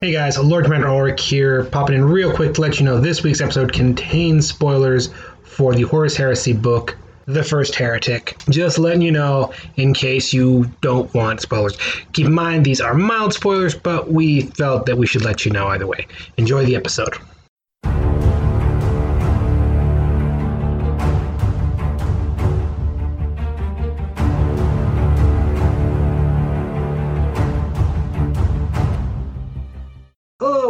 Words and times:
Hey 0.00 0.12
guys, 0.12 0.38
Lord 0.38 0.62
Commander 0.62 0.86
Ulrich 0.86 1.26
here, 1.26 1.64
popping 1.64 1.96
in 1.96 2.04
real 2.04 2.32
quick 2.32 2.54
to 2.54 2.60
let 2.60 2.78
you 2.78 2.84
know 2.84 3.00
this 3.00 3.24
week's 3.24 3.40
episode 3.40 3.72
contains 3.72 4.46
spoilers 4.46 5.10
for 5.42 5.74
the 5.74 5.82
Horus 5.82 6.16
Heresy 6.16 6.52
book, 6.52 6.96
The 7.26 7.42
First 7.42 7.74
Heretic. 7.74 8.36
Just 8.48 8.78
letting 8.78 9.02
you 9.02 9.10
know 9.10 9.52
in 9.74 9.92
case 9.92 10.32
you 10.32 10.70
don't 10.82 11.12
want 11.14 11.40
spoilers. 11.40 11.76
Keep 12.12 12.26
in 12.26 12.32
mind, 12.32 12.64
these 12.64 12.80
are 12.80 12.94
mild 12.94 13.34
spoilers, 13.34 13.74
but 13.74 14.12
we 14.12 14.42
felt 14.42 14.86
that 14.86 14.96
we 14.96 15.04
should 15.08 15.24
let 15.24 15.44
you 15.44 15.50
know 15.50 15.66
either 15.66 15.88
way. 15.88 16.06
Enjoy 16.36 16.64
the 16.64 16.76
episode. 16.76 17.16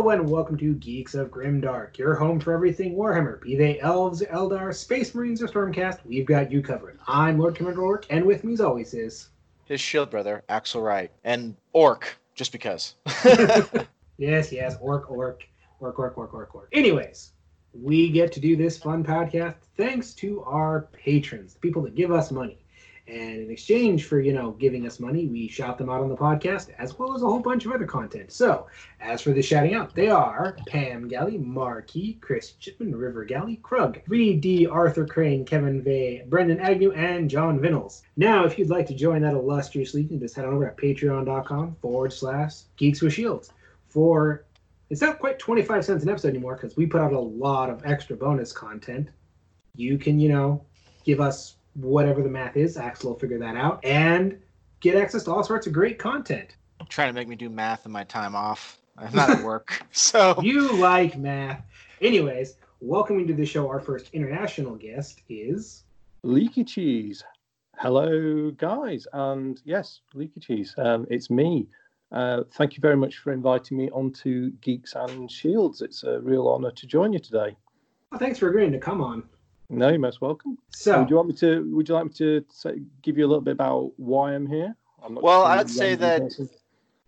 Hello 0.08 0.20
and 0.20 0.30
welcome 0.30 0.56
to 0.56 0.72
Geeks 0.76 1.14
of 1.14 1.30
Grimdark, 1.30 1.98
your 1.98 2.14
home 2.14 2.40
for 2.40 2.54
everything 2.54 2.94
Warhammer. 2.94 3.42
Be 3.42 3.56
they 3.56 3.78
elves, 3.80 4.22
Eldar, 4.22 4.74
Space 4.74 5.14
Marines, 5.14 5.42
or 5.42 5.48
Stormcast, 5.48 5.98
we've 6.06 6.24
got 6.24 6.50
you 6.50 6.62
covered. 6.62 6.98
I'm 7.06 7.38
Lord 7.38 7.54
Commander 7.54 7.82
Orc, 7.82 8.06
and 8.08 8.24
with 8.24 8.42
me 8.42 8.54
as 8.54 8.62
always 8.62 8.94
is 8.94 9.28
his 9.66 9.82
shield 9.82 10.08
brother, 10.08 10.44
Axel 10.48 10.80
Wright, 10.80 11.10
and 11.24 11.54
Orc, 11.74 12.18
just 12.34 12.52
because. 12.52 12.94
yes, 14.16 14.50
yes, 14.50 14.78
Orc, 14.80 15.10
Orc, 15.10 15.42
Orc, 15.78 15.98
Orc, 15.98 16.16
Orc, 16.16 16.32
Orc, 16.32 16.54
Orc. 16.54 16.68
Anyways, 16.72 17.32
we 17.74 18.08
get 18.08 18.32
to 18.32 18.40
do 18.40 18.56
this 18.56 18.78
fun 18.78 19.04
podcast 19.04 19.56
thanks 19.76 20.14
to 20.14 20.42
our 20.44 20.88
patrons, 20.90 21.52
the 21.52 21.60
people 21.60 21.82
that 21.82 21.94
give 21.94 22.12
us 22.12 22.30
money. 22.30 22.56
And 23.08 23.40
in 23.40 23.50
exchange 23.50 24.04
for, 24.04 24.20
you 24.20 24.34
know, 24.34 24.50
giving 24.52 24.86
us 24.86 25.00
money, 25.00 25.26
we 25.26 25.48
shout 25.48 25.78
them 25.78 25.88
out 25.88 26.02
on 26.02 26.10
the 26.10 26.16
podcast, 26.16 26.68
as 26.78 26.98
well 26.98 27.14
as 27.14 27.22
a 27.22 27.26
whole 27.26 27.40
bunch 27.40 27.64
of 27.64 27.72
other 27.72 27.86
content. 27.86 28.30
So, 28.30 28.66
as 29.00 29.22
for 29.22 29.30
the 29.30 29.40
shouting 29.40 29.74
out, 29.74 29.94
they 29.94 30.10
are 30.10 30.56
Pam 30.66 31.08
Galley, 31.08 31.38
Marquis, 31.38 32.18
Chris 32.20 32.52
Chipman, 32.52 32.94
River 32.94 33.24
Galley, 33.24 33.56
Krug, 33.62 34.04
3D, 34.04 34.70
Arthur 34.70 35.06
Crane, 35.06 35.46
Kevin 35.46 35.82
Vay, 35.82 36.24
Brendan 36.28 36.60
Agnew, 36.60 36.92
and 36.92 37.30
John 37.30 37.58
Vinnels. 37.58 38.02
Now, 38.18 38.44
if 38.44 38.58
you'd 38.58 38.68
like 38.68 38.86
to 38.88 38.94
join 38.94 39.22
that 39.22 39.32
illustrious 39.32 39.94
legion, 39.94 40.20
just 40.20 40.36
head 40.36 40.44
on 40.44 40.52
over 40.52 40.68
at 40.68 40.76
patreon.com 40.76 41.76
forward 41.80 42.12
slash 42.12 42.62
geeks 42.76 43.00
with 43.00 43.14
shields. 43.14 43.52
For 43.88 44.44
it's 44.90 45.00
not 45.00 45.18
quite 45.18 45.38
25 45.38 45.84
cents 45.84 46.02
an 46.02 46.10
episode 46.10 46.28
anymore 46.28 46.56
because 46.56 46.76
we 46.76 46.86
put 46.86 47.00
out 47.00 47.12
a 47.12 47.18
lot 47.18 47.70
of 47.70 47.84
extra 47.84 48.16
bonus 48.16 48.52
content. 48.52 49.08
You 49.76 49.98
can, 49.98 50.18
you 50.18 50.28
know, 50.30 50.64
give 51.04 51.20
us 51.20 51.56
whatever 51.80 52.22
the 52.22 52.28
math 52.28 52.56
is. 52.56 52.76
Axel 52.76 53.12
will 53.12 53.18
figure 53.18 53.38
that 53.38 53.56
out 53.56 53.84
and 53.84 54.38
get 54.80 54.96
access 54.96 55.24
to 55.24 55.32
all 55.32 55.42
sorts 55.42 55.66
of 55.66 55.72
great 55.72 55.98
content. 55.98 56.56
Trying 56.88 57.08
to 57.08 57.12
make 57.12 57.28
me 57.28 57.36
do 57.36 57.50
math 57.50 57.86
in 57.86 57.92
my 57.92 58.04
time 58.04 58.34
off. 58.34 58.78
I'm 58.96 59.14
not 59.14 59.30
at 59.30 59.44
work, 59.44 59.82
so 59.92 60.40
you 60.42 60.72
like 60.76 61.16
math. 61.16 61.62
Anyways, 62.00 62.56
welcoming 62.80 63.26
to 63.28 63.34
the 63.34 63.46
show, 63.46 63.68
our 63.68 63.80
first 63.80 64.10
international 64.12 64.74
guest 64.74 65.22
is 65.28 65.84
Leaky 66.24 66.64
Cheese. 66.64 67.22
Hello, 67.76 68.50
guys, 68.50 69.06
and 69.12 69.60
yes, 69.64 70.00
Leaky 70.14 70.40
Cheese. 70.40 70.74
Um, 70.78 71.06
it's 71.10 71.30
me. 71.30 71.68
Uh, 72.10 72.42
thank 72.54 72.76
you 72.76 72.80
very 72.80 72.96
much 72.96 73.18
for 73.18 73.32
inviting 73.32 73.76
me 73.76 73.90
onto 73.90 74.50
Geeks 74.62 74.94
and 74.94 75.30
Shields. 75.30 75.82
It's 75.82 76.02
a 76.02 76.20
real 76.20 76.48
honour 76.48 76.72
to 76.72 76.86
join 76.86 77.12
you 77.12 77.18
today. 77.20 77.56
Well, 78.10 78.18
thanks 78.18 78.38
for 78.38 78.48
agreeing 78.48 78.72
to 78.72 78.78
come 78.78 79.00
on. 79.00 79.22
No, 79.70 79.88
you're 79.88 79.98
most 79.98 80.20
welcome. 80.20 80.58
So, 80.70 81.00
would 81.00 81.10
you 81.10 81.16
want 81.16 81.28
me 81.28 81.34
to? 81.34 81.74
Would 81.74 81.88
you 81.88 81.94
like 81.94 82.06
me 82.06 82.12
to 82.14 82.44
say, 82.50 82.80
give 83.02 83.18
you 83.18 83.26
a 83.26 83.28
little 83.28 83.42
bit 83.42 83.52
about 83.52 83.92
why 83.96 84.34
I'm 84.34 84.46
here? 84.46 84.74
I'm 85.04 85.16
well, 85.16 85.44
I'd 85.44 85.68
say 85.68 85.94
that. 85.94 86.22
Person. 86.22 86.48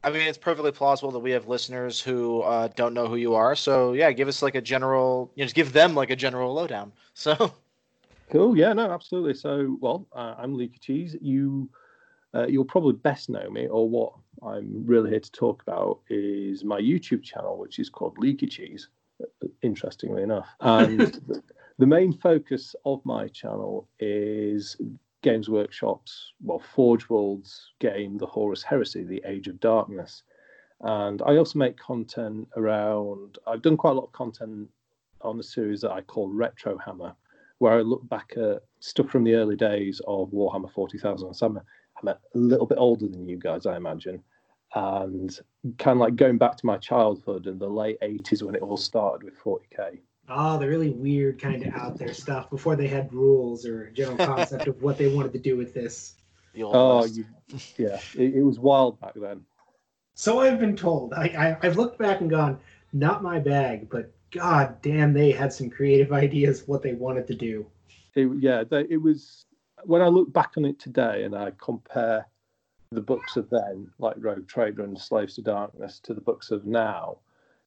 I 0.02 0.10
mean, 0.10 0.22
it's 0.22 0.38
perfectly 0.38 0.72
plausible 0.72 1.10
that 1.12 1.18
we 1.18 1.30
have 1.32 1.46
listeners 1.48 2.00
who 2.00 2.40
uh, 2.40 2.68
don't 2.74 2.94
know 2.94 3.06
who 3.06 3.16
you 3.16 3.34
are. 3.34 3.54
So 3.54 3.92
yeah, 3.92 4.12
give 4.12 4.28
us 4.28 4.42
like 4.42 4.54
a 4.54 4.60
general. 4.60 5.30
You 5.34 5.42
know, 5.42 5.46
just 5.46 5.54
give 5.54 5.72
them 5.72 5.94
like 5.94 6.10
a 6.10 6.16
general 6.16 6.54
lowdown. 6.54 6.92
So. 7.14 7.52
Cool. 8.30 8.56
Yeah. 8.56 8.72
No. 8.72 8.90
Absolutely. 8.90 9.34
So, 9.34 9.76
well, 9.80 10.06
uh, 10.14 10.36
I'm 10.38 10.54
Leaky 10.54 10.78
Cheese. 10.78 11.16
You, 11.20 11.68
uh, 12.32 12.46
you'll 12.46 12.64
probably 12.64 12.94
best 12.94 13.28
know 13.28 13.50
me, 13.50 13.66
or 13.66 13.88
what 13.88 14.12
I'm 14.42 14.86
really 14.86 15.10
here 15.10 15.20
to 15.20 15.32
talk 15.32 15.60
about 15.62 15.98
is 16.08 16.64
my 16.64 16.80
YouTube 16.80 17.22
channel, 17.22 17.58
which 17.58 17.78
is 17.78 17.90
called 17.90 18.16
Leaky 18.16 18.46
Cheese. 18.46 18.88
Uh, 19.22 19.48
interestingly 19.62 20.22
enough, 20.22 20.48
and 20.60 21.20
the 21.80 21.86
main 21.86 22.12
focus 22.12 22.76
of 22.84 23.00
my 23.06 23.26
channel 23.28 23.88
is 24.00 24.76
Games 25.22 25.48
Workshop's, 25.48 26.34
well, 26.42 26.58
Forge 26.58 27.08
World's 27.08 27.72
game, 27.78 28.18
The 28.18 28.26
Horus 28.26 28.62
Heresy, 28.62 29.02
The 29.02 29.22
Age 29.24 29.48
of 29.48 29.58
Darkness. 29.60 30.22
And 30.82 31.22
I 31.22 31.38
also 31.38 31.58
make 31.58 31.78
content 31.78 32.48
around, 32.58 33.38
I've 33.46 33.62
done 33.62 33.78
quite 33.78 33.92
a 33.92 33.94
lot 33.94 34.04
of 34.04 34.12
content 34.12 34.68
on 35.22 35.38
the 35.38 35.42
series 35.42 35.80
that 35.80 35.92
I 35.92 36.02
call 36.02 36.28
Retro 36.28 36.76
Hammer, 36.76 37.14
where 37.60 37.72
I 37.72 37.80
look 37.80 38.06
back 38.10 38.34
at 38.36 38.62
stuff 38.80 39.08
from 39.08 39.24
the 39.24 39.34
early 39.34 39.56
days 39.56 40.02
of 40.06 40.30
Warhammer 40.32 40.70
40,000. 40.70 41.32
So 41.32 41.46
I'm, 41.46 41.60
I'm 42.02 42.08
a 42.08 42.18
little 42.34 42.66
bit 42.66 42.78
older 42.78 43.08
than 43.08 43.26
you 43.26 43.38
guys, 43.38 43.64
I 43.64 43.78
imagine. 43.78 44.22
And 44.74 45.34
kind 45.78 45.96
of 45.96 46.00
like 46.00 46.16
going 46.16 46.36
back 46.36 46.58
to 46.58 46.66
my 46.66 46.76
childhood 46.76 47.46
in 47.46 47.58
the 47.58 47.70
late 47.70 47.98
80s 48.02 48.42
when 48.42 48.54
it 48.54 48.60
all 48.60 48.76
started 48.76 49.22
with 49.22 49.42
40k 49.42 50.00
all 50.30 50.58
the 50.58 50.68
really 50.68 50.90
weird 50.90 51.40
kind 51.40 51.64
of 51.64 51.74
out 51.74 51.98
there 51.98 52.14
stuff 52.14 52.50
before 52.50 52.76
they 52.76 52.86
had 52.86 53.12
rules 53.12 53.66
or 53.66 53.90
general 53.90 54.16
concept 54.26 54.66
of 54.66 54.80
what 54.82 54.96
they 54.96 55.08
wanted 55.08 55.32
to 55.32 55.38
do 55.38 55.56
with 55.56 55.74
this. 55.74 56.14
Oh, 56.62 57.04
you, 57.04 57.24
yeah, 57.76 58.00
it, 58.14 58.34
it, 58.36 58.42
was 58.42 58.58
wild 58.58 59.00
back 59.00 59.14
then. 59.14 59.44
So 60.14 60.40
I've 60.40 60.58
been 60.58 60.76
told. 60.76 61.12
I, 61.14 61.56
I 61.62 61.66
have 61.66 61.76
looked 61.76 61.98
back 61.98 62.20
and 62.20 62.28
gone, 62.28 62.58
not 62.92 63.22
my 63.22 63.38
bag, 63.38 63.88
but 63.88 64.12
god 64.32 64.80
damn, 64.82 65.12
they 65.12 65.30
had 65.30 65.52
some 65.52 65.70
creative 65.70 66.12
ideas 66.12 66.66
what 66.66 66.82
they 66.82 66.92
wanted 66.92 67.26
to 67.28 67.34
do. 67.34 67.66
It, 68.14 68.28
yeah, 68.40 68.64
they, 68.64 68.86
it 68.90 69.00
was. 69.00 69.44
When 69.84 70.02
I 70.02 70.08
look 70.08 70.32
back 70.32 70.52
on 70.58 70.64
it 70.64 70.78
today 70.78 71.22
and 71.22 71.34
I 71.34 71.52
compare 71.58 72.26
the 72.90 73.00
books 73.00 73.36
of 73.36 73.48
then, 73.48 73.90
like 73.98 74.16
Rogue 74.18 74.46
Trader 74.46 74.82
and 74.82 74.98
Slaves 74.98 75.36
to 75.36 75.42
Darkness, 75.42 76.00
to 76.00 76.12
the 76.12 76.20
books 76.20 76.50
of 76.50 76.66
now, 76.66 77.18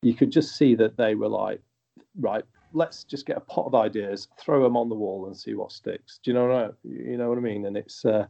you 0.02 0.14
could 0.14 0.32
just 0.32 0.56
see 0.56 0.76
that 0.76 0.98
they 0.98 1.16
were 1.16 1.30
like 1.30 1.62
right, 2.20 2.44
let's 2.74 3.04
just 3.04 3.26
get 3.26 3.38
a 3.38 3.42
pot 3.42 3.66
of 3.66 3.76
ideas, 3.76 4.28
throw 4.40 4.64
them 4.64 4.76
on 4.76 4.90
the 4.90 4.96
wall, 4.96 5.28
and 5.28 5.38
see 5.38 5.54
what 5.54 5.72
sticks. 5.72 6.20
Do 6.24 6.32
you 6.32 6.36
know 6.36 6.48
what 6.48 6.56
I, 6.56 6.70
you 6.84 7.18
know 7.18 7.30
what 7.30 7.38
I 7.38 7.42
mean? 7.42 7.66
And 7.66 7.78
it's 7.78 8.06
uh, 8.06 8.28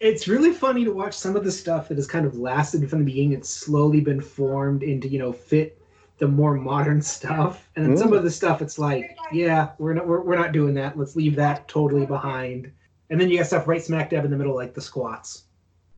it's 0.00 0.28
really 0.28 0.52
funny 0.52 0.84
to 0.84 0.92
watch 0.92 1.14
some 1.14 1.36
of 1.36 1.44
the 1.44 1.52
stuff 1.52 1.88
that 1.88 1.96
has 1.96 2.06
kind 2.06 2.26
of 2.26 2.36
lasted 2.36 2.88
from 2.88 3.00
the 3.00 3.04
beginning. 3.04 3.32
It's 3.32 3.48
slowly 3.48 4.00
been 4.00 4.20
formed 4.20 4.82
into 4.82 5.08
you 5.08 5.18
know 5.18 5.32
fit 5.32 5.80
the 6.18 6.28
more 6.28 6.54
modern 6.54 7.00
stuff, 7.02 7.68
and 7.76 7.84
then 7.84 7.94
mm. 7.94 7.98
some 7.98 8.12
of 8.12 8.22
the 8.22 8.30
stuff 8.30 8.62
it's 8.62 8.78
like, 8.78 9.16
yeah, 9.32 9.70
we're 9.78 9.94
not 9.94 10.06
we're, 10.06 10.20
we're 10.20 10.38
not 10.38 10.52
doing 10.52 10.74
that. 10.74 10.98
Let's 10.98 11.16
leave 11.16 11.36
that 11.36 11.66
totally 11.68 12.06
behind. 12.06 12.70
And 13.08 13.20
then 13.20 13.28
you 13.28 13.38
got 13.38 13.46
stuff 13.46 13.66
right 13.66 13.82
smack 13.82 14.10
dab 14.10 14.24
in 14.24 14.30
the 14.30 14.36
middle, 14.36 14.54
like 14.54 14.74
the 14.74 14.80
squats. 14.80 15.44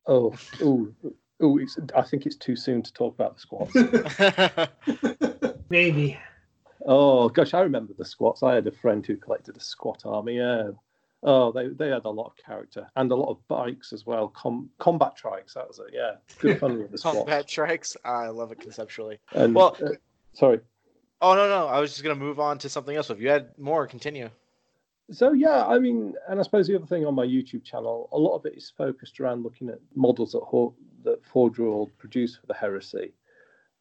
Oh, 0.07 0.33
oh, 0.61 0.87
oh! 1.41 1.59
I 1.95 2.01
think 2.01 2.25
it's 2.25 2.35
too 2.35 2.55
soon 2.55 2.81
to 2.81 2.93
talk 2.93 3.13
about 3.13 3.35
the 3.35 3.41
squats. 3.41 3.75
Maybe. 5.69 6.17
Oh 6.85 7.29
gosh, 7.29 7.53
I 7.53 7.61
remember 7.61 7.93
the 7.97 8.05
squats. 8.05 8.43
I 8.43 8.55
had 8.55 8.67
a 8.67 8.71
friend 8.71 9.05
who 9.05 9.15
collected 9.15 9.57
a 9.57 9.61
squat 9.61 10.03
army. 10.05 10.37
Yeah. 10.37 10.71
Oh, 11.25 11.53
they, 11.53 11.69
they 11.69 11.87
had 11.87 12.03
a 12.03 12.09
lot 12.09 12.25
of 12.25 12.35
character 12.35 12.85
and 12.97 13.09
a 13.09 13.15
lot 13.15 13.29
of 13.29 13.47
bikes 13.47 13.93
as 13.93 14.05
well. 14.05 14.27
Com- 14.27 14.69
combat 14.77 15.13
trikes, 15.17 15.53
that 15.53 15.65
was 15.67 15.79
it. 15.79 15.93
Yeah, 15.93 16.15
good 16.39 16.59
fun 16.59 16.79
with 16.79 16.91
the 16.91 16.97
squats. 16.99 17.17
combat 17.17 17.47
trikes, 17.47 17.95
I 18.03 18.27
love 18.27 18.51
it 18.51 18.59
conceptually. 18.59 19.19
And, 19.31 19.55
well, 19.55 19.77
uh, 19.81 19.91
sorry. 20.33 20.59
Oh 21.21 21.35
no, 21.35 21.47
no, 21.47 21.67
I 21.67 21.79
was 21.79 21.91
just 21.91 22.03
gonna 22.03 22.15
move 22.15 22.41
on 22.41 22.57
to 22.59 22.69
something 22.69 22.93
else. 22.93 23.09
If 23.09 23.21
you 23.21 23.29
had 23.29 23.57
more, 23.57 23.87
continue. 23.87 24.29
So 25.11 25.31
yeah, 25.31 25.65
I 25.65 25.79
mean, 25.79 26.13
and 26.27 26.41
I 26.41 26.43
suppose 26.43 26.67
the 26.67 26.75
other 26.75 26.85
thing 26.85 27.05
on 27.05 27.15
my 27.15 27.25
YouTube 27.25 27.63
channel, 27.63 28.09
a 28.11 28.17
lot 28.17 28.35
of 28.35 28.45
it 28.45 28.55
is 28.57 28.73
focused 28.77 29.21
around 29.21 29.43
looking 29.43 29.69
at 29.69 29.79
models 29.95 30.33
that 30.33 30.73
that 31.05 31.25
Forge 31.25 31.59
World 31.59 31.91
produce 31.97 32.35
for 32.35 32.47
the 32.47 32.53
Heresy, 32.53 33.13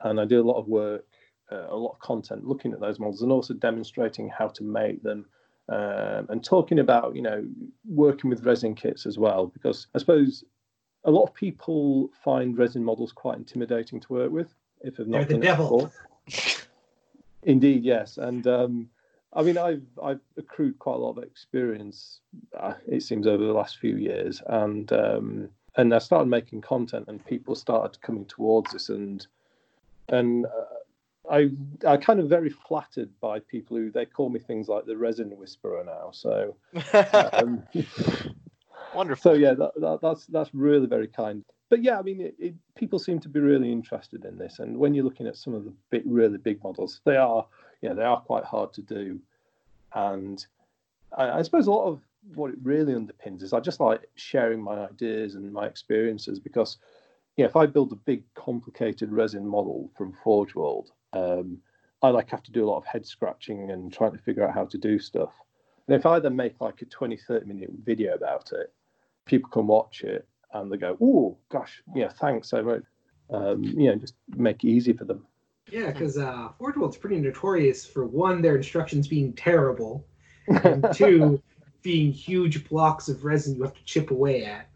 and 0.03 0.21
I 0.21 0.25
do 0.25 0.41
a 0.41 0.47
lot 0.47 0.59
of 0.59 0.69
work 0.69 1.07
uh, 1.53 1.67
a 1.69 1.77
lot 1.77 1.93
of 1.93 1.99
content 2.01 2.47
looking 2.47 2.73
at 2.73 2.81
those 2.81 2.99
models 2.99 3.23
and 3.23 3.31
also 3.31 3.55
demonstrating 3.55 4.29
how 4.29 4.49
to 4.49 4.65
make 4.65 5.03
them 5.03 5.27
um, 5.69 6.27
and 6.29 6.45
talking 6.45 6.79
about 6.79 7.15
you 7.15 7.23
know 7.23 7.47
working 7.89 8.31
with 8.31 8.45
resin 8.45 8.75
kits 8.75 9.07
as 9.07 9.19
well 9.19 9.47
because 9.47 9.87
I 9.95 9.99
suppose 9.99 10.45
a 11.05 11.11
lot 11.11 11.25
of 11.25 11.35
people 11.35 12.11
find 12.25 12.57
resin 12.57 12.85
models 12.85 13.13
quite 13.13 13.37
intimidating 13.37 14.01
to 14.01 14.13
work 14.13 14.31
with 14.31 14.55
if 14.83 14.97
they've 14.97 15.07
not 15.07 15.29
They're 15.29 15.39
the 15.39 15.45
devil. 15.45 15.93
Indeed, 17.45 17.85
yes, 17.85 18.19
and 18.19 18.47
um, 18.47 18.89
I 19.33 19.43
mean 19.43 19.59
I've 19.59 19.87
I've 20.03 20.21
accrued 20.37 20.79
quite 20.79 20.95
a 20.95 20.99
lot 20.99 21.17
of 21.17 21.25
experience. 21.25 22.21
Uh, 22.59 22.75
it 22.87 23.03
seems 23.03 23.27
over 23.27 23.45
the 23.45 23.53
last 23.53 23.79
few 23.79 23.97
years, 23.97 24.43
and 24.47 24.93
um, 24.93 25.49
and 25.77 25.95
I 25.95 25.99
started 25.99 26.27
making 26.29 26.61
content, 26.61 27.07
and 27.09 27.25
people 27.25 27.55
started 27.55 28.01
coming 28.01 28.27
towards 28.27 28.75
us, 28.75 28.89
and 28.89 29.27
and 30.09 30.47
uh, 30.47 30.79
I 31.31 31.51
I 31.87 31.97
kind 31.97 32.21
of 32.21 32.29
very 32.29 32.51
flattered 32.51 33.11
by 33.21 33.39
people 33.39 33.77
who 33.77 33.91
they 33.91 34.07
call 34.07 34.29
me 34.29 34.41
things 34.41 34.69
like 34.69 34.87
the 34.87 34.97
resin 34.97 35.31
whisperer 35.37 35.85
now. 35.85 36.11
So 36.13 36.57
um, 37.33 37.63
wonderful. 38.95 39.33
So 39.33 39.39
yeah, 39.39 39.55
that, 39.55 39.73
that, 39.77 39.99
that's 40.03 40.27
that's 40.27 40.51
really 40.53 40.87
very 40.87 41.09
kind. 41.09 41.45
but 41.71 41.83
yeah, 41.83 41.99
I 41.99 42.03
mean, 42.03 42.21
it, 42.21 42.35
it, 42.39 42.55
people 42.75 42.99
seem 42.99 43.21
to 43.21 43.29
be 43.29 43.41
really 43.41 43.71
interested 43.71 44.25
in 44.25 44.37
this, 44.37 44.59
and 44.59 44.77
when 44.77 44.95
you're 44.95 45.05
looking 45.05 45.27
at 45.27 45.37
some 45.37 45.55
of 45.55 45.65
the 45.65 45.73
big, 45.91 46.03
really 46.05 46.39
big 46.39 46.63
models, 46.63 47.01
they 47.05 47.17
are, 47.17 47.47
yeah, 47.81 47.95
they 47.95 48.05
are 48.05 48.21
quite 48.21 48.45
hard 48.45 48.73
to 48.75 48.83
do, 48.83 49.21
and 49.95 50.45
I, 51.17 51.39
I 51.39 51.43
suppose 51.43 51.67
a 51.67 51.71
lot 51.71 51.87
of 51.87 52.01
what 52.35 52.51
it 52.51 52.59
really 52.63 52.95
underpins 52.95 53.43
is 53.43 53.53
I 53.53 53.61
just 53.61 53.81
like 53.81 54.09
sharing 54.15 54.61
my 54.61 54.87
ideas 54.87 55.35
and 55.35 55.53
my 55.53 55.67
experiences 55.67 56.39
because, 56.39 56.79
yeah, 57.37 57.47
if 57.47 57.57
I 57.57 57.67
build 57.67 57.93
a 57.93 57.97
big, 57.97 58.23
complicated 58.35 59.13
resin 59.13 59.47
model 59.47 59.91
from 59.97 60.13
Forge 60.13 60.55
World, 60.55 60.93
um, 61.13 61.59
I 62.03 62.09
like 62.09 62.31
have 62.31 62.43
to 62.45 62.53
do 62.53 62.65
a 62.65 62.69
lot 62.69 62.79
of 62.79 62.87
head 62.87 63.07
scratching 63.07 63.71
and 63.71 63.93
trying 63.93 64.13
to 64.13 64.19
figure 64.19 64.47
out 64.47 64.55
how 64.55 64.65
to 64.67 64.79
do 64.79 64.99
stuff. 64.99 65.33
And 65.87 65.97
if 65.97 66.07
I 66.07 66.19
then 66.19 66.37
make 66.37 66.61
like 66.61 66.83
a 66.83 66.87
20, 66.87 67.17
30 67.17 67.47
minute 67.47 67.71
video 67.85 68.15
about 68.15 68.51
it, 68.53 68.73
people 69.25 69.51
can 69.51 69.67
watch 69.67 70.03
it 70.03 70.27
and 70.53 70.71
they 70.71 70.77
go, 70.77 70.97
"Oh, 71.01 71.39
gosh, 71.49 71.83
yeah, 71.95 72.09
thanks 72.09 72.49
so 72.49 72.63
much." 72.63 72.83
Um, 73.31 73.63
you 73.63 73.89
know, 73.89 73.97
just 73.97 74.15
make 74.37 74.63
it 74.65 74.69
easy 74.69 74.93
for 74.93 75.05
them. 75.05 75.25
Yeah, 75.71 75.91
because 75.91 76.19
uh, 76.19 76.49
Forge 76.59 76.77
World's 76.77 76.97
pretty 76.97 77.19
notorious 77.19 77.87
for 77.87 78.07
one, 78.07 78.43
their 78.43 78.57
instructions 78.57 79.09
being 79.09 79.33
terrible, 79.33 80.07
and 80.49 80.87
two, 80.95 81.43
being 81.83 82.13
huge 82.13 82.69
blocks 82.69 83.09
of 83.09 83.25
resin 83.25 83.57
you 83.57 83.63
have 83.63 83.75
to 83.75 83.85
chip 83.85 84.11
away 84.11 84.45
at. 84.45 84.69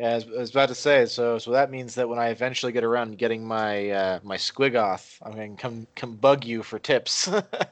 Yeah, 0.00 0.12
I 0.12 0.14
was, 0.14 0.24
I 0.24 0.38
was, 0.38 0.50
about 0.50 0.68
to 0.70 0.74
say. 0.74 1.04
So, 1.04 1.36
so 1.36 1.50
that 1.50 1.70
means 1.70 1.94
that 1.96 2.08
when 2.08 2.18
I 2.18 2.28
eventually 2.28 2.72
get 2.72 2.84
around 2.84 3.18
getting 3.18 3.46
my 3.46 3.90
uh, 3.90 4.20
my 4.22 4.38
Squigoth, 4.38 5.18
I'm 5.20 5.32
going 5.32 5.56
to 5.56 5.60
come 5.60 5.86
come 5.94 6.16
bug 6.16 6.46
you 6.46 6.62
for 6.62 6.78
tips. 6.78 7.28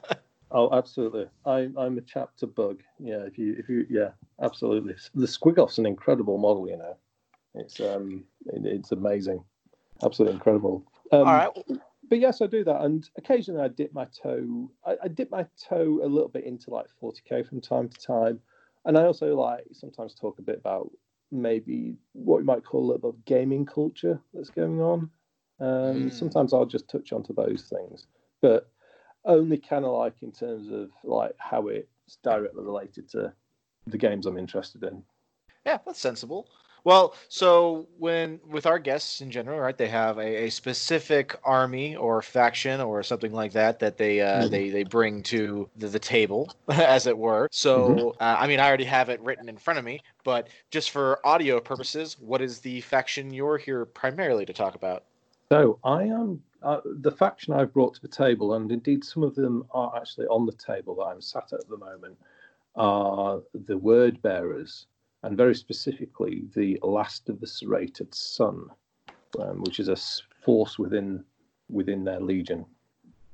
oh, 0.51 0.69
absolutely. 0.77 1.25
I, 1.47 1.71
I'm 1.75 1.97
a 1.97 2.01
chap 2.01 2.29
to 2.37 2.45
bug. 2.45 2.83
Yeah, 2.99 3.23
if 3.23 3.39
you 3.39 3.55
if 3.57 3.67
you 3.67 3.87
yeah, 3.89 4.09
absolutely. 4.43 4.93
The 5.15 5.25
Squigoth's 5.25 5.79
an 5.79 5.87
incredible 5.87 6.37
model. 6.37 6.69
You 6.69 6.77
know, 6.77 6.97
it's 7.55 7.79
um 7.79 8.23
it, 8.45 8.63
it's 8.63 8.91
amazing, 8.91 9.43
absolutely 10.03 10.35
incredible. 10.35 10.85
Um, 11.11 11.21
All 11.21 11.33
right. 11.33 11.49
But 12.09 12.19
yes, 12.19 12.43
I 12.43 12.45
do 12.45 12.63
that, 12.63 12.81
and 12.81 13.09
occasionally 13.17 13.63
I 13.63 13.69
dip 13.69 13.91
my 13.91 14.05
toe. 14.05 14.69
I, 14.85 14.97
I 15.05 15.07
dip 15.07 15.31
my 15.31 15.47
toe 15.67 16.01
a 16.03 16.05
little 16.05 16.29
bit 16.29 16.43
into 16.43 16.69
like 16.69 16.89
40k 17.01 17.49
from 17.49 17.59
time 17.59 17.89
to 17.89 17.99
time 17.99 18.39
and 18.85 18.97
I 18.97 19.03
also 19.03 19.35
like 19.35 19.65
sometimes 19.73 20.15
talk 20.15 20.39
a 20.39 20.41
bit 20.43 20.57
about 20.57 20.89
maybe 21.31 21.97
what 22.13 22.37
we 22.37 22.43
might 22.43 22.65
call 22.65 22.81
a 22.81 22.87
little 22.87 23.11
bit 23.11 23.19
of 23.19 23.25
gaming 23.25 23.65
culture 23.65 24.19
that's 24.33 24.49
going 24.49 24.81
on. 24.81 25.09
Um, 25.59 26.09
mm. 26.09 26.13
Sometimes 26.13 26.53
I'll 26.53 26.65
just 26.65 26.89
touch 26.89 27.11
onto 27.11 27.33
those 27.33 27.63
things, 27.63 28.07
but 28.41 28.69
only 29.25 29.57
kind 29.57 29.85
of 29.85 29.91
like 29.91 30.15
in 30.21 30.31
terms 30.31 30.71
of 30.71 30.89
like 31.03 31.35
how 31.37 31.67
it's 31.67 32.17
directly 32.23 32.63
related 32.63 33.09
to 33.09 33.33
the 33.87 33.97
games 33.97 34.25
I'm 34.25 34.37
interested 34.37 34.83
in. 34.83 35.03
Yeah, 35.65 35.79
that's 35.85 35.99
sensible. 35.99 36.47
Well, 36.83 37.15
so 37.27 37.87
when 37.97 38.39
with 38.47 38.65
our 38.65 38.79
guests 38.79 39.21
in 39.21 39.31
general, 39.31 39.59
right, 39.59 39.77
they 39.77 39.87
have 39.87 40.17
a, 40.17 40.45
a 40.45 40.49
specific 40.49 41.35
army 41.43 41.95
or 41.95 42.21
faction 42.21 42.81
or 42.81 43.03
something 43.03 43.33
like 43.33 43.51
that 43.53 43.79
that 43.79 43.97
they 43.97 44.21
uh, 44.21 44.41
mm-hmm. 44.43 44.51
they 44.51 44.69
they 44.69 44.83
bring 44.83 45.23
to 45.23 45.69
the, 45.77 45.87
the 45.87 45.99
table, 45.99 46.53
as 46.69 47.07
it 47.07 47.17
were. 47.17 47.47
So, 47.51 47.89
mm-hmm. 47.89 48.23
uh, 48.23 48.35
I 48.39 48.47
mean, 48.47 48.59
I 48.59 48.67
already 48.67 48.85
have 48.85 49.09
it 49.09 49.21
written 49.21 49.49
in 49.49 49.57
front 49.57 49.79
of 49.79 49.85
me, 49.85 50.01
but 50.23 50.49
just 50.71 50.91
for 50.91 51.25
audio 51.25 51.59
purposes, 51.59 52.17
what 52.19 52.41
is 52.41 52.59
the 52.59 52.81
faction 52.81 53.33
you're 53.33 53.57
here 53.57 53.85
primarily 53.85 54.45
to 54.45 54.53
talk 54.53 54.75
about? 54.75 55.03
So, 55.51 55.79
I 55.83 56.03
am 56.03 56.41
uh, 56.63 56.81
the 56.85 57.11
faction 57.11 57.53
I've 57.53 57.73
brought 57.73 57.95
to 57.95 58.01
the 58.01 58.07
table, 58.07 58.53
and 58.53 58.71
indeed 58.71 59.03
some 59.03 59.23
of 59.23 59.35
them 59.35 59.65
are 59.71 59.95
actually 59.95 60.27
on 60.27 60.45
the 60.45 60.53
table 60.53 60.95
that 60.95 61.03
I'm 61.03 61.21
sat 61.21 61.51
at 61.53 61.59
at 61.59 61.69
the 61.69 61.77
moment, 61.77 62.17
are 62.75 63.41
the 63.53 63.77
word 63.77 64.21
bearers 64.21 64.85
and 65.23 65.37
very 65.37 65.55
specifically 65.55 66.43
the 66.55 66.79
last 66.81 67.29
of 67.29 67.39
the 67.39 67.47
serrated 67.47 68.13
sun, 68.13 68.67
um, 69.39 69.61
which 69.61 69.79
is 69.79 69.89
a 69.89 69.97
force 70.43 70.79
within 70.79 71.23
within 71.69 72.03
their 72.03 72.19
legion. 72.19 72.65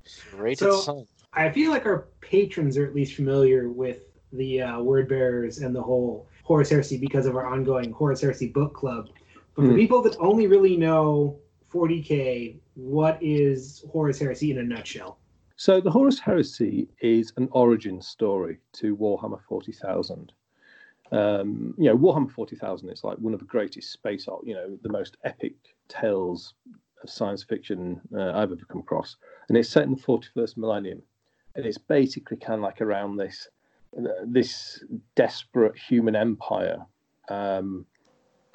Serrated 0.04 0.60
so, 0.60 0.80
sun. 0.82 1.06
I 1.34 1.50
feel 1.50 1.72
like 1.72 1.86
our 1.86 2.08
patrons 2.22 2.78
are 2.78 2.86
at 2.86 2.96
least 2.96 3.16
familiar 3.16 3.70
with 3.70 4.04
the 4.32 4.62
uh, 4.62 4.82
word 4.82 5.08
bearers 5.08 5.60
and 5.60 5.76
the 5.76 5.82
whole 5.82 6.28
Horus 6.44 6.70
Heresy 6.70 6.98
because 6.98 7.26
of 7.26 7.36
our 7.36 7.46
ongoing 7.46 7.92
Horus 7.92 8.22
Heresy 8.22 8.48
book 8.48 8.74
club. 8.74 9.10
But 9.56 9.64
for 9.64 9.72
mm. 9.72 9.76
people 9.76 10.02
that 10.04 10.16
only 10.20 10.48
really 10.48 10.78
know 10.78 11.40
40k, 11.74 12.58
what 12.76 13.18
is 13.22 13.84
Horus 13.92 14.20
Heresy 14.20 14.52
in 14.52 14.60
a 14.60 14.64
nutshell? 14.64 15.18
So 15.58 15.80
the 15.80 15.92
Horus 15.92 16.20
Heresy 16.20 16.90
is 17.00 17.32
an 17.38 17.48
origin 17.52 18.02
story 18.02 18.60
to 18.74 18.96
Warhammer 18.98 19.40
40,000 19.48 20.34
um, 21.12 21.74
you 21.78 21.86
know, 21.86 21.98
Warhammer 21.98 22.32
40,000 22.32 22.90
is 22.90 23.04
like 23.04 23.18
one 23.18 23.34
of 23.34 23.40
the 23.40 23.46
greatest 23.46 23.92
space 23.92 24.28
art, 24.28 24.42
you 24.46 24.54
know, 24.54 24.78
the 24.82 24.90
most 24.90 25.18
epic 25.24 25.54
tales 25.88 26.54
of 27.04 27.10
science 27.10 27.44
fiction 27.44 28.02
uh, 28.16 28.32
I've 28.32 28.52
ever 28.52 28.66
come 28.68 28.82
across. 28.82 29.16
And 29.48 29.58
it's 29.58 29.70
set 29.70 29.84
in 29.84 29.92
the 29.92 30.02
41st 30.02 30.58
millennium. 30.58 31.02
And 31.56 31.66
it's 31.66 31.78
basically 31.78 32.38
kind 32.38 32.56
of 32.56 32.62
like 32.62 32.82
around 32.82 33.18
this 33.18 33.48
this 34.26 34.84
desperate 35.16 35.78
human 35.78 36.16
empire. 36.16 36.86
Um, 37.30 37.86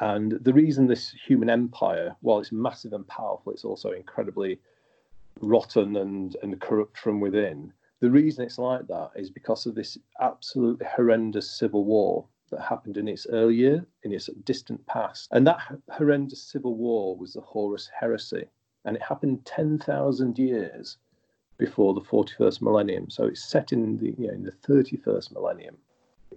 and 0.01 0.33
the 0.43 0.53
reason 0.53 0.87
this 0.87 1.11
human 1.27 1.49
empire, 1.49 2.15
while 2.21 2.41
it's 2.41 2.53
massive 2.53 2.93
and 2.93 3.07
powerful, 3.07 3.53
it's 3.53 3.65
also 3.65 3.93
incredibly 3.93 4.59
rotten 5.41 5.97
and, 5.97 6.37
and 6.43 6.61
corrupt 6.61 6.99
from 6.99 7.21
within. 7.21 7.73
The 8.01 8.11
reason 8.11 8.45
it's 8.45 8.59
like 8.59 8.87
that 8.89 9.11
is 9.15 9.31
because 9.31 9.67
of 9.67 9.75
this 9.75 9.97
absolutely 10.21 10.87
horrendous 10.95 11.51
civil 11.51 11.85
war 11.85 12.27
that 12.51 12.61
happened 12.61 12.97
in 12.97 13.09
its 13.09 13.27
earlier, 13.31 13.85
in 14.03 14.13
its 14.13 14.29
distant 14.45 14.85
past. 14.87 15.29
And 15.33 15.47
that 15.47 15.61
horrendous 15.91 16.43
civil 16.43 16.75
war 16.75 17.17
was 17.17 17.35
the 17.35 17.41
Horus 17.41 17.91
Heresy. 17.99 18.45
And 18.85 18.97
it 18.97 19.03
happened 19.03 19.45
10,000 19.45 20.39
years 20.39 20.99
before 21.59 21.95
the 21.95 22.01
41st 22.01 22.63
millennium. 22.63 23.11
So 23.11 23.25
it's 23.25 23.45
set 23.45 23.73
in 23.73 23.99
the, 23.99 24.15
you 24.19 24.29
know, 24.29 24.35
in 24.35 24.43
the 24.43 24.53
31st 24.53 25.33
millennium. 25.33 25.77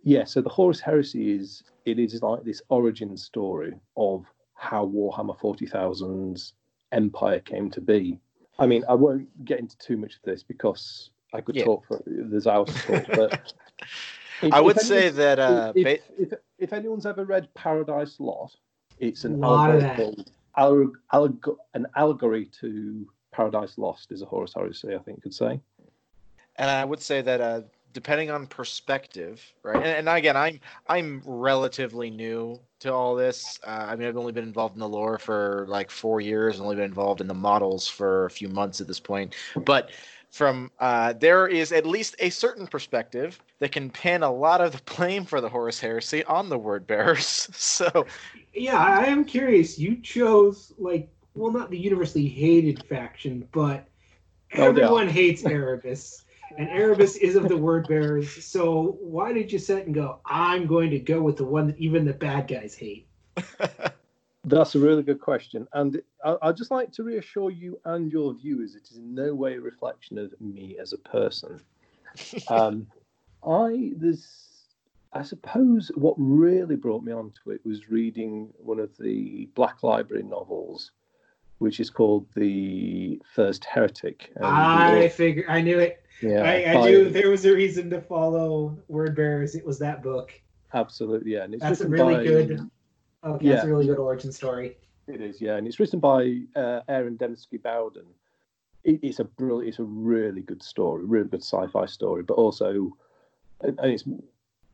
Yeah, 0.04 0.26
so 0.26 0.42
the 0.42 0.50
Horus 0.50 0.80
Heresy 0.80 1.32
is, 1.36 1.64
it 1.86 1.98
is 1.98 2.22
like 2.22 2.44
this 2.44 2.62
origin 2.70 3.16
story 3.16 3.74
of 3.96 4.26
how 4.56 4.86
Warhammer 4.86 5.38
40,000's 5.40 6.54
empire 6.92 7.40
came 7.40 7.70
to 7.72 7.82
be. 7.82 8.20
I 8.60 8.68
mean, 8.68 8.84
I 8.88 8.94
won't 8.94 9.46
get 9.46 9.60
into 9.60 9.78
too 9.78 9.98
much 9.98 10.16
of 10.16 10.22
this 10.24 10.44
because 10.44 11.10
I 11.34 11.42
could 11.42 11.56
yeah. 11.56 11.66
talk 11.66 11.88
for, 11.88 12.04
there's 12.06 12.48
hours 12.48 12.74
to 12.74 13.00
talk, 13.00 13.06
but 13.16 13.54
If, 14.42 14.54
I 14.54 14.62
would 14.62 14.80
say 14.80 15.10
that 15.10 15.40
uh, 15.40 15.74
if, 15.76 16.02
if, 16.18 16.34
if, 16.58 16.74
anyone's 16.74 17.06
ever 17.06 17.26
read 17.26 17.54
Paradise 17.54 18.20
Lost, 18.20 18.58
it's 19.00 19.26
an 19.26 19.44
allegorical, 19.44 20.26
alleg- 20.58 21.58
an 21.74 21.88
allegory 21.96 22.46
to 22.60 23.08
Paradise 23.32 23.78
Lost 23.78 24.12
is 24.12 24.22
a 24.22 24.26
Horus 24.26 24.54
Heresy, 24.54 24.96
I 24.96 25.00
think 25.00 25.18
you 25.18 25.22
could 25.22 25.34
say. 25.34 25.60
And 26.56 26.70
I 26.70 26.86
would 26.86 27.02
say 27.02 27.22
that 27.22 27.42
uh, 27.42 27.62
depending 27.94 28.32
on 28.32 28.48
perspective, 28.48 29.54
right? 29.64 29.78
And, 29.78 30.08
and, 30.08 30.10
again, 30.10 30.36
I'm 30.36 30.60
I'm 30.88 31.22
relatively 31.26 32.10
new 32.10 32.60
to 32.80 32.94
all 32.94 33.16
this. 33.16 33.60
Uh, 33.64 33.86
I 33.90 33.96
mean, 33.96 34.08
I've 34.08 34.18
only 34.18 34.32
been 34.32 34.44
involved 34.44 34.76
in 34.76 34.80
the 34.80 34.90
lore 34.90 35.18
for 35.18 35.66
like 35.70 35.90
four 35.90 36.20
years, 36.20 36.58
and 36.58 36.64
only 36.64 36.76
been 36.76 36.86
involved 36.86 37.22
in 37.22 37.28
the 37.28 37.34
models 37.34 37.88
for 37.88 38.26
a 38.26 38.30
few 38.30 38.50
months 38.50 38.82
at 38.82 38.88
this 38.88 39.00
point. 39.00 39.36
But 39.66 39.92
from 40.34 40.72
uh, 40.80 41.14
there 41.14 41.48
is 41.48 41.72
at 41.72 41.86
least 41.86 42.16
a 42.18 42.32
certain 42.32 42.66
perspective 42.66 43.40
that 43.60 43.72
can 43.72 43.92
pin 43.92 44.24
a 44.24 44.32
lot 44.32 44.62
of 44.62 44.72
the 44.72 44.82
blame 44.96 45.26
for 45.26 45.40
the 45.40 45.48
Horus 45.48 45.80
Heresy 45.80 46.24
on 46.24 46.50
the 46.50 46.58
word 46.58 46.88
bearers. 46.88 47.48
So, 47.54 48.06
yeah, 48.54 48.78
I 48.78 49.06
am 49.06 49.26
curious. 49.26 49.78
You 49.78 49.98
chose 49.98 50.74
like, 50.78 51.08
well, 51.36 51.52
not 51.52 51.70
the 51.70 51.78
universally 51.78 52.28
hated 52.28 52.84
faction, 52.86 53.48
but 53.52 53.88
oh, 54.58 54.64
everyone 54.64 55.08
hates 55.08 55.46
Erebus, 55.46 56.24
and 56.58 56.68
Erebus 56.70 57.16
is 57.18 57.36
of 57.36 57.48
the 57.48 57.58
word 57.58 57.88
bearers. 57.88 58.44
So, 58.44 58.98
why 59.02 59.34
did 59.34 59.52
you 59.52 59.60
set 59.60 59.86
and 59.86 59.94
go? 59.94 60.20
I'm 60.26 60.66
going 60.66 60.90
to 60.92 61.00
go 61.00 61.22
with 61.22 61.38
the 61.38 61.46
one 61.46 61.68
that 61.68 61.78
even 61.78 62.06
the 62.06 62.14
bad 62.14 62.48
guys 62.48 62.76
hate. 62.76 63.08
That's 64.46 64.76
a 64.76 64.80
really 64.80 65.04
good 65.04 65.22
question. 65.22 65.68
And 65.74 66.02
I'd 66.42 66.58
just 66.58 66.72
like 66.72 66.92
to 66.94 67.04
reassure 67.04 67.50
you 67.50 67.80
and 67.86 68.12
your 68.12 68.34
viewers 68.34 68.76
it 68.76 68.90
is 68.92 68.98
in 68.98 69.16
no 69.16 69.34
way 69.34 69.56
a 69.56 69.62
reflection 69.62 70.18
of 70.18 70.34
me 70.42 70.78
as 70.82 70.92
a 70.92 70.98
person. 70.98 71.62
um, 72.50 72.88
I, 73.48 73.94
there's, 73.96 74.28
I 75.14 75.24
suppose 75.24 75.92
what 75.96 76.16
really 76.18 76.76
brought 76.76 77.04
me 77.04 77.14
onto 77.14 77.52
it 77.52 77.62
was 77.66 77.90
reading 77.90 78.50
one 78.58 78.80
of 78.80 78.90
the 78.98 79.48
Black 79.56 79.82
Library 79.82 80.24
novels, 80.24 80.92
which 81.60 81.80
is 81.80 81.90
called 81.90 82.28
The 82.36 83.22
First 83.34 83.64
Heretic. 83.64 84.34
I 84.42 85.08
figured, 85.08 85.46
I 85.48 85.62
knew 85.62 85.80
it. 85.80 86.04
Yeah, 86.22 86.42
I, 86.42 86.72
I 86.72 86.82
knew 86.82 87.10
there 87.10 87.30
was 87.30 87.46
a 87.46 87.54
reason 87.54 87.90
to 87.92 88.02
follow 88.02 88.78
Word 88.88 89.16
Bearers. 89.16 89.56
It 89.56 89.66
was 89.66 89.80
that 89.80 90.04
book. 90.04 90.34
Absolutely, 90.74 91.34
yeah. 91.34 91.44
And 91.44 91.54
it's 91.54 91.64
That's 91.64 91.82
a 91.82 91.88
really 91.88 92.16
by, 92.16 92.24
good 92.24 92.70
Okay, 93.24 93.46
yeah. 93.48 93.56
that's 93.56 93.66
a 93.66 93.70
really 93.70 93.86
good 93.86 94.00
origin 94.00 94.32
story. 94.32 94.78
It 95.08 95.22
is, 95.22 95.42
yeah, 95.42 95.56
and 95.56 95.68
it's 95.68 95.80
written 95.80 96.00
by 96.00 96.42
uh, 96.56 96.82
Aaron 96.88 97.18
Dembski 97.18 97.62
Bowden. 97.62 98.06
It, 98.84 99.00
it's 99.02 99.20
a 99.20 99.24
brilliant, 99.24 99.70
it's 99.70 99.80
a 99.80 99.84
really 99.84 100.42
good 100.42 100.62
story, 100.64 101.06
really 101.06 101.30
good 101.30 101.44
sci-fi 101.44 101.86
story, 101.86 102.24
but 102.24 102.36
also, 102.36 102.96
and 103.62 103.80
it's 103.84 104.04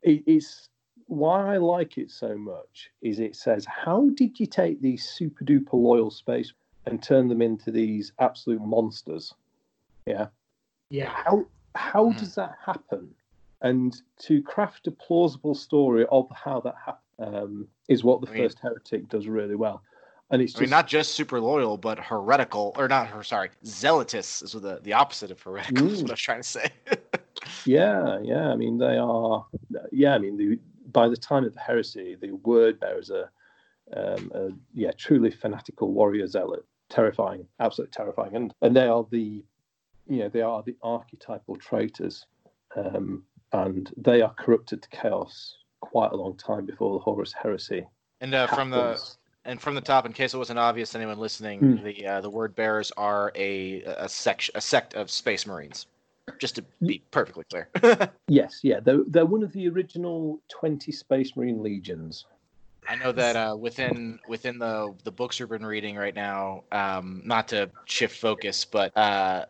it, 0.02 0.24
it's 0.26 0.70
why 1.08 1.56
I 1.56 1.58
like 1.58 1.98
it 1.98 2.12
so 2.12 2.38
much 2.38 2.92
is 3.02 3.20
it 3.20 3.36
says, 3.36 3.66
how 3.66 4.10
did 4.16 4.40
you 4.40 4.46
take 4.46 4.82
these 4.82 5.10
super 5.10 5.44
duper 5.44 5.74
loyal 5.74 6.12
space 6.12 6.54
and 6.86 7.02
turn 7.02 7.28
them 7.28 7.42
into 7.42 7.72
these 7.72 8.14
absolute 8.20 8.62
monsters? 8.62 9.34
Yeah. 10.06 10.28
Yeah. 10.90 11.10
How 11.10 11.46
how 11.76 12.10
Mhm. 12.12 12.20
does 12.20 12.36
that 12.36 12.56
happen? 12.64 13.14
And 13.62 14.00
to 14.20 14.42
craft 14.42 14.88
a 14.88 14.92
plausible 14.92 15.56
story 15.56 16.06
of 16.12 16.28
how 16.32 16.62
that 16.62 16.76
happened 16.76 17.04
um, 17.20 17.68
is 17.88 18.04
what 18.04 18.22
the 18.22 18.28
I 18.30 18.34
mean- 18.34 18.44
first 18.44 18.60
heretic 18.60 19.10
does 19.10 19.28
really 19.28 19.56
well. 19.56 19.82
And 20.32 20.44
it's 20.44 20.56
I 20.58 20.62
mean, 20.62 20.70
not 20.70 20.86
just 20.88 21.16
super 21.16 21.42
loyal, 21.42 21.76
but 21.76 21.98
heretical, 21.98 22.74
or 22.78 22.88
not 22.88 23.08
her. 23.08 23.24
Sorry, 23.24 23.50
zealotous 23.66 24.44
is 24.44 24.52
the 24.52 24.80
the 24.84 24.94
opposite 24.94 25.32
of 25.32 25.42
heretical. 25.42 25.88
Is 25.88 26.00
Mm. 26.00 26.04
what 26.04 26.12
I 26.12 26.14
was 26.14 26.20
trying 26.22 26.42
to 26.42 26.48
say. 26.48 26.70
Yeah, 27.66 28.20
yeah. 28.22 28.50
I 28.50 28.56
mean, 28.56 28.78
they 28.78 28.98
are. 28.98 29.46
Yeah, 29.92 30.14
I 30.14 30.20
mean, 30.20 30.38
the, 30.38 30.60
by 30.92 31.08
the 31.10 31.18
time 31.18 31.46
of 31.46 31.54
the 31.54 31.60
heresy, 31.60 32.16
the 32.20 32.32
word 32.34 32.80
bearers 32.80 33.10
are, 33.10 33.32
um, 33.96 34.32
a, 34.36 34.50
yeah, 34.74 34.92
truly 34.92 35.32
fanatical 35.32 35.92
warrior 35.92 36.28
zealot, 36.28 36.64
terrifying, 36.90 37.48
absolutely 37.60 37.94
terrifying, 37.94 38.36
and 38.36 38.54
and 38.62 38.76
they 38.76 38.88
are 38.88 39.06
the, 39.10 39.44
you 40.08 40.20
know, 40.20 40.30
they 40.30 40.42
are 40.42 40.62
the 40.64 40.76
archetypal 40.84 41.56
traitors, 41.58 42.26
um, 42.76 43.24
and 43.54 43.92
they 43.98 44.22
are 44.22 44.34
corrupted 44.36 44.82
to 44.84 44.90
chaos 44.90 45.56
quite 45.82 46.12
a 46.12 46.16
long 46.16 46.36
time 46.38 46.66
before 46.66 46.94
the 46.94 47.00
Horus 47.00 47.34
heresy. 47.34 47.86
and 48.22 48.34
uh, 48.34 48.48
from 48.48 48.70
the 48.70 49.00
and 49.46 49.60
from 49.62 49.74
the 49.76 49.82
top, 49.82 50.06
in 50.06 50.14
case 50.14 50.34
it 50.34 50.38
wasn't 50.38 50.60
obvious 50.60 50.92
to 50.92 50.98
anyone 50.98 51.18
listening, 51.18 51.60
Mm. 51.62 51.84
the 51.84 52.08
uh, 52.08 52.22
the 52.22 52.30
word 52.30 52.56
bearers 52.56 52.92
are 52.98 53.32
a 53.36 53.82
a 53.84 54.10
sect 54.10 54.50
a 54.56 54.62
sect 54.62 54.94
of 54.96 55.10
space 55.10 55.46
marines. 55.46 55.88
Just 56.38 56.56
to 56.58 56.66
be 56.86 57.02
perfectly 57.12 57.44
clear. 57.50 57.70
Yes, 58.28 58.60
yeah, 58.62 58.80
they're 58.80 59.04
they're 59.08 59.26
one 59.26 59.42
of 59.44 59.52
the 59.54 59.68
original 59.70 60.40
twenty 60.50 60.92
Space 60.92 61.36
Marine 61.36 61.64
legions. 61.64 62.26
I 62.88 62.96
know 62.96 63.12
that 63.12 63.36
uh, 63.36 63.56
within 63.58 64.20
within 64.28 64.60
the 64.60 64.94
the 65.04 65.12
books 65.12 65.40
we've 65.40 65.50
been 65.50 65.66
reading 65.66 65.96
right 65.96 66.14
now, 66.14 66.64
um, 66.72 67.22
not 67.26 67.48
to 67.50 67.72
shift 67.86 68.18
focus, 68.20 68.66
but 68.66 68.96
uh, 68.96 69.46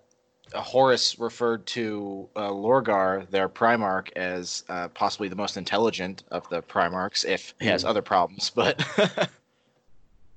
Horus 0.53 1.19
referred 1.19 1.65
to 1.67 2.29
uh, 2.35 2.49
Lorgar, 2.49 3.29
their 3.29 3.49
Primarch, 3.49 4.11
as 4.15 4.63
uh, 4.69 4.87
possibly 4.89 5.27
the 5.27 5.35
most 5.35 5.57
intelligent 5.57 6.23
of 6.31 6.47
the 6.49 6.61
Primarchs, 6.61 7.25
if 7.25 7.53
he 7.59 7.67
has 7.67 7.83
Hmm. 7.83 7.89
other 7.89 8.01
problems. 8.01 8.49
But 8.49 8.83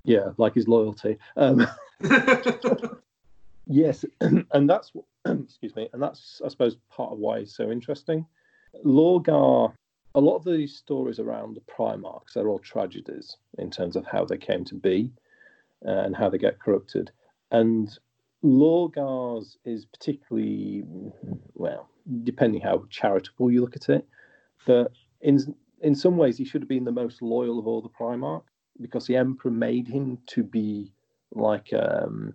Yeah, 0.04 0.30
like 0.36 0.54
his 0.54 0.68
loyalty. 0.68 1.18
Um, 1.36 1.66
Yes, 3.66 4.04
and 4.20 4.68
that's 4.68 4.92
excuse 5.24 5.74
me, 5.76 5.88
and 5.92 6.02
that's 6.02 6.42
I 6.44 6.48
suppose 6.48 6.76
part 6.90 7.12
of 7.12 7.18
why 7.18 7.38
it's 7.38 7.56
so 7.56 7.70
interesting. 7.70 8.26
Lorgar, 8.84 9.72
a 10.14 10.20
lot 10.20 10.36
of 10.36 10.44
these 10.44 10.76
stories 10.76 11.20
around 11.20 11.54
the 11.54 11.60
Primarchs 11.72 12.36
are 12.36 12.48
all 12.48 12.58
tragedies 12.58 13.36
in 13.58 13.70
terms 13.70 13.94
of 13.96 14.04
how 14.04 14.24
they 14.24 14.36
came 14.36 14.64
to 14.64 14.74
be 14.74 15.10
and 15.82 16.14
how 16.16 16.28
they 16.28 16.38
get 16.38 16.58
corrupted. 16.58 17.12
And 17.52 17.96
Lorgar's 18.42 19.56
is 19.64 19.86
particularly 19.86 20.82
well, 21.54 21.88
depending 22.24 22.60
how 22.60 22.84
charitable 22.90 23.50
you 23.50 23.60
look 23.60 23.76
at 23.76 23.88
it, 23.88 24.06
but 24.66 24.92
in 25.20 25.38
in 25.80 25.94
some 25.94 26.16
ways 26.16 26.36
he 26.38 26.44
should 26.44 26.62
have 26.62 26.68
been 26.68 26.84
the 26.84 26.92
most 26.92 27.22
loyal 27.22 27.58
of 27.58 27.66
all 27.66 27.80
the 27.82 27.88
Primarch 27.88 28.42
because 28.80 29.06
the 29.06 29.16
Emperor 29.16 29.50
made 29.50 29.86
him 29.88 30.18
to 30.28 30.42
be 30.42 30.92
like 31.32 31.68
um 31.72 32.34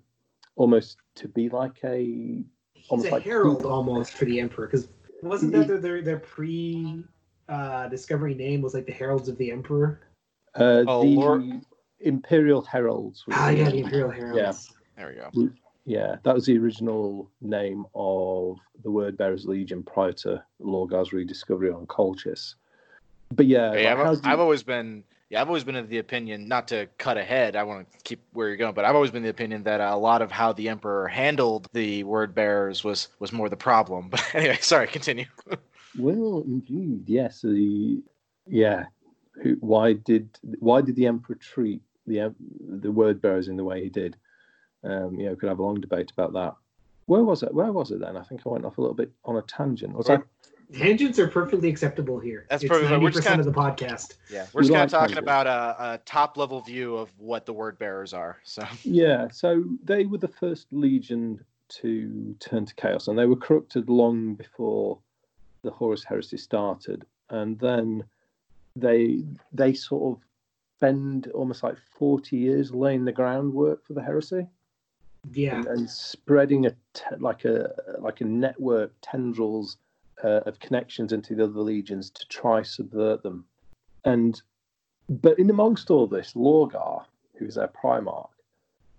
almost 0.55 0.97
to 1.15 1.27
be 1.27 1.49
like 1.49 1.77
a 1.83 2.43
He's 2.73 2.87
Almost 2.89 3.09
a 3.09 3.11
like- 3.13 3.23
herald 3.23 3.65
almost 3.65 4.13
for 4.13 4.25
the 4.25 4.39
emperor 4.39 4.67
because 4.67 4.87
wasn't 5.23 5.51
that 5.53 5.67
their 5.67 5.79
their, 5.79 6.01
their 6.01 6.19
pre 6.19 7.03
uh, 7.49 7.87
discovery 7.87 8.35
name 8.35 8.61
was 8.61 8.73
like 8.73 8.85
the 8.85 8.91
heralds 8.91 9.27
of 9.29 9.37
the 9.37 9.51
emperor? 9.51 10.01
uh, 10.55 10.83
Oh, 10.87 11.01
the 11.01 11.07
Lord- 11.15 11.61
Imperial 12.01 12.61
Heralds. 12.61 13.25
was 13.25 13.35
Ah, 13.39 13.47
the- 13.47 13.57
yeah, 13.57 13.69
the 13.71 13.79
imperial 13.79 14.11
heralds. 14.11 14.69
Yeah. 14.69 14.75
there 14.95 15.31
we 15.33 15.41
go. 15.45 15.51
Yeah, 15.87 16.17
that 16.23 16.35
was 16.35 16.45
the 16.45 16.57
original 16.57 17.31
name 17.41 17.85
of 17.95 18.57
the 18.83 18.91
Word 18.91 19.17
Bearers 19.17 19.45
Legion 19.45 19.83
prior 19.83 20.11
to 20.13 20.43
Lorgar's 20.59 21.13
rediscovery 21.13 21.71
on 21.71 21.87
Colchis. 21.87 22.55
But 23.33 23.45
yeah, 23.45 23.73
Yeah, 23.73 23.93
like, 23.93 24.05
I've, 24.05 24.13
you- 24.25 24.31
I've 24.31 24.39
always 24.39 24.63
been 24.63 25.03
yeah 25.29 25.41
I've 25.41 25.47
always 25.47 25.63
been 25.63 25.75
of 25.77 25.89
the 25.89 25.97
opinion 25.97 26.47
not 26.47 26.69
to 26.69 26.87
cut 26.97 27.17
ahead 27.17 27.57
I 27.57 27.63
want 27.63 27.91
to 27.91 27.97
keep 28.05 28.21
where 28.31 28.47
you're 28.47 28.55
going 28.55 28.73
but 28.73 28.85
I've 28.85 28.95
always 28.95 29.11
been 29.11 29.23
the 29.23 29.29
opinion 29.29 29.63
that 29.63 29.81
a 29.81 29.95
lot 29.97 30.21
of 30.21 30.31
how 30.31 30.53
the 30.53 30.69
emperor 30.69 31.05
handled 31.09 31.67
the 31.73 32.05
word 32.05 32.33
bearers 32.33 32.85
was 32.85 33.09
was 33.19 33.33
more 33.33 33.49
the 33.49 33.57
problem 33.57 34.07
but 34.11 34.23
anyway 34.33 34.57
sorry 34.61 34.87
continue 34.87 35.25
well, 35.97 36.43
indeed, 36.45 37.03
yes. 37.07 37.41
The 37.41 38.01
yeah, 38.45 38.85
who, 39.41 39.57
why 39.59 39.93
did 39.93 40.29
why 40.59 40.81
did 40.81 40.95
the 40.95 41.07
Emperor 41.07 41.35
treat 41.35 41.81
the 42.05 42.33
the 42.59 42.91
Word 42.91 43.21
Bearers 43.21 43.47
in 43.47 43.57
the 43.57 43.63
way 43.63 43.83
he 43.83 43.89
did? 43.89 44.15
Um, 44.83 45.19
you 45.19 45.25
know, 45.27 45.35
could 45.35 45.49
have 45.49 45.59
a 45.59 45.63
long 45.63 45.81
debate 45.81 46.11
about 46.11 46.33
that. 46.33 46.55
Where 47.07 47.23
was 47.23 47.41
it? 47.43 47.53
Where 47.53 47.71
was 47.71 47.91
it 47.91 47.99
then? 47.99 48.17
I 48.17 48.23
think 48.23 48.41
I 48.45 48.49
went 48.49 48.65
off 48.65 48.77
a 48.77 48.81
little 48.81 48.95
bit 48.95 49.11
on 49.25 49.37
a 49.37 49.41
tangent. 49.43 49.93
Was 49.95 50.09
I? 50.09 50.19
Tangents 50.73 51.17
are 51.19 51.27
perfectly 51.29 51.69
acceptable 51.69 52.19
here. 52.19 52.45
That's 52.49 52.61
it's 52.63 52.69
perfectly 52.69 52.89
fine. 52.95 53.01
We're 53.01 53.09
just 53.09 53.19
percent 53.25 53.35
kinda- 53.45 53.49
of 53.49 53.55
the 53.55 53.85
podcast. 53.85 54.17
yeah 54.29 54.47
we're 54.53 54.61
We 54.63 54.67
kind 54.67 54.71
like 54.79 54.83
of 54.87 54.91
talking 54.91 55.07
tangents. 55.15 55.19
about 55.19 55.47
a, 55.47 55.93
a 55.93 55.97
top 56.05 56.35
level 56.35 56.59
view 56.61 56.97
of 56.97 57.09
what 57.17 57.45
the 57.45 57.53
word 57.53 57.79
bearers 57.79 58.13
are 58.13 58.37
so 58.43 58.65
Yeah, 58.83 59.29
so 59.31 59.63
they 59.83 60.05
were 60.05 60.17
the 60.17 60.27
first 60.27 60.67
legion 60.71 61.39
to 61.69 62.35
turn 62.41 62.65
to 62.65 62.75
chaos, 62.75 63.07
and 63.07 63.17
they 63.17 63.25
were 63.25 63.35
corrupted 63.37 63.89
long 63.89 64.33
before 64.35 64.99
the 65.63 65.71
Horus 65.71 66.03
Heresy 66.03 66.37
started, 66.37 67.05
and 67.29 67.57
then 67.59 68.03
they 68.75 69.23
they 69.53 69.73
sort 69.73 70.17
of 70.17 70.23
spend 70.77 71.27
almost 71.33 71.63
like 71.63 71.77
forty 71.97 72.37
years 72.37 72.73
laying 72.73 73.05
the 73.05 73.11
groundwork 73.13 73.85
for 73.85 73.93
the 73.93 74.03
heresy 74.03 74.45
Yeah, 75.33 75.55
and, 75.55 75.67
and 75.67 75.89
spreading 75.89 76.65
a 76.65 76.71
te- 76.93 77.15
like 77.19 77.45
a 77.45 77.71
like 77.99 78.21
a 78.21 78.25
network 78.25 78.93
tendrils 79.01 79.77
uh, 80.23 80.41
of 80.45 80.59
connections 80.59 81.13
into 81.13 81.35
the 81.35 81.45
other 81.45 81.61
legions 81.61 82.09
to 82.11 82.27
try 82.27 82.61
subvert 82.61 83.23
them, 83.23 83.45
and 84.05 84.41
but 85.09 85.39
in 85.39 85.49
amongst 85.49 85.89
all 85.89 86.07
this, 86.07 86.33
Lorgar, 86.33 87.05
who 87.35 87.45
is 87.45 87.55
their 87.55 87.67
Primarch, 87.67 88.29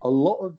a 0.02 0.08
lot 0.08 0.36
of 0.36 0.56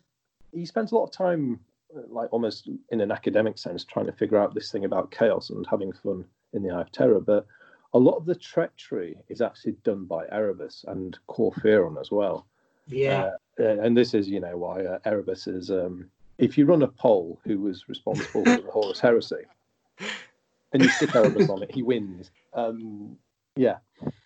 he 0.53 0.65
spends 0.65 0.91
a 0.91 0.95
lot 0.95 1.05
of 1.05 1.11
time, 1.11 1.59
uh, 1.95 2.01
like 2.07 2.29
almost 2.31 2.69
in 2.89 3.01
an 3.01 3.11
academic 3.11 3.57
sense, 3.57 3.83
trying 3.83 4.05
to 4.07 4.11
figure 4.11 4.37
out 4.37 4.53
this 4.53 4.71
thing 4.71 4.85
about 4.85 5.11
chaos 5.11 5.49
and 5.49 5.65
having 5.67 5.91
fun 5.91 6.25
in 6.53 6.63
the 6.63 6.71
Eye 6.71 6.81
of 6.81 6.91
Terror. 6.91 7.19
But 7.19 7.45
a 7.93 7.99
lot 7.99 8.17
of 8.17 8.25
the 8.25 8.35
treachery 8.35 9.17
is 9.29 9.41
actually 9.41 9.73
done 9.83 10.05
by 10.05 10.25
Erebus 10.27 10.85
and 10.87 11.17
Kor 11.27 11.51
Phaeron 11.53 11.99
as 11.99 12.11
well. 12.11 12.45
yeah. 12.87 13.23
Uh, 13.23 13.31
and 13.59 13.95
this 13.95 14.13
is, 14.13 14.27
you 14.27 14.39
know, 14.39 14.57
why 14.57 14.83
uh, 14.83 14.99
Erebus 15.05 15.47
is. 15.47 15.69
Um, 15.69 16.09
if 16.37 16.57
you 16.57 16.65
run 16.65 16.81
a 16.83 16.87
poll, 16.87 17.39
who 17.43 17.59
was 17.59 17.89
responsible 17.89 18.45
for 18.45 18.61
the 18.61 18.71
Horus 18.71 18.99
Heresy, 18.99 19.43
and 20.71 20.81
you 20.81 20.89
stick 20.89 21.13
Erebus 21.13 21.49
on 21.49 21.63
it, 21.63 21.71
he 21.73 21.83
wins. 21.83 22.31
Um, 22.53 23.17
yeah, 23.55 23.77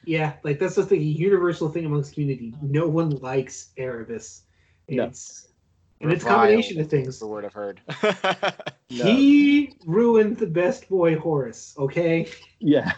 Yeah, 0.05 0.33
like 0.43 0.59
that's 0.59 0.75
just 0.75 0.89
the 0.89 0.97
universal 0.97 1.69
thing 1.69 1.85
amongst 1.85 2.13
community. 2.13 2.53
No 2.61 2.87
one 2.87 3.11
likes 3.17 3.71
Erebus. 3.77 4.43
No. 4.87 5.11
And 6.01 6.11
it's 6.11 6.23
a 6.23 6.27
combination 6.27 6.79
of 6.81 6.89
things. 6.89 7.19
the 7.19 7.27
word 7.27 7.45
I've 7.45 7.53
heard 7.53 7.81
No. 8.91 9.05
He 9.05 9.73
ruined 9.85 10.37
the 10.37 10.47
best 10.47 10.89
boy 10.89 11.17
Horus. 11.17 11.73
Okay, 11.79 12.29
yeah, 12.59 12.91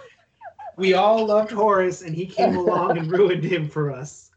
we 0.75 0.93
all 0.93 1.25
loved 1.25 1.51
Horus, 1.51 2.01
and 2.01 2.13
he 2.15 2.25
came 2.25 2.57
along 2.57 2.97
and 2.97 3.09
ruined 3.09 3.43
him 3.43 3.69
for 3.69 3.91
us. 3.91 4.31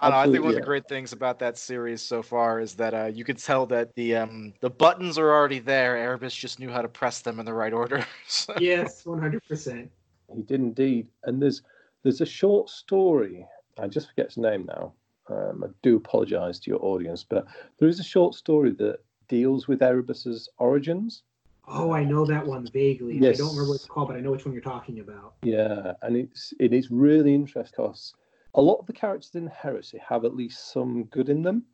I, 0.00 0.10
don't 0.10 0.10
know, 0.10 0.18
I 0.18 0.22
think 0.24 0.32
one 0.32 0.36
Absolutely, 0.36 0.48
of 0.48 0.54
the 0.54 0.60
yeah. 0.60 0.64
great 0.64 0.88
things 0.88 1.12
about 1.12 1.38
that 1.40 1.58
series 1.58 2.02
so 2.02 2.22
far 2.22 2.60
is 2.60 2.74
that 2.74 2.94
uh, 2.94 3.06
you 3.06 3.24
could 3.24 3.38
tell 3.38 3.66
that 3.66 3.94
the 3.94 4.16
um, 4.16 4.54
the 4.60 4.70
buttons 4.70 5.18
are 5.18 5.32
already 5.32 5.58
there. 5.58 5.96
Erebus 5.96 6.34
just 6.34 6.60
knew 6.60 6.70
how 6.70 6.82
to 6.82 6.88
press 6.88 7.20
them 7.20 7.40
in 7.40 7.46
the 7.46 7.54
right 7.54 7.72
order. 7.72 8.06
So- 8.28 8.54
Yes, 8.60 9.04
one 9.06 9.20
hundred 9.20 9.42
percent. 9.48 9.90
he 10.34 10.42
did 10.42 10.60
indeed. 10.60 11.08
And 11.24 11.40
there's 11.42 11.62
there's 12.02 12.20
a 12.20 12.26
short 12.26 12.68
story. 12.70 13.46
I 13.78 13.86
just 13.88 14.08
forget 14.08 14.26
its 14.26 14.36
name 14.36 14.66
now. 14.66 14.92
Um, 15.28 15.64
I 15.64 15.68
do 15.82 15.96
apologise 15.96 16.58
to 16.60 16.70
your 16.70 16.82
audience, 16.82 17.24
but 17.28 17.46
there 17.78 17.88
is 17.88 18.00
a 18.00 18.04
short 18.04 18.34
story 18.34 18.70
that 18.72 18.98
deals 19.28 19.68
with 19.68 19.82
Erebus's 19.82 20.48
origins. 20.58 21.22
Oh, 21.66 21.92
I 21.92 22.02
know 22.02 22.24
that 22.24 22.46
one 22.46 22.66
vaguely. 22.72 23.18
Yes. 23.18 23.34
I 23.36 23.38
don't 23.38 23.50
remember 23.50 23.68
what 23.70 23.74
it's 23.74 23.84
called, 23.84 24.08
but 24.08 24.16
I 24.16 24.20
know 24.20 24.30
which 24.30 24.46
one 24.46 24.54
you're 24.54 24.62
talking 24.62 25.00
about. 25.00 25.34
Yeah, 25.42 25.92
and 26.02 26.16
it's 26.16 26.54
it 26.58 26.72
is 26.72 26.90
really 26.90 27.34
interesting 27.34 27.72
because 27.76 28.14
a 28.54 28.62
lot 28.62 28.78
of 28.78 28.86
the 28.86 28.92
characters 28.92 29.34
in 29.34 29.46
Heresy 29.46 29.98
have 30.06 30.24
at 30.24 30.34
least 30.34 30.72
some 30.72 31.04
good 31.04 31.28
in 31.28 31.42
them, 31.42 31.64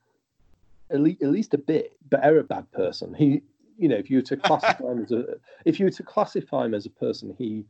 at 0.91 1.01
least 1.01 1.23
at 1.23 1.31
least 1.31 1.55
a 1.55 1.59
bit. 1.59 1.97
But 2.11 2.25
Error 2.25 2.43
bad 2.43 2.71
person. 2.73 3.15
He, 3.15 3.43
you 3.79 3.89
know, 3.89 3.97
if 3.97 4.11
you 4.11 4.19
were 4.19 4.23
to 4.23 4.37
classify 4.37 4.93
him 4.93 5.03
as 5.03 5.13
a 5.13 5.25
if 5.65 5.79
you 5.79 5.87
were 5.87 5.91
to 5.91 6.03
classify 6.03 6.67
him 6.67 6.75
as 6.75 6.87
a 6.87 6.91
person, 6.91 7.35
he 7.39 7.65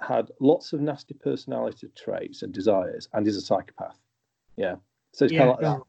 had 0.00 0.30
lots 0.40 0.72
of 0.72 0.80
nasty 0.80 1.14
personality 1.14 1.88
traits 1.96 2.42
and 2.42 2.52
desires, 2.52 3.08
and 3.12 3.26
is 3.26 3.36
a 3.36 3.40
psychopath. 3.40 3.98
Yeah, 4.56 4.76
so 5.12 5.24
it's 5.24 5.32
Yeah, 5.32 5.38
kind 5.38 5.50
of 5.50 5.56
like 5.56 5.62
no. 5.62 5.86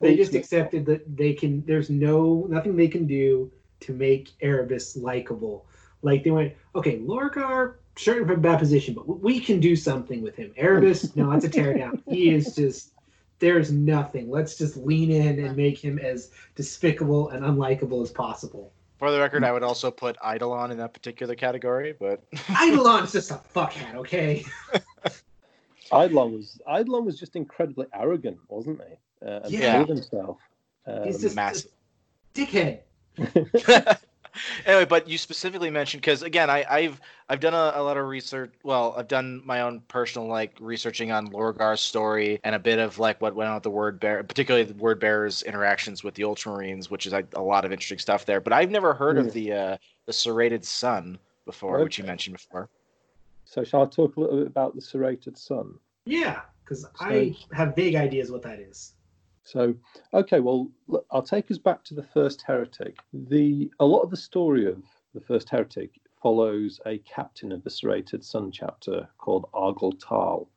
They 0.00 0.16
just 0.16 0.34
accepted 0.34 0.84
that 0.86 1.16
they 1.16 1.32
can. 1.32 1.64
There's 1.64 1.88
no 1.88 2.46
nothing 2.50 2.76
they 2.76 2.88
can 2.88 3.06
do 3.06 3.50
to 3.80 3.92
make 3.92 4.32
Erebus 4.40 4.96
likable. 4.96 5.66
Like 6.02 6.22
they 6.22 6.30
went, 6.30 6.54
okay, 6.74 6.98
Lorgar 6.98 7.76
sure 7.96 8.24
from 8.26 8.30
a 8.30 8.36
bad 8.36 8.58
position, 8.58 8.94
but 8.94 9.06
we 9.20 9.40
can 9.40 9.60
do 9.60 9.74
something 9.76 10.22
with 10.22 10.36
him. 10.36 10.52
Erebus, 10.56 11.14
no, 11.16 11.30
that's 11.30 11.44
a 11.44 11.48
tear 11.48 11.74
down. 11.76 12.02
He 12.08 12.30
is 12.34 12.54
just 12.54 12.92
there's 13.38 13.70
nothing. 13.70 14.30
Let's 14.30 14.56
just 14.56 14.76
lean 14.78 15.10
in 15.10 15.44
and 15.44 15.56
make 15.56 15.78
him 15.78 15.98
as 15.98 16.30
despicable 16.54 17.28
and 17.30 17.44
unlikable 17.44 18.02
as 18.02 18.10
possible. 18.10 18.72
For 18.98 19.10
the 19.10 19.18
record, 19.20 19.44
I 19.44 19.52
would 19.52 19.62
also 19.62 19.90
put 19.90 20.16
Eidolon 20.26 20.70
in 20.70 20.78
that 20.78 20.94
particular 20.94 21.34
category, 21.34 21.94
but 21.98 22.24
Eidolon's 22.62 23.12
just 23.12 23.30
a 23.30 23.40
fuckhead, 23.54 23.94
okay? 23.96 24.44
Eidolon 25.92 26.32
was 26.32 26.58
Eidolon 26.66 27.04
was 27.04 27.18
just 27.18 27.36
incredibly 27.36 27.86
arrogant, 27.94 28.38
wasn't 28.48 28.80
he? 28.88 29.26
Uh, 29.26 29.40
and 29.44 29.52
Yeah. 29.52 29.84
himself. 29.84 30.38
Um, 30.86 31.02
He's 31.04 31.20
just 31.20 31.36
massive. 31.36 31.70
a 32.34 32.38
dickhead. 32.38 33.98
Anyway, 34.64 34.84
but 34.84 35.08
you 35.08 35.18
specifically 35.18 35.70
mentioned 35.70 36.00
because 36.02 36.22
again, 36.22 36.50
I, 36.50 36.64
I've 36.68 37.00
I've 37.28 37.40
done 37.40 37.54
a, 37.54 37.72
a 37.74 37.82
lot 37.82 37.96
of 37.96 38.06
research. 38.06 38.52
Well, 38.62 38.94
I've 38.96 39.08
done 39.08 39.42
my 39.44 39.62
own 39.62 39.80
personal 39.88 40.28
like 40.28 40.56
researching 40.60 41.12
on 41.12 41.26
Lorgar's 41.30 41.80
story 41.80 42.40
and 42.44 42.54
a 42.54 42.58
bit 42.58 42.78
of 42.78 42.98
like 42.98 43.20
what 43.20 43.34
went 43.34 43.48
on 43.48 43.54
with 43.54 43.62
the 43.64 43.70
word 43.70 43.98
bear, 44.00 44.22
particularly 44.22 44.64
the 44.64 44.74
word 44.74 45.00
bearers' 45.00 45.42
interactions 45.42 46.04
with 46.04 46.14
the 46.14 46.22
Ultramarines, 46.22 46.90
which 46.90 47.06
is 47.06 47.12
like, 47.12 47.26
a 47.34 47.42
lot 47.42 47.64
of 47.64 47.72
interesting 47.72 47.98
stuff 47.98 48.24
there. 48.26 48.40
But 48.40 48.52
I've 48.52 48.70
never 48.70 48.94
heard 48.94 49.16
Yeah. 49.16 49.22
of 49.22 49.32
the 49.32 49.52
uh, 49.52 49.76
the 50.06 50.12
serrated 50.12 50.64
sun 50.64 51.18
before, 51.44 51.80
which 51.82 51.98
you 51.98 52.04
mentioned 52.04 52.36
before. 52.36 52.68
so 53.44 53.62
shall 53.64 53.82
I 53.82 53.86
talk 53.86 54.16
a 54.16 54.20
little 54.20 54.38
bit 54.38 54.46
about 54.46 54.74
the 54.74 54.80
serrated 54.80 55.38
sun? 55.38 55.74
Yeah, 56.04 56.40
because 56.64 56.86
I 57.00 57.34
have 57.52 57.74
vague 57.76 57.94
ideas 57.96 58.30
what 58.30 58.42
that 58.42 58.58
is. 58.60 58.92
So, 59.46 59.76
okay, 60.12 60.40
well, 60.40 60.68
look, 60.88 61.06
I'll 61.12 61.22
take 61.22 61.50
us 61.52 61.58
back 61.58 61.84
to 61.84 61.94
the 61.94 62.02
first 62.02 62.42
heretic. 62.42 62.98
The 63.12 63.70
a 63.78 63.86
lot 63.86 64.00
of 64.00 64.10
the 64.10 64.16
story 64.16 64.66
of 64.66 64.82
the 65.14 65.20
first 65.20 65.48
heretic 65.48 66.00
follows 66.20 66.80
a 66.84 66.98
captain 66.98 67.52
of 67.52 67.62
the 67.62 67.70
serrated 67.70 68.24
sun 68.24 68.50
chapter 68.50 69.08
called 69.18 69.48
Argel 69.54 69.92
Tal, 70.00 70.48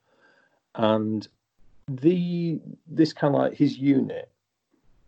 and 0.74 1.28
the 1.88 2.60
this 2.88 3.14
kind 3.14 3.36
of 3.36 3.42
like 3.42 3.54
his 3.54 3.78
unit 3.78 4.32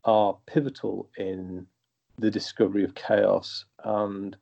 are 0.05 0.37
pivotal 0.45 1.09
in 1.17 1.65
the 2.19 2.29
discovery 2.29 2.83
of 2.83 2.93
chaos. 2.93 3.65
And 3.83 4.37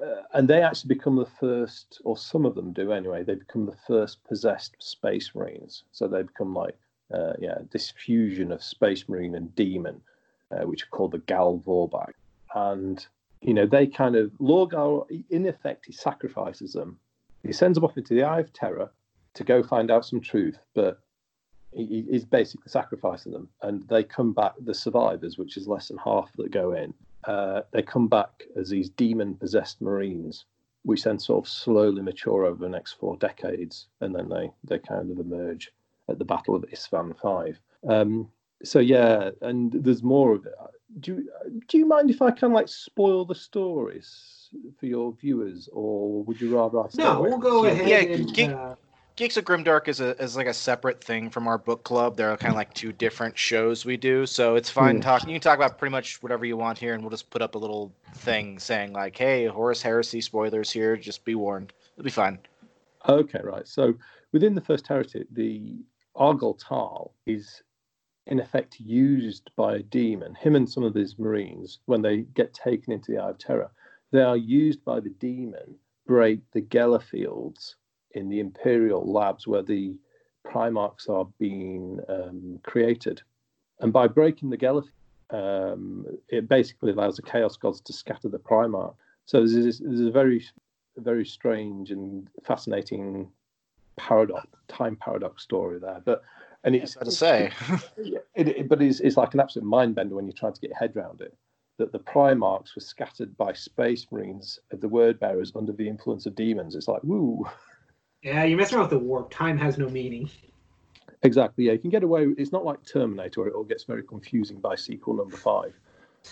uh, 0.00 0.22
and 0.34 0.46
they 0.46 0.62
actually 0.62 0.94
become 0.94 1.16
the 1.16 1.26
first 1.26 2.00
or 2.04 2.16
some 2.16 2.46
of 2.46 2.54
them 2.54 2.72
do 2.72 2.92
anyway 2.92 3.24
they 3.24 3.34
become 3.34 3.66
the 3.66 3.76
first 3.86 4.22
possessed 4.22 4.76
space 4.78 5.34
marines. 5.34 5.82
So 5.90 6.06
they 6.06 6.22
become 6.22 6.54
like 6.54 6.78
uh, 7.12 7.34
yeah, 7.38 7.58
this 7.70 7.90
fusion 7.90 8.52
of 8.52 8.62
Space 8.62 9.08
Marine 9.08 9.34
and 9.34 9.54
Demon, 9.54 10.00
uh, 10.50 10.66
which 10.66 10.84
are 10.84 10.90
called 10.90 11.12
the 11.12 11.18
Gal 11.18 11.62
Vorbak. 11.66 12.12
And, 12.54 13.04
you 13.40 13.54
know, 13.54 13.66
they 13.66 13.86
kind 13.86 14.16
of, 14.16 14.30
Lorgar, 14.40 15.06
in 15.30 15.46
effect, 15.46 15.86
he 15.86 15.92
sacrifices 15.92 16.72
them. 16.72 16.98
He 17.42 17.52
sends 17.52 17.76
them 17.76 17.84
off 17.84 17.96
into 17.96 18.14
the 18.14 18.22
Eye 18.22 18.40
of 18.40 18.52
Terror 18.52 18.90
to 19.34 19.44
go 19.44 19.62
find 19.62 19.90
out 19.90 20.06
some 20.06 20.20
truth, 20.20 20.58
but 20.74 21.00
he, 21.72 22.06
he's 22.10 22.24
basically 22.24 22.68
sacrificing 22.68 23.32
them. 23.32 23.48
And 23.62 23.86
they 23.88 24.02
come 24.02 24.32
back, 24.32 24.54
the 24.64 24.74
survivors, 24.74 25.38
which 25.38 25.56
is 25.56 25.68
less 25.68 25.88
than 25.88 25.98
half 25.98 26.30
that 26.36 26.50
go 26.50 26.72
in, 26.72 26.94
uh, 27.24 27.62
they 27.72 27.82
come 27.82 28.08
back 28.08 28.44
as 28.56 28.70
these 28.70 28.88
demon 28.90 29.34
possessed 29.34 29.80
Marines. 29.80 30.44
Which 30.82 31.02
then 31.02 31.18
sort 31.18 31.44
of 31.44 31.50
slowly 31.50 32.00
mature 32.00 32.44
over 32.44 32.62
the 32.62 32.68
next 32.68 32.92
four 32.92 33.16
decades, 33.16 33.88
and 34.00 34.14
then 34.14 34.28
they, 34.28 34.52
they 34.62 34.78
kind 34.78 35.10
of 35.10 35.18
emerge 35.18 35.72
at 36.08 36.18
the 36.18 36.24
Battle 36.24 36.54
of 36.54 36.62
Isstvan 36.72 37.16
Five. 37.20 37.58
Um, 37.88 38.28
so 38.62 38.78
yeah, 38.78 39.30
and 39.42 39.72
there's 39.72 40.02
more 40.02 40.32
of 40.34 40.46
it. 40.46 40.54
Do 41.00 41.16
you, 41.16 41.60
do 41.68 41.78
you 41.78 41.86
mind 41.86 42.10
if 42.10 42.22
I 42.22 42.30
kind 42.30 42.44
of 42.44 42.52
like 42.52 42.68
spoil 42.68 43.24
the 43.24 43.34
stories 43.34 44.48
for 44.78 44.86
your 44.86 45.12
viewers, 45.12 45.68
or 45.72 46.22
would 46.24 46.40
you 46.40 46.56
rather 46.56 46.80
I 46.80 46.86
no, 46.96 47.20
we'll 47.20 47.38
go 47.38 47.62
the- 47.62 47.72
ahead 47.72 47.88
Yeah, 47.88 48.14
and 48.14 48.34
geek- 48.34 48.50
uh, 48.50 48.74
Geeks 49.16 49.38
of 49.38 49.44
Grimdark 49.44 49.88
is 49.88 50.00
a 50.00 50.10
is 50.22 50.36
like 50.36 50.46
a 50.46 50.52
separate 50.54 51.02
thing 51.02 51.30
from 51.30 51.48
our 51.48 51.56
book 51.58 51.84
club. 51.84 52.16
There 52.18 52.30
are 52.30 52.36
kind 52.36 52.50
of 52.52 52.56
like 52.56 52.72
two 52.74 52.92
different 52.92 53.36
shows 53.38 53.84
we 53.84 53.96
do, 53.96 54.26
so 54.26 54.56
it's 54.56 54.68
fine 54.70 54.96
Hmm. 54.96 55.00
talking. 55.00 55.28
You 55.30 55.34
can 55.36 55.40
talk 55.40 55.56
about 55.58 55.78
pretty 55.78 55.90
much 55.92 56.22
whatever 56.22 56.44
you 56.44 56.56
want 56.58 56.78
here, 56.78 56.92
and 56.94 57.02
we'll 57.02 57.10
just 57.10 57.30
put 57.30 57.40
up 57.40 57.54
a 57.54 57.58
little 57.58 57.92
thing 58.14 58.58
saying 58.58 58.92
like, 58.92 59.16
"Hey, 59.16 59.46
Horus 59.46 59.80
Heresy 59.82 60.20
spoilers 60.20 60.70
here. 60.70 60.96
Just 60.98 61.24
be 61.24 61.34
warned. 61.34 61.72
It'll 61.94 62.04
be 62.04 62.10
fine." 62.10 62.38
Okay, 63.08 63.40
right. 63.42 63.66
So 63.66 63.94
within 64.32 64.54
the 64.54 64.60
first 64.60 64.86
heretic, 64.86 65.26
the 65.32 65.76
Argel 66.16 66.54
Tal 66.54 67.14
is 67.26 67.62
in 68.26 68.40
effect 68.40 68.80
used 68.80 69.50
by 69.56 69.76
a 69.76 69.82
demon. 69.82 70.34
Him 70.34 70.56
and 70.56 70.68
some 70.68 70.82
of 70.82 70.94
his 70.94 71.18
marines, 71.18 71.78
when 71.86 72.02
they 72.02 72.22
get 72.22 72.52
taken 72.52 72.92
into 72.92 73.12
the 73.12 73.18
Eye 73.18 73.30
of 73.30 73.38
Terror, 73.38 73.70
they 74.10 74.22
are 74.22 74.36
used 74.36 74.84
by 74.84 75.00
the 75.00 75.10
demon 75.10 75.76
break 76.06 76.40
the 76.52 76.62
Geller 76.62 77.02
fields 77.02 77.76
in 78.12 78.28
the 78.28 78.40
Imperial 78.40 79.04
labs 79.10 79.46
where 79.46 79.62
the 79.62 79.98
Primarchs 80.46 81.08
are 81.08 81.26
being 81.38 82.00
um, 82.08 82.60
created. 82.62 83.20
And 83.80 83.92
by 83.92 84.06
breaking 84.06 84.50
the 84.50 84.56
Geller, 84.56 84.84
um, 85.30 86.06
it 86.28 86.48
basically 86.48 86.92
allows 86.92 87.16
the 87.16 87.22
Chaos 87.22 87.56
Gods 87.56 87.80
to 87.82 87.92
scatter 87.92 88.28
the 88.28 88.38
Primarch. 88.38 88.94
So 89.26 89.40
there's, 89.40 89.80
there's 89.80 90.00
a 90.00 90.10
very, 90.10 90.44
very 90.96 91.26
strange 91.26 91.90
and 91.90 92.28
fascinating 92.44 93.30
paradox, 93.96 94.46
time 94.68 94.96
paradox 94.96 95.42
story 95.42 95.78
there. 95.78 96.02
But 96.04 96.22
and 96.64 96.74
it's 96.74 96.96
It's 96.96 97.04
to 97.04 97.10
say. 97.10 97.50
yeah, 98.02 98.18
it, 98.34 98.48
it- 98.48 98.68
but 98.68 98.82
it's, 98.82 99.00
it's 99.00 99.16
like 99.16 99.34
an 99.34 99.40
absolute 99.40 99.66
mind 99.66 99.94
bender 99.94 100.14
when 100.16 100.26
you 100.26 100.32
try 100.32 100.50
to 100.50 100.60
get 100.60 100.70
your 100.70 100.78
head 100.78 100.96
around 100.96 101.20
it. 101.20 101.34
That 101.78 101.92
the 101.92 101.98
Primarchs 101.98 102.74
were 102.74 102.80
scattered 102.80 103.36
by 103.36 103.52
space 103.52 104.06
marines 104.10 104.58
of 104.72 104.80
the 104.80 104.88
word 104.88 105.20
bearers 105.20 105.52
under 105.54 105.72
the 105.72 105.86
influence 105.86 106.24
of 106.24 106.34
demons. 106.34 106.74
It's 106.74 106.88
like, 106.88 107.04
woo. 107.04 107.46
yeah, 108.22 108.44
you 108.44 108.56
mess 108.56 108.72
around 108.72 108.82
with 108.84 108.90
the 108.90 108.98
warp. 108.98 109.30
Time 109.30 109.58
has 109.58 109.76
no 109.76 109.88
meaning. 109.90 110.30
Exactly. 111.22 111.64
Yeah, 111.66 111.72
you 111.72 111.78
can 111.78 111.90
get 111.90 112.02
away. 112.02 112.28
It's 112.38 112.50
not 112.52 112.64
like 112.64 112.78
Terminator 112.84 113.40
where 113.42 113.48
it 113.50 113.54
all 113.54 113.64
gets 113.64 113.84
very 113.84 114.02
confusing 114.02 114.58
by 114.58 114.74
sequel 114.74 115.14
number 115.14 115.36
five. 115.36 115.74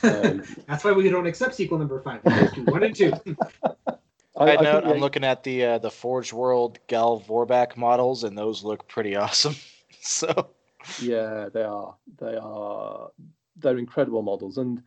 Um, 0.02 0.42
That's 0.66 0.82
why 0.82 0.90
we 0.90 1.08
don't 1.08 1.24
accept 1.26 1.54
sequel 1.54 1.78
number 1.78 2.00
five. 2.00 2.18
We 2.24 2.32
just 2.32 2.54
do 2.56 2.64
one 2.64 2.82
and 2.82 2.96
two. 2.96 3.12
I, 4.36 4.56
I 4.56 4.62
note, 4.62 4.84
I'm 4.84 4.98
looking 4.98 5.24
at 5.24 5.44
the 5.44 5.64
uh, 5.64 5.78
the 5.78 5.90
Forge 5.90 6.32
World 6.32 6.78
Gal 6.88 7.20
Vorbak 7.20 7.76
models, 7.76 8.24
and 8.24 8.36
those 8.36 8.64
look 8.64 8.88
pretty 8.88 9.14
awesome. 9.24 9.54
so 10.00 10.50
yeah, 11.00 11.48
they 11.52 11.62
are. 11.62 11.96
They 12.18 12.36
are. 12.36 13.10
They're 13.56 13.78
incredible 13.78 14.22
models, 14.22 14.58
and 14.58 14.82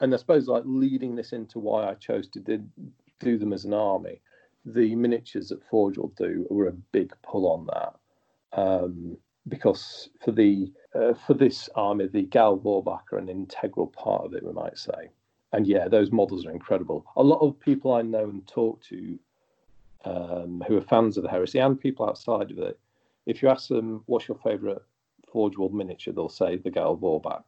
and 0.00 0.12
I 0.12 0.16
suppose 0.16 0.48
like 0.48 0.64
leading 0.66 1.14
this 1.14 1.32
into 1.32 1.58
why 1.58 1.88
I 1.88 1.94
chose 1.94 2.28
to 2.30 2.40
did, 2.40 2.68
do 3.20 3.38
them 3.38 3.52
as 3.52 3.64
an 3.64 3.74
army. 3.74 4.20
The 4.64 4.94
miniatures 4.94 5.48
that 5.48 5.64
Forge 5.64 5.96
World 5.96 6.16
do 6.16 6.46
were 6.50 6.68
a 6.68 6.72
big 6.92 7.12
pull 7.22 7.50
on 7.50 7.66
that, 7.66 8.60
um, 8.60 9.16
because 9.46 10.10
for 10.24 10.32
the 10.32 10.72
uh, 10.94 11.14
for 11.14 11.34
this 11.34 11.68
army, 11.76 12.08
the 12.08 12.22
Gal 12.22 12.58
Vorbak 12.58 13.12
are 13.12 13.18
an 13.18 13.28
integral 13.28 13.86
part 13.86 14.24
of 14.24 14.34
it, 14.34 14.44
we 14.44 14.52
might 14.52 14.76
say. 14.76 15.10
And 15.52 15.66
yeah, 15.66 15.88
those 15.88 16.12
models 16.12 16.46
are 16.46 16.50
incredible. 16.50 17.06
A 17.16 17.22
lot 17.22 17.40
of 17.40 17.58
people 17.58 17.94
I 17.94 18.02
know 18.02 18.24
and 18.24 18.46
talk 18.46 18.82
to 18.84 19.18
um, 20.04 20.62
who 20.66 20.76
are 20.76 20.82
fans 20.82 21.16
of 21.16 21.22
the 21.22 21.30
heresy 21.30 21.58
and 21.58 21.80
people 21.80 22.08
outside 22.08 22.50
of 22.50 22.58
it, 22.58 22.78
if 23.26 23.42
you 23.42 23.48
ask 23.48 23.68
them 23.68 24.02
what's 24.06 24.28
your 24.28 24.38
favourite 24.38 24.78
Forge 25.32 25.56
World 25.58 25.74
miniature, 25.74 26.14
they'll 26.14 26.28
say 26.28 26.56
the 26.56 26.70
Gal 26.70 26.96
Vorbak. 26.96 27.42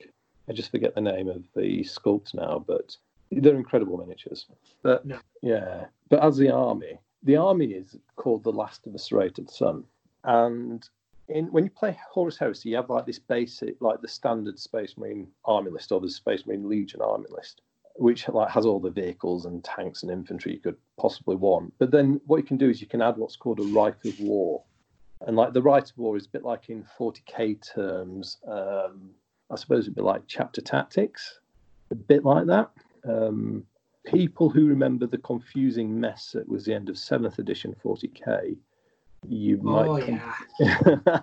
I 0.49 0.53
just 0.53 0.71
forget 0.71 0.95
the 0.95 1.01
name 1.01 1.29
of 1.29 1.45
the 1.55 1.81
sculpt 1.81 2.35
now, 2.35 2.65
but 2.67 2.97
they're 3.31 3.55
incredible 3.55 3.97
miniatures. 3.97 4.47
But 4.83 5.07
No. 5.07 5.19
yeah, 5.43 5.87
but 6.09 6.23
as 6.23 6.37
the 6.37 6.51
army, 6.51 6.99
the 7.23 7.37
army 7.37 7.73
is 7.73 7.97
called 8.17 8.43
the 8.45 8.53
Last 8.53 8.87
of 8.87 8.93
the 8.93 8.99
Serrated 8.99 9.49
Sun, 9.49 9.85
and 10.25 10.89
in 11.29 11.47
when 11.53 11.65
you 11.65 11.71
play 11.71 11.97
Horus 12.11 12.37
Heresy, 12.37 12.71
you 12.71 12.77
have 12.77 12.91
like 12.91 13.07
this 13.07 13.19
basic, 13.19 13.81
like 13.81 14.01
the 14.01 14.09
standard 14.09 14.59
Space 14.59 14.99
Marine 14.99 15.29
army 15.45 15.71
list 15.71 15.93
or 15.93 16.01
the 16.01 16.11
Space 16.11 16.45
Marine 16.47 16.69
Legion 16.69 17.01
army 17.01 17.27
list, 17.31 17.63
which 17.97 18.29
like 18.29 18.51
has 18.51 18.67
all 18.67 18.81
the 18.81 18.91
vehicles 18.91 19.45
and 19.47 19.63
tanks 19.65 20.03
and 20.03 20.11
infantry 20.11 20.53
you 20.53 20.61
could 20.61 20.77
possibly 20.99 21.37
want. 21.37 21.73
But 21.79 21.91
then 21.91 22.21
what 22.27 22.39
you 22.39 22.43
can 22.45 22.57
do 22.57 22.71
is 22.71 22.81
you 22.81 22.87
can 22.87 23.03
add 23.03 23.17
what's 23.17 23.37
called 23.37 23.61
a 23.61 23.65
Rite 23.65 24.05
of 24.05 24.19
War, 24.21 24.63
and 25.27 25.37
like 25.37 25.53
the 25.53 25.63
Rite 25.63 25.91
of 25.91 25.99
War 25.99 26.17
is 26.17 26.27
a 26.27 26.31
bit 26.31 26.45
like 26.45 26.71
in 26.71 26.85
40k 26.99 27.75
terms. 27.75 28.39
Um, 28.47 29.11
I 29.51 29.57
suppose 29.57 29.85
it'd 29.85 29.97
be 29.97 30.03
like 30.03 30.23
chapter 30.27 30.61
tactics, 30.61 31.41
a 31.91 31.95
bit 31.95 32.25
like 32.25 32.47
that. 32.47 32.71
Um, 33.05 33.65
people 34.07 34.49
who 34.49 34.67
remember 34.67 35.07
the 35.07 35.19
confusing 35.19 35.99
mess 35.99 36.31
that 36.33 36.49
was 36.49 36.65
the 36.65 36.75
end 36.75 36.89
of 36.89 36.97
seventh 36.97 37.39
edition 37.39 37.75
40k, 37.85 38.57
you 39.29 39.59
might 39.59 39.89
Oh 39.89 40.01
com- 40.01 40.23
yeah. 40.59 41.21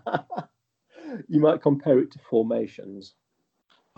you 1.28 1.40
might 1.40 1.62
compare 1.62 2.00
it 2.00 2.12
to 2.12 2.20
formations, 2.30 3.16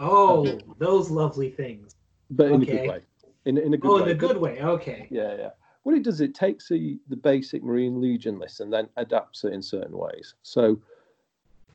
Oh, 0.01 0.57
those 0.77 1.09
lovely 1.09 1.49
things. 1.49 1.95
But 2.29 2.51
in 2.51 2.61
a 2.61 2.65
good 2.65 2.87
way. 2.87 3.01
In, 3.45 3.57
in 3.57 3.73
a 3.73 3.77
good 3.77 3.89
Oh, 3.89 3.95
way. 3.97 4.03
in 4.03 4.09
a 4.09 4.19
good 4.19 4.37
way. 4.37 4.61
Okay. 4.61 5.07
Yeah, 5.09 5.35
yeah. 5.37 5.49
What 5.83 5.95
it 5.95 6.03
does, 6.03 6.21
it 6.21 6.35
takes 6.35 6.67
the, 6.67 6.99
the 7.07 7.15
basic 7.15 7.63
Marine 7.63 8.01
Legion 8.01 8.37
list 8.37 8.59
and 8.59 8.71
then 8.71 8.89
adapts 8.97 9.43
it 9.43 9.53
in 9.53 9.61
certain 9.61 9.97
ways. 9.97 10.35
So 10.43 10.79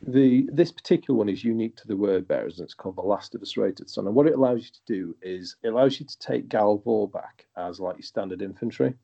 the 0.07 0.47
this 0.53 0.71
particular 0.71 1.17
one 1.17 1.31
is 1.31 1.43
unique 1.43 1.77
to 1.77 1.88
the 1.88 1.97
word 1.97 2.29
bearers, 2.29 2.59
and 2.59 2.64
it's 2.67 2.75
called 2.75 2.97
the 2.97 3.01
Last 3.03 3.35
of 3.35 3.40
the 3.40 3.47
Serrated 3.47 3.88
Sun. 3.88 4.07
And 4.07 4.14
what 4.14 4.27
it 4.27 4.35
allows 4.35 4.64
you 4.64 4.71
to 4.71 4.81
do 4.87 5.17
is 5.23 5.57
it 5.62 5.69
allows 5.69 5.99
you 5.99 6.05
to 6.07 6.19
take 6.19 6.49
Gal 6.51 6.77
back 7.12 7.47
as 7.57 7.81
like 7.81 7.97
your 7.97 8.03
standard 8.03 8.43
infantry. 8.43 8.95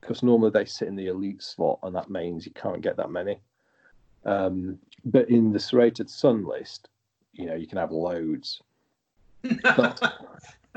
because 0.00 0.22
normally 0.22 0.50
they 0.50 0.66
sit 0.66 0.86
in 0.88 0.96
the 0.96 1.06
elite 1.08 1.42
slot, 1.42 1.78
and 1.82 1.94
that 1.96 2.10
means 2.10 2.44
you 2.44 2.52
can't 2.52 2.82
get 2.82 2.96
that 2.98 3.10
many. 3.10 3.40
Um, 4.24 4.78
but 5.06 5.30
in 5.30 5.52
the 5.52 5.58
serrated 5.60 6.10
sun 6.10 6.44
list, 6.44 6.88
you 7.32 7.46
know, 7.46 7.54
you 7.54 7.66
can 7.66 7.78
have 7.78 7.90
loads. 7.92 8.60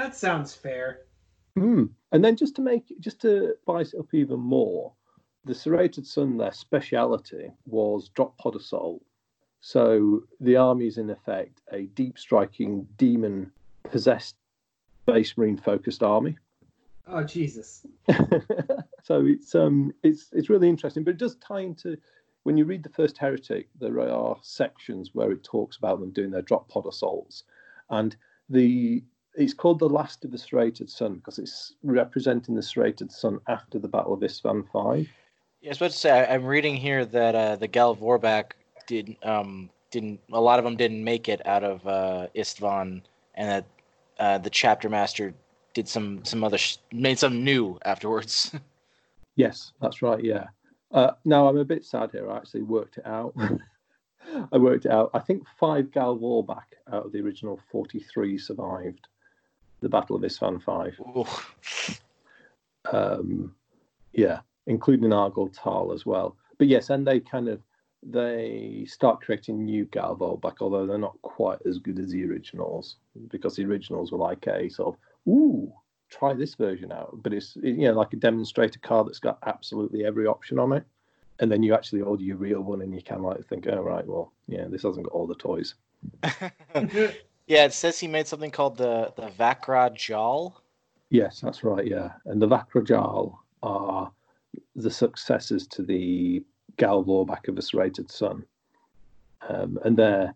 that 0.02 0.16
sounds 0.16 0.54
fair. 0.54 1.02
Mm. 1.58 1.90
And 2.12 2.24
then 2.24 2.36
just 2.36 2.56
to 2.56 2.62
make 2.62 2.86
just 3.00 3.22
to 3.22 3.54
spice 3.62 3.94
it 3.94 4.00
up 4.00 4.14
even 4.14 4.40
more, 4.40 4.94
the 5.46 5.54
serrated 5.54 6.08
sun, 6.08 6.38
their 6.38 6.54
speciality 6.54 7.52
was 7.66 8.10
drop 8.10 8.38
pod 8.38 8.56
assault. 8.56 9.02
So 9.60 10.24
the 10.40 10.56
army 10.56 10.88
is 10.88 10.98
in 10.98 11.10
effect 11.10 11.62
a 11.72 11.84
deep 11.84 12.18
striking 12.18 12.88
demon 12.98 13.52
possessed 13.92 14.36
space 15.04 15.38
marine 15.38 15.58
focused 15.58 16.04
army. 16.04 16.38
Oh 17.08 17.24
Jesus! 17.24 17.86
so 19.04 19.26
it's 19.26 19.54
um 19.54 19.92
it's 20.04 20.30
it's 20.32 20.50
really 20.50 20.70
interesting, 20.70 21.04
but 21.04 21.12
it 21.12 21.20
does 21.20 21.36
tie 21.36 21.62
into 21.62 21.98
when 22.44 22.58
you 22.58 22.66
read 22.66 22.84
the 22.84 22.90
first 22.90 23.18
heretic. 23.18 23.70
There 23.80 24.00
are 24.00 24.38
sections 24.42 25.12
where 25.14 25.32
it 25.32 25.44
talks 25.44 25.78
about 25.78 26.00
them 26.00 26.12
doing 26.12 26.32
their 26.32 26.42
drop 26.42 26.70
pod 26.70 26.88
assaults, 26.88 27.44
and 27.90 28.16
the 28.50 29.04
it's 29.36 29.54
called 29.54 29.80
the 29.80 29.90
last 29.90 30.26
of 30.26 30.32
the 30.32 30.38
serrated 30.38 30.90
sun 30.90 31.16
because 31.16 31.40
it's 31.40 31.74
representing 31.84 32.56
the 32.56 32.64
serrated 32.64 33.12
sun 33.12 33.40
after 33.48 33.80
the 33.80 33.88
battle 33.88 34.14
of 34.14 34.20
Isstvan 34.20 34.66
Five. 34.72 35.08
Yeah, 35.62 35.70
I 35.70 35.72
was 35.72 35.78
about 35.78 35.92
to 35.92 35.98
say 35.98 36.12
I, 36.12 36.36
am 36.36 36.46
reading 36.46 36.76
here 36.76 37.06
that 37.06 37.36
uh, 37.36 37.56
the 37.56 37.68
Gal 37.68 37.96
Vorbak 37.96 38.52
did 38.88 39.16
um 39.24 39.70
didn't 39.92 40.20
a 40.32 40.42
lot 40.42 40.60
of 40.60 40.66
them 40.66 40.76
didn't 40.76 41.04
make 41.04 41.30
it 41.30 41.46
out 41.46 41.64
of 41.64 41.86
uh, 41.88 42.28
Isstvan, 42.36 43.02
and 43.36 43.50
that 43.50 43.66
uh, 44.20 44.38
the 44.38 44.50
chapter 44.50 44.90
master 44.90 45.34
did 45.74 45.88
some 45.88 46.24
some 46.26 46.44
other 46.44 46.58
sh- 46.58 46.78
made 46.92 47.20
some 47.20 47.44
new 47.44 47.80
afterwards. 47.86 48.54
yes, 49.36 49.72
that's 49.82 50.02
right. 50.02 50.24
Yeah. 50.24 50.48
Uh, 50.92 51.12
now 51.24 51.48
I'm 51.48 51.58
a 51.58 51.66
bit 51.66 51.86
sad 51.86 52.12
here. 52.12 52.30
I 52.30 52.38
actually 52.38 52.64
worked 52.64 52.98
it 52.98 53.06
out. 53.06 53.34
I 54.52 54.58
worked 54.58 54.86
it 54.86 54.92
out. 54.92 55.10
I 55.14 55.20
think 55.20 55.44
five 55.60 55.92
Gal 55.92 56.18
Vorbak 56.18 56.64
out 56.92 57.06
of 57.06 57.12
the 57.12 57.22
original 57.22 57.60
43 57.72 58.38
survived 58.38 59.08
the 59.82 59.90
Battle 59.90 60.16
of 60.16 60.22
Isstvan 60.22 60.62
5. 60.62 61.00
Um, 62.92 63.56
yeah, 64.14 64.40
including 64.68 65.14
Argel 65.14 65.50
Tal 65.50 65.92
as 65.94 66.06
well. 66.06 66.36
But 66.58 66.68
yes, 66.68 66.90
and 66.90 67.06
they 67.06 67.20
kind 67.20 67.48
of 67.48 67.62
they 68.04 68.86
start 68.88 69.22
creating 69.22 69.64
new 69.64 69.86
Gal 69.86 70.16
Vorbak, 70.16 70.56
although 70.60 70.86
they're 70.88 70.98
not 70.98 71.22
quite 71.22 71.60
as 71.68 71.78
good 71.78 72.00
as 72.00 72.12
the 72.12 72.26
originals 72.26 72.96
because 73.30 73.56
the 73.56 73.66
originals 73.66 74.12
were 74.12 74.18
like 74.18 74.48
a 74.48 74.70
sort 74.70 74.96
of 74.96 75.32
ooh, 75.32 75.72
try 76.10 76.34
this 76.34 76.56
version 76.56 76.92
out, 76.92 77.18
but 77.22 77.34
it's 77.34 77.56
you 77.58 77.88
know 77.88 77.94
like 77.94 78.14
a 78.14 78.18
demonstrator 78.18 78.80
car 78.80 79.04
that's 79.04 79.20
got 79.20 79.38
absolutely 79.46 80.06
every 80.06 80.26
option 80.26 80.60
on 80.60 80.74
it, 80.74 80.84
and 81.40 81.52
then 81.52 81.64
you 81.64 81.74
actually 81.74 82.02
order 82.02 82.24
your 82.24 82.38
real 82.38 82.62
one 82.62 82.82
and 82.82 82.94
you 82.94 83.02
can 83.02 83.22
like 83.22 83.46
think, 83.48 83.68
oh 83.68 83.82
right, 83.82 84.06
well 84.06 84.32
yeah, 84.48 84.66
this 84.68 84.84
hasn't 84.84 85.06
got 85.06 85.14
all 85.14 85.28
the 85.28 85.36
toys. 85.36 85.76
yeah, 87.52 87.66
it 87.66 87.74
says 87.74 88.00
he 88.00 88.08
made 88.08 88.28
something 88.28 88.50
called 88.50 88.78
the 88.78 89.12
the 89.18 89.28
Vakrah 89.28 89.94
Jal. 89.94 90.64
Yes, 91.10 91.42
that's 91.42 91.66
right. 91.66 91.86
Yeah, 91.86 92.14
and 92.24 92.42
the 92.42 92.48
Vakrah 92.48 92.88
Jal 92.88 93.44
are 93.62 94.10
the 94.78 94.90
successors 94.90 95.68
to 95.68 95.84
the 95.84 96.46
Gal 96.78 97.04
Vorbak 97.04 97.50
of 97.50 97.58
the 97.58 97.62
Serrated 97.62 98.10
Sun, 98.10 98.46
um, 99.50 99.78
and 99.84 99.98
they're 99.98 100.34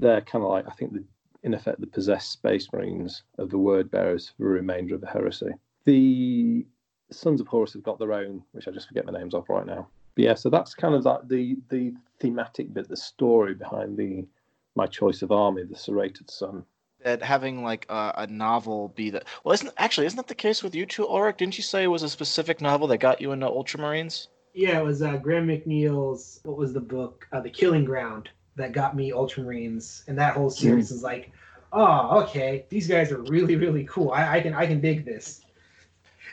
they're 0.00 0.22
kind 0.22 0.42
of 0.42 0.50
like 0.50 0.66
I 0.66 0.72
think 0.72 0.92
the 0.92 1.04
in 1.44 1.54
effect 1.54 1.80
the 1.80 1.86
possessed 1.86 2.32
space 2.32 2.66
marines 2.72 3.22
of 3.38 3.50
the 3.50 3.58
word 3.58 3.88
bearers 3.88 4.32
for 4.36 4.42
the 4.42 4.48
remainder 4.48 4.96
of 4.96 5.00
the 5.00 5.06
heresy. 5.06 5.52
The 5.84 6.66
Sons 7.12 7.40
of 7.40 7.46
Horus 7.46 7.74
have 7.74 7.84
got 7.84 8.00
their 8.00 8.12
own, 8.12 8.42
which 8.50 8.66
I 8.66 8.72
just 8.72 8.88
forget 8.88 9.06
the 9.06 9.12
names 9.12 9.34
of 9.34 9.48
right 9.48 9.66
now. 9.66 9.86
But 10.16 10.24
yeah, 10.24 10.34
so 10.34 10.50
that's 10.50 10.74
kind 10.74 10.96
of 10.96 11.04
like 11.04 11.28
the 11.28 11.58
the 11.68 11.94
thematic 12.18 12.74
bit, 12.74 12.88
the 12.88 12.96
story 12.96 13.54
behind 13.54 13.96
the 13.96 14.26
my 14.76 14.86
choice 14.86 15.22
of 15.22 15.32
army, 15.32 15.64
the 15.64 15.76
Serrated 15.76 16.30
Sun. 16.30 16.64
That 17.04 17.22
having 17.22 17.62
like 17.62 17.86
a, 17.88 18.12
a, 18.16 18.26
novel 18.26 18.88
be 18.88 19.10
that 19.10 19.24
well, 19.44 19.52
isn't 19.52 19.70
actually 19.76 20.06
isn't 20.06 20.16
that 20.16 20.26
the 20.26 20.34
case 20.34 20.62
with 20.62 20.74
you 20.74 20.86
too, 20.86 21.06
Ulrich? 21.06 21.36
Didn't 21.36 21.56
you 21.56 21.62
say 21.62 21.84
it 21.84 21.88
was 21.88 22.02
a 22.02 22.08
specific 22.08 22.60
novel 22.60 22.88
that 22.88 22.98
got 22.98 23.20
you 23.20 23.32
into 23.32 23.46
Ultramarines? 23.46 24.28
Yeah, 24.54 24.80
it 24.80 24.84
was 24.84 25.02
uh, 25.02 25.18
Graham 25.18 25.46
McNeill's. 25.46 26.40
What 26.42 26.56
was 26.56 26.72
the 26.72 26.80
book? 26.80 27.28
Uh, 27.32 27.40
the 27.40 27.50
Killing 27.50 27.84
Ground 27.84 28.30
that 28.56 28.72
got 28.72 28.96
me 28.96 29.12
Ultramarines, 29.12 30.02
and 30.08 30.18
that 30.18 30.34
whole 30.34 30.50
series 30.50 30.90
mm. 30.90 30.94
is 30.94 31.02
like, 31.02 31.30
oh, 31.72 32.22
okay, 32.22 32.64
these 32.70 32.88
guys 32.88 33.12
are 33.12 33.20
really, 33.22 33.56
really 33.56 33.84
cool. 33.84 34.10
I, 34.10 34.38
I 34.38 34.40
can, 34.40 34.54
I 34.54 34.66
can 34.66 34.80
dig 34.80 35.04
this. 35.04 35.42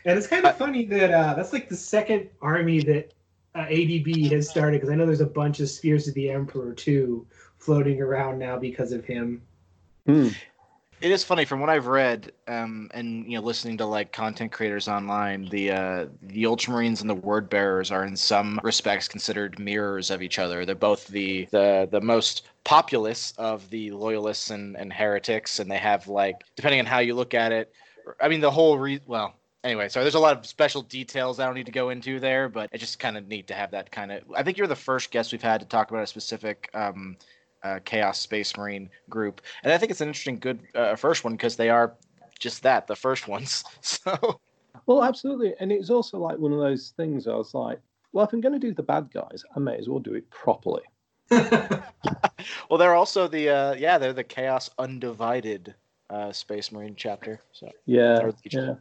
And 0.05 0.17
it's 0.17 0.27
kind 0.27 0.45
of 0.45 0.57
funny 0.57 0.85
that 0.85 1.11
uh, 1.11 1.33
that's 1.33 1.53
like 1.53 1.69
the 1.69 1.75
second 1.75 2.29
army 2.41 2.81
that 2.83 3.13
uh, 3.55 3.65
ADB 3.65 4.31
has 4.31 4.49
started 4.49 4.79
because 4.79 4.89
I 4.89 4.95
know 4.95 5.05
there's 5.05 5.21
a 5.21 5.25
bunch 5.25 5.59
of 5.59 5.69
Spears 5.69 6.07
of 6.07 6.13
the 6.13 6.29
Emperor 6.29 6.73
too 6.73 7.27
floating 7.65 8.01
around 8.01 8.39
now 8.39 8.57
because 8.57 8.91
of 8.91 9.05
him. 9.05 9.41
Hmm 10.05 10.29
it 11.03 11.11
is 11.11 11.21
funny 11.21 11.43
from 11.43 11.59
what 11.59 11.69
I've 11.69 11.87
read, 11.87 12.31
um, 12.47 12.89
and 12.93 13.25
you 13.29 13.37
know, 13.37 13.43
listening 13.43 13.77
to 13.79 13.85
like 13.85 14.13
content 14.13 14.53
creators 14.53 14.87
online, 14.87 15.49
the 15.49 15.71
uh, 15.71 16.05
the 16.21 16.43
Ultramarines 16.43 17.01
and 17.01 17.09
the 17.09 17.15
Word 17.15 17.49
Bearers 17.49 17.91
are 17.91 18.05
in 18.05 18.15
some 18.15 18.57
respects 18.63 19.09
considered 19.09 19.59
mirrors 19.59 20.09
of 20.09 20.21
each 20.21 20.39
other. 20.39 20.65
They're 20.65 20.75
both 20.75 21.07
the 21.07 21.45
the 21.51 21.89
the 21.91 21.99
most 21.99 22.47
populous 22.63 23.33
of 23.37 23.69
the 23.69 23.91
loyalists 23.91 24.49
and, 24.49 24.77
and 24.77 24.93
heretics, 24.93 25.59
and 25.59 25.69
they 25.69 25.77
have 25.77 26.07
like, 26.07 26.37
depending 26.55 26.79
on 26.79 26.85
how 26.85 26.99
you 26.99 27.15
look 27.15 27.33
at 27.33 27.51
it, 27.51 27.73
I 28.21 28.29
mean, 28.29 28.39
the 28.39 28.51
whole 28.51 28.77
re 28.77 29.01
well. 29.05 29.35
Anyway, 29.65 29.89
so 29.89 30.01
there's 30.01 30.15
a 30.15 30.19
lot 30.19 30.37
of 30.37 30.45
special 30.45 30.81
details 30.81 31.39
I 31.39 31.45
don't 31.45 31.55
need 31.55 31.65
to 31.65 31.71
go 31.71 31.89
into 31.89 32.21
there, 32.21 32.47
but 32.47 32.69
it's 32.71 32.81
just 32.81 32.99
kind 32.99 33.17
of 33.17 33.27
neat 33.27 33.47
to 33.47 33.53
have 33.53 33.71
that 33.71 33.91
kind 33.91 34.11
of. 34.11 34.23
I 34.33 34.43
think 34.43 34.57
you're 34.57 34.67
the 34.67 34.75
first 34.75 35.11
guest 35.11 35.33
we've 35.33 35.41
had 35.41 35.59
to 35.59 35.67
talk 35.67 35.91
about 35.91 36.03
a 36.03 36.07
specific 36.07 36.69
um, 36.73 37.17
uh, 37.63 37.79
Chaos 37.85 38.19
Space 38.19 38.55
Marine 38.57 38.89
group, 39.09 39.41
and 39.63 39.71
I 39.71 39.77
think 39.77 39.91
it's 39.91 40.01
an 40.01 40.07
interesting, 40.07 40.39
good 40.39 40.59
uh, 40.75 40.95
first 40.95 41.23
one 41.23 41.33
because 41.33 41.55
they 41.55 41.69
are 41.69 41.93
just 42.39 42.63
that, 42.63 42.87
the 42.87 42.95
first 42.95 43.27
ones. 43.27 43.63
So. 43.81 44.39
Well, 44.85 45.03
absolutely, 45.03 45.53
and 45.59 45.71
it's 45.71 45.89
also 45.89 46.17
like 46.17 46.37
one 46.39 46.51
of 46.51 46.59
those 46.59 46.93
things. 46.97 47.27
I 47.27 47.35
was 47.35 47.53
like, 47.53 47.79
well, 48.11 48.25
if 48.25 48.33
I'm 48.33 48.41
going 48.41 48.59
to 48.59 48.59
do 48.59 48.73
the 48.73 48.83
bad 48.83 49.09
guys, 49.13 49.43
I 49.55 49.59
may 49.59 49.77
as 49.77 49.87
well 49.87 49.99
do 49.99 50.13
it 50.13 50.29
properly. 50.29 50.81
well, 51.31 52.77
they're 52.77 52.95
also 52.95 53.27
the 53.27 53.49
uh, 53.49 53.73
yeah, 53.75 53.97
they're 53.97 54.13
the 54.13 54.23
Chaos 54.23 54.69
Undivided 54.77 55.73
uh, 56.09 56.31
Space 56.31 56.71
Marine 56.71 56.95
chapter. 56.95 57.39
So 57.51 57.71
yeah, 57.85 58.31
yeah. 58.43 58.75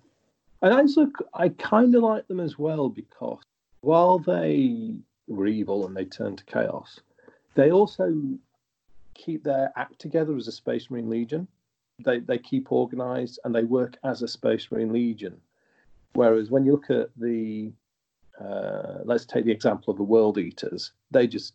And 0.60 0.74
I 0.74 0.80
also 0.80 1.10
I 1.34 1.48
kind 1.50 1.94
of 1.94 2.02
like 2.02 2.26
them 2.28 2.40
as 2.40 2.58
well 2.58 2.88
because 2.88 3.40
while 3.80 4.18
they 4.18 4.96
were 5.26 5.46
evil 5.46 5.86
and 5.86 5.96
they 5.96 6.04
turned 6.04 6.38
to 6.38 6.44
chaos, 6.44 7.00
they 7.54 7.70
also 7.70 8.12
keep 9.14 9.44
their 9.44 9.72
act 9.76 9.98
together 9.98 10.36
as 10.36 10.48
a 10.48 10.52
Space 10.52 10.90
Marine 10.90 11.10
Legion. 11.10 11.48
They 12.04 12.20
they 12.20 12.38
keep 12.38 12.72
organised 12.72 13.38
and 13.44 13.54
they 13.54 13.64
work 13.64 13.96
as 14.04 14.22
a 14.22 14.28
Space 14.28 14.70
Marine 14.70 14.92
Legion. 14.92 15.40
Whereas 16.14 16.50
when 16.50 16.64
you 16.64 16.72
look 16.72 16.90
at 16.90 17.10
the 17.16 17.72
uh, 18.40 18.98
let's 19.04 19.24
take 19.26 19.44
the 19.44 19.52
example 19.52 19.90
of 19.90 19.98
the 19.98 20.02
World 20.04 20.38
Eaters, 20.38 20.92
they 21.10 21.26
just 21.26 21.54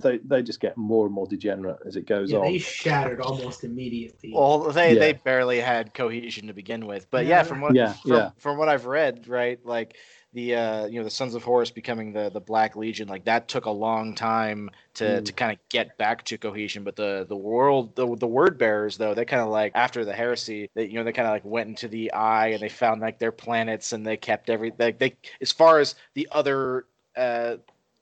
they 0.00 0.18
they 0.18 0.42
just 0.42 0.60
get 0.60 0.76
more 0.76 1.06
and 1.06 1.14
more 1.14 1.26
degenerate 1.26 1.78
as 1.86 1.96
it 1.96 2.06
goes 2.06 2.30
yeah, 2.30 2.38
on. 2.38 2.44
They 2.44 2.58
shattered 2.58 3.20
almost 3.20 3.64
immediately. 3.64 4.32
Well, 4.34 4.70
they 4.70 4.94
yeah. 4.94 4.98
they 5.00 5.12
barely 5.12 5.60
had 5.60 5.94
cohesion 5.94 6.46
to 6.46 6.52
begin 6.52 6.86
with, 6.86 7.10
but 7.10 7.26
yeah, 7.26 7.38
yeah 7.38 7.42
from 7.42 7.60
what 7.60 7.74
yeah, 7.74 7.92
from, 7.94 8.12
yeah. 8.12 8.30
from 8.38 8.58
what 8.58 8.68
I've 8.68 8.86
read, 8.86 9.26
right, 9.26 9.58
like 9.64 9.96
the 10.34 10.54
uh, 10.54 10.86
you 10.86 11.00
know 11.00 11.04
the 11.04 11.10
Sons 11.10 11.34
of 11.34 11.42
Horus 11.42 11.70
becoming 11.70 12.12
the 12.12 12.30
the 12.30 12.40
Black 12.40 12.76
Legion, 12.76 13.08
like 13.08 13.24
that 13.24 13.48
took 13.48 13.64
a 13.64 13.70
long 13.70 14.14
time 14.14 14.70
to 14.94 15.04
mm. 15.04 15.24
to 15.24 15.32
kind 15.32 15.52
of 15.52 15.58
get 15.68 15.98
back 15.98 16.24
to 16.26 16.38
cohesion. 16.38 16.84
But 16.84 16.96
the 16.96 17.26
the 17.28 17.36
world 17.36 17.96
the 17.96 18.14
the 18.16 18.26
word 18.26 18.58
bearers 18.58 18.96
though 18.98 19.14
they 19.14 19.24
kind 19.24 19.42
of 19.42 19.48
like 19.48 19.72
after 19.74 20.04
the 20.04 20.12
heresy 20.12 20.70
that 20.74 20.90
you 20.90 20.98
know 20.98 21.04
they 21.04 21.12
kind 21.12 21.26
of 21.26 21.32
like 21.32 21.44
went 21.44 21.68
into 21.70 21.88
the 21.88 22.12
eye 22.12 22.48
and 22.48 22.60
they 22.60 22.68
found 22.68 23.00
like 23.00 23.18
their 23.18 23.32
planets 23.32 23.92
and 23.92 24.06
they 24.06 24.16
kept 24.16 24.50
every 24.50 24.72
like 24.78 24.98
they 24.98 25.16
as 25.40 25.50
far 25.50 25.80
as 25.80 25.94
the 26.14 26.28
other 26.30 26.84
uh 27.16 27.56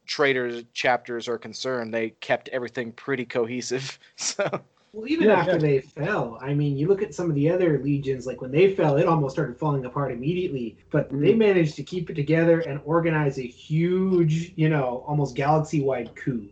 traders 0.06 0.64
chapters 0.72 1.28
are 1.28 1.38
concerned 1.38 1.92
they 1.92 2.10
kept 2.20 2.48
everything 2.50 2.92
pretty 2.92 3.24
cohesive 3.24 3.98
so 4.16 4.60
well, 4.96 5.06
even 5.08 5.28
yeah, 5.28 5.34
after 5.34 5.52
yeah. 5.52 5.58
they 5.58 5.80
fell, 5.80 6.38
I 6.40 6.54
mean, 6.54 6.74
you 6.74 6.88
look 6.88 7.02
at 7.02 7.14
some 7.14 7.28
of 7.28 7.34
the 7.34 7.50
other 7.50 7.78
legions, 7.80 8.26
like 8.26 8.40
when 8.40 8.50
they 8.50 8.74
fell, 8.74 8.96
it 8.96 9.04
almost 9.04 9.34
started 9.34 9.58
falling 9.58 9.84
apart 9.84 10.10
immediately. 10.10 10.78
But 10.90 11.08
mm-hmm. 11.08 11.20
they 11.20 11.34
managed 11.34 11.76
to 11.76 11.82
keep 11.82 12.08
it 12.08 12.14
together 12.14 12.60
and 12.60 12.80
organize 12.82 13.36
a 13.38 13.46
huge, 13.46 14.54
you 14.56 14.70
know, 14.70 15.04
almost 15.06 15.36
galaxy-wide 15.36 16.16
coup. 16.16 16.48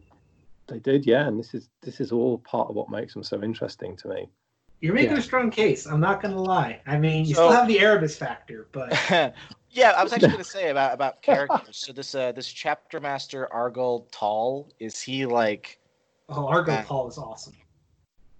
They 0.66 0.78
did, 0.78 1.06
yeah, 1.06 1.26
and 1.26 1.38
this 1.38 1.54
is 1.54 1.70
this 1.80 2.02
is 2.02 2.12
all 2.12 2.36
part 2.36 2.68
of 2.68 2.76
what 2.76 2.90
makes 2.90 3.14
them 3.14 3.22
so 3.22 3.42
interesting 3.42 3.96
to 3.96 4.08
me. 4.08 4.28
You're 4.82 4.92
making 4.92 5.12
yeah. 5.12 5.20
a 5.20 5.22
strong 5.22 5.50
case. 5.50 5.86
I'm 5.86 6.00
not 6.00 6.20
going 6.20 6.34
to 6.34 6.40
lie. 6.40 6.82
I 6.86 6.98
mean, 6.98 7.24
you 7.24 7.34
so, 7.34 7.48
still 7.48 7.52
have 7.52 7.66
the 7.66 7.80
Erebus 7.80 8.14
factor, 8.14 8.66
but 8.72 8.92
yeah, 9.74 9.90
I 9.90 10.02
was 10.02 10.12
actually 10.12 10.28
going 10.28 10.44
to 10.44 10.50
say 10.50 10.70
about 10.70 10.94
about 10.94 11.20
characters. 11.22 11.76
so 11.76 11.92
this 11.92 12.14
uh 12.14 12.32
this 12.32 12.50
chapter 12.50 13.00
master 13.00 13.52
Argel 13.52 14.06
Tal 14.10 14.68
is 14.78 15.00
he 15.00 15.26
like? 15.26 15.78
Oh, 16.28 16.46
Argel 16.46 16.74
uh, 16.74 16.82
Tal 16.84 17.08
is 17.08 17.18
awesome. 17.18 17.54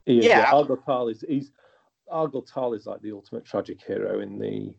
He 0.06 0.18
is, 0.18 0.24
yeah, 0.24 0.38
yeah. 0.38 0.52
Argel 0.52 0.76
Tal 0.78 1.08
is 1.08 1.24
he's 1.28 1.50
Argel 2.10 2.42
Tal 2.42 2.72
is 2.74 2.86
like 2.86 3.02
the 3.02 3.12
ultimate 3.12 3.44
tragic 3.44 3.80
hero 3.82 4.20
in 4.20 4.38
the. 4.38 4.74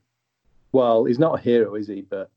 Well, 0.71 1.05
he's 1.05 1.19
not 1.19 1.39
a 1.39 1.41
hero, 1.41 1.75
is 1.75 1.87
he? 1.87 2.01
But 2.01 2.29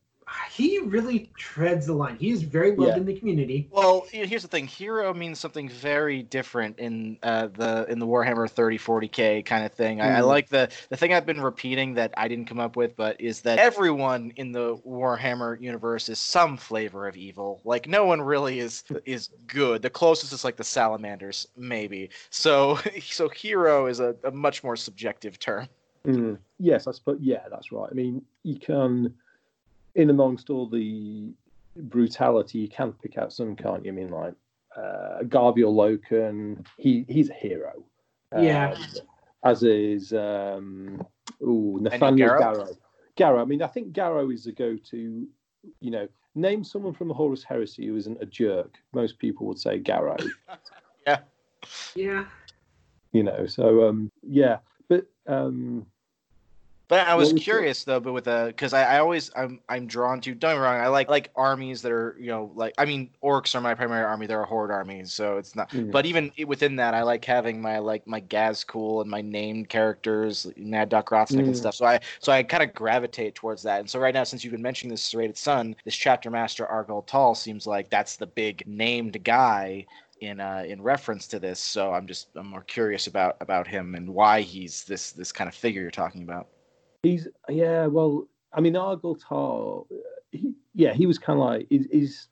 he 0.51 0.79
really 0.79 1.29
treads 1.37 1.85
the 1.85 1.93
line. 1.93 2.17
He 2.17 2.31
is 2.31 2.41
very 2.43 2.75
loved 2.75 2.89
Yeah. 2.91 2.97
in 2.97 3.05
the 3.05 3.17
community. 3.17 3.67
Well, 3.71 4.05
here's 4.11 4.41
the 4.41 4.47
thing. 4.47 4.67
Hero 4.67 5.13
means 5.13 5.39
something 5.39 5.69
very 5.69 6.23
different 6.23 6.79
in 6.79 7.17
uh, 7.23 7.47
the 7.47 7.85
in 7.89 7.99
the 7.99 8.05
Warhammer 8.07 8.49
30, 8.49 8.77
40k 8.77 9.45
kind 9.45 9.65
of 9.65 9.71
thing. 9.71 10.01
I, 10.01 10.17
I 10.17 10.21
Mm. 10.21 10.27
like 10.27 10.49
the 10.49 10.69
the 10.89 10.97
thing 10.97 11.13
I've 11.13 11.25
been 11.25 11.41
repeating 11.41 11.93
that 11.95 12.13
I 12.17 12.27
didn't 12.27 12.45
come 12.45 12.59
up 12.59 12.75
with, 12.75 12.95
but 12.95 13.19
is 13.21 13.41
that 13.41 13.59
everyone 13.59 14.33
in 14.35 14.51
the 14.51 14.75
Warhammer 14.77 15.59
universe 15.61 16.09
is 16.09 16.19
some 16.19 16.57
flavor 16.57 17.07
of 17.07 17.15
evil. 17.15 17.61
Like 17.63 17.87
no 17.87 18.05
one 18.05 18.21
really 18.21 18.59
is 18.59 18.83
is 19.05 19.29
good. 19.47 19.81
The 19.81 19.89
closest 19.89 20.33
is 20.33 20.43
like 20.43 20.57
the 20.57 20.63
salamanders, 20.63 21.47
maybe. 21.55 22.09
So 22.29 22.79
so 23.01 23.29
hero 23.29 23.85
is 23.87 23.99
a, 23.99 24.15
a 24.23 24.31
much 24.31 24.63
more 24.63 24.75
subjective 24.75 25.39
term. 25.39 25.67
Mm. 26.05 26.37
Yes, 26.59 26.87
I 26.87 26.91
suppose. 26.91 27.17
Yeah, 27.21 27.43
that's 27.51 27.71
right. 27.71 27.89
I 27.91 27.93
mean, 27.93 28.21
you 28.43 28.57
can, 28.57 29.13
in 29.95 30.09
amongst 30.09 30.49
all 30.49 30.67
the 30.67 31.33
brutality, 31.75 32.59
you 32.59 32.69
can 32.69 32.93
pick 32.93 33.17
out 33.17 33.33
some, 33.33 33.55
can't 33.55 33.85
you? 33.85 33.91
I 33.91 33.95
mean, 33.95 34.09
like 34.09 34.33
uh, 34.75 35.23
Garviel 35.23 35.73
Loken, 35.73 36.65
he 36.77 37.05
he's 37.07 37.29
a 37.29 37.33
hero. 37.33 37.83
Yeah. 38.37 38.71
Um, 38.71 38.85
as 39.43 39.63
is 39.63 40.13
um, 40.13 41.05
ooh, 41.41 41.79
Nathaniel 41.81 42.29
Garro? 42.29 42.39
Garro. 42.39 42.77
Garro. 43.17 43.41
I 43.41 43.45
mean, 43.45 43.61
I 43.61 43.67
think 43.67 43.93
Garro 43.93 44.33
is 44.33 44.43
the 44.43 44.51
go-to. 44.51 45.27
You 45.79 45.91
know, 45.91 46.07
name 46.35 46.63
someone 46.63 46.93
from 46.93 47.07
the 47.07 47.13
Horus 47.13 47.43
Heresy 47.43 47.87
who 47.87 47.95
isn't 47.95 48.21
a 48.21 48.25
jerk. 48.25 48.75
Most 48.93 49.19
people 49.19 49.45
would 49.47 49.59
say 49.59 49.79
Garro. 49.79 50.17
Yeah. 51.07 51.19
Yeah. 51.95 52.25
you 53.13 53.23
know, 53.23 53.45
so 53.47 53.87
um, 53.87 54.11
yeah, 54.21 54.57
but 54.89 55.05
um, 55.27 55.85
But 56.89 57.07
I 57.07 57.13
was 57.13 57.27
What 57.27 57.33
was 57.35 57.41
the- 57.41 57.43
curious 57.45 57.83
though, 57.83 57.99
but 57.99 58.13
with 58.13 58.27
a 58.27 58.45
because 58.47 58.73
I, 58.73 58.95
I 58.95 58.99
always 58.99 59.29
I'm 59.35 59.61
I'm 59.69 59.85
drawn 59.85 60.19
to 60.21 60.33
don't 60.33 60.53
get 60.53 60.57
me 60.57 60.63
wrong 60.63 60.81
I 60.81 60.87
like 60.87 61.07
like 61.07 61.29
armies 61.35 61.83
that 61.83 61.91
are 61.91 62.17
you 62.19 62.27
know 62.31 62.51
like 62.55 62.73
I 62.79 62.85
mean 62.85 63.11
orcs 63.23 63.53
are 63.53 63.61
my 63.61 63.75
primary 63.75 64.03
army 64.03 64.25
they're 64.25 64.41
a 64.41 64.45
horde 64.47 64.71
army 64.71 65.05
so 65.05 65.37
it's 65.37 65.55
not 65.55 65.69
Mm. 65.69 65.91
but 65.91 66.07
even 66.07 66.31
within 66.47 66.75
that 66.77 66.95
I 66.95 67.03
like 67.03 67.23
having 67.23 67.61
my 67.61 67.77
like 67.77 68.07
my 68.07 68.19
Ghazghkull 68.21 69.01
and 69.01 69.09
my 69.09 69.21
named 69.21 69.69
characters 69.69 70.51
Mad 70.57 70.89
Dok 70.89 71.11
Grotsnik 71.11 71.45
and 71.45 71.53
Mm. 71.53 71.57
stuff 71.57 71.75
so 71.75 71.85
I 71.85 71.99
so 72.19 72.31
I 72.31 72.41
kind 72.41 72.63
of 72.63 72.73
gravitate 72.73 73.35
towards 73.35 73.61
that 73.63 73.79
and 73.81 73.89
so 73.89 73.99
right 73.99 74.13
now 74.13 74.23
since 74.23 74.43
you've 74.43 74.53
been 74.53 74.61
mentioning 74.63 74.89
this 74.89 75.03
serrated 75.03 75.37
sun 75.37 75.75
this 75.85 75.95
chapter 75.95 76.31
master 76.31 76.65
Argel 76.65 77.03
Tal 77.03 77.35
seems 77.35 77.67
like 77.67 77.91
that's 77.91 78.17
the 78.17 78.25
big 78.27 78.63
named 78.65 79.23
guy 79.23 79.85
in 80.21 80.39
uh, 80.39 80.63
in 80.67 80.81
reference 80.81 81.27
to 81.27 81.39
this 81.39 81.59
so 81.59 81.93
I'm 81.93 82.07
just 82.07 82.29
I'm 82.35 82.47
more 82.47 82.63
curious 82.63 83.05
about 83.05 83.37
about 83.41 83.67
him 83.67 83.93
and 83.93 84.09
why 84.09 84.41
he's 84.41 84.85
this 84.85 85.11
this 85.11 85.31
kind 85.31 85.47
of 85.47 85.53
figure 85.53 85.81
you're 85.83 85.91
talking 85.91 86.23
about. 86.23 86.47
He's 87.03 87.27
yeah, 87.47 87.85
well, 87.85 88.27
I 88.53 88.61
mean, 88.61 88.75
Argel 88.75 89.15
Tal, 89.15 89.87
he, 90.31 90.53
yeah, 90.73 90.93
he 90.93 91.05
was 91.05 91.17
kind 91.17 91.39
of 91.39 91.45
like 91.45 91.67
he's, 91.69 91.87
he's 91.91 92.27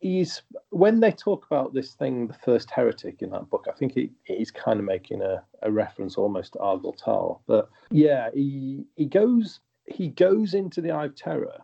he's 0.00 0.42
when 0.70 1.00
they 1.00 1.10
talk 1.10 1.46
about 1.46 1.72
this 1.74 1.94
thing, 1.94 2.26
the 2.26 2.34
first 2.34 2.70
heretic 2.70 3.22
in 3.22 3.30
that 3.30 3.48
book. 3.48 3.66
I 3.68 3.72
think 3.72 3.94
he, 3.94 4.10
he's 4.24 4.50
kind 4.50 4.78
of 4.78 4.84
making 4.84 5.22
a, 5.22 5.42
a 5.62 5.70
reference 5.70 6.16
almost 6.16 6.52
to 6.52 6.58
Argel 6.58 6.96
Tal, 6.96 7.42
but 7.46 7.70
yeah, 7.90 8.30
he 8.34 8.84
he 8.96 9.06
goes 9.06 9.60
he 9.86 10.08
goes 10.08 10.54
into 10.54 10.80
the 10.80 10.90
Eye 10.90 11.06
of 11.06 11.16
Terror 11.16 11.60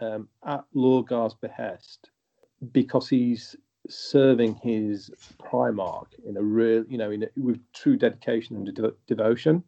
um, 0.00 0.28
at 0.44 0.64
Lorgar's 0.74 1.34
behest 1.34 2.10
because 2.72 3.08
he's 3.08 3.56
serving 3.88 4.56
his 4.56 5.10
Primarch 5.42 6.08
in 6.26 6.36
a 6.36 6.42
real, 6.42 6.84
you 6.88 6.98
know, 6.98 7.10
in 7.10 7.24
a, 7.24 7.28
with 7.36 7.60
true 7.72 7.96
dedication 7.96 8.56
and 8.56 8.68
devo- 8.68 8.94
devotion 9.06 9.62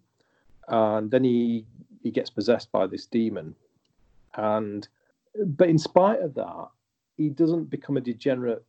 and 0.68 1.10
then 1.10 1.24
he 1.24 1.66
he 2.02 2.10
gets 2.10 2.30
possessed 2.30 2.70
by 2.72 2.86
this 2.86 3.06
demon 3.06 3.54
and 4.36 4.88
but 5.46 5.68
in 5.68 5.78
spite 5.78 6.20
of 6.20 6.34
that 6.34 6.68
he 7.16 7.28
doesn't 7.28 7.64
become 7.70 7.96
a 7.96 8.00
degenerate 8.00 8.64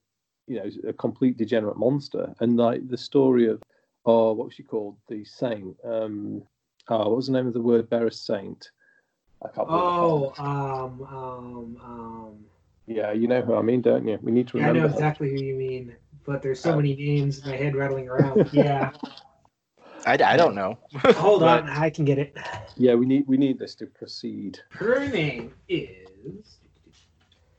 you 0.47 0.55
know 0.57 0.69
a 0.88 0.93
complete 0.93 1.38
degenerate 1.38 1.77
monster 1.77 2.33
and 2.39 2.57
like 2.57 2.88
the 2.89 2.97
story 2.97 3.47
of 3.47 3.62
oh 4.05 4.31
what 4.33 4.45
was 4.45 4.53
she 4.53 4.63
called 4.63 4.95
the 5.07 5.23
saint 5.25 5.75
um 5.83 6.41
oh 6.89 6.97
what 7.09 7.15
was 7.17 7.27
the 7.27 7.33
name 7.33 7.47
of 7.47 7.53
the 7.53 7.62
word 7.62 7.89
bearer 7.89 8.09
saint 8.09 8.71
i 9.43 9.47
can't 9.49 9.67
Oh, 9.69 10.33
remember. 10.33 10.41
um, 10.41 11.03
um, 11.03 11.77
um. 11.83 12.45
yeah 12.88 13.12
you 13.12 13.27
know 13.27 13.41
who 13.41 13.53
i 13.55 13.62
mean 13.62 13.81
don't 13.81 14.07
you 14.07 14.17
we 14.21 14.31
need 14.31 14.47
to 14.47 14.57
Yeah, 14.57 14.69
I 14.69 14.73
know 14.73 14.85
exactly 14.85 15.29
who 15.29 15.38
you 15.38 15.55
mean, 15.55 15.95
but 16.25 16.41
there's 16.41 16.59
so 16.59 16.73
Uh, 16.73 16.77
many 16.77 16.95
names 16.95 17.39
in 17.43 17.49
my 17.51 17.55
head 17.55 17.75
rattling 17.75 18.07
around. 18.09 18.49
Yeah. 18.53 18.91
I, 20.05 20.13
I 20.13 20.38
don't 20.38 20.55
know. 20.55 20.77
Hold 21.15 21.41
Right. 21.41 21.63
on, 21.63 21.69
I 21.69 21.89
can 21.89 22.05
get 22.05 22.17
it. 22.17 22.35
yeah 22.77 22.95
we 22.95 23.05
need 23.05 23.25
we 23.27 23.38
need 23.38 23.59
this 23.59 23.75
to 23.75 23.85
proceed 23.85 24.59
Her 24.69 25.07
name 25.07 25.53
is. 25.67 26.59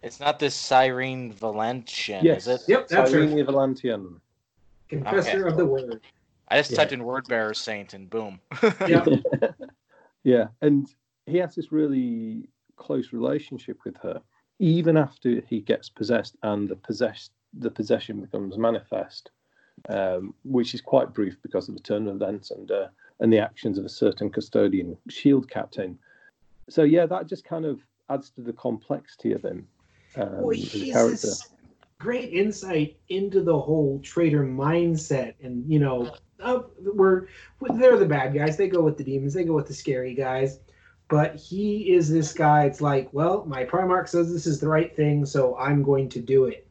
It's 0.03 0.19
not 0.19 0.39
this 0.39 0.55
Cyrene 0.55 1.33
Valantion, 1.33 2.25
yes 2.25 2.47
is 2.47 2.61
it? 2.61 2.69
Yep, 2.69 2.89
that's 2.89 3.13
her. 3.13 3.29
Cyrene 3.29 3.45
Valantion. 3.45 4.21
Confessor 4.89 5.41
Okay. 5.41 5.49
of 5.51 5.57
the 5.59 5.67
Word. 5.67 6.01
I 6.49 6.57
just 6.59 6.71
Yeah. 6.71 6.79
typed 6.79 6.93
in 6.93 7.05
word 7.05 7.29
bearer 7.29 7.55
saint 7.55 7.93
and 7.95 8.09
boom. 8.09 8.41
Yep. 8.87 9.07
yeah, 10.25 10.49
and 10.63 10.89
he 11.27 11.37
has 11.37 11.55
this 11.55 11.71
really 11.71 12.49
close 12.77 13.13
relationship 13.13 13.79
with 13.85 13.97
her, 13.99 14.21
even 14.59 14.97
after 14.97 15.43
he 15.43 15.61
gets 15.61 15.89
possessed 15.91 16.37
and 16.43 16.69
the 16.69 16.77
possessed 16.77 17.33
the 17.59 17.71
possession 17.71 18.21
becomes 18.21 18.57
manifest, 18.57 19.31
um, 19.89 20.35
which 20.45 20.75
is 20.75 20.81
quite 20.81 21.15
brief 21.15 21.37
because 21.43 21.69
of 21.69 21.75
the 21.75 21.81
turn 21.81 22.07
of 22.07 22.17
events 22.17 22.51
and 22.51 22.71
uh, 22.71 22.89
and 23.21 23.33
the 23.33 23.39
actions 23.39 23.79
of 23.79 23.85
a 23.85 23.89
certain 23.89 24.31
custodian 24.31 24.97
shield 25.09 25.49
captain. 25.51 25.99
So 26.69 26.83
yeah, 26.83 27.07
that 27.07 27.27
just 27.27 27.45
kind 27.45 27.65
of 27.65 27.81
adds 28.09 28.31
to 28.31 28.43
the 28.43 28.53
complexity 28.53 29.33
of 29.33 29.43
him 29.43 29.67
um, 30.17 30.43
Well, 30.43 30.51
he's 30.51 30.93
character. 30.93 31.13
this 31.13 31.49
great 31.99 32.33
insight 32.33 32.99
into 33.11 33.43
the 33.43 33.59
whole 33.59 34.01
trader 34.03 34.45
mindset, 34.45 35.35
and 35.43 35.71
you 35.71 35.79
know, 35.79 36.13
uh, 36.41 36.61
we're 36.95 37.27
they're 37.75 37.99
the 37.99 38.07
bad 38.07 38.35
guys. 38.35 38.57
They 38.57 38.69
go 38.69 38.83
with 38.83 38.97
the 38.97 39.05
demons. 39.05 39.35
They 39.35 39.45
go 39.45 39.55
with 39.55 39.67
the 39.69 39.75
scary 39.75 40.15
guys. 40.15 40.61
But 41.09 41.35
he 41.35 41.93
is 41.93 42.09
this 42.09 42.33
guy. 42.33 42.67
It's 42.67 42.81
like, 42.81 43.09
well, 43.13 43.45
my 43.45 43.65
Primarch 43.65 44.09
says 44.09 44.33
this 44.33 44.47
is 44.47 44.61
the 44.61 44.69
right 44.69 44.95
thing, 44.95 45.27
so 45.27 45.57
I'm 45.59 45.83
going 45.83 46.09
to 46.11 46.21
do 46.21 46.45
it. 46.45 46.69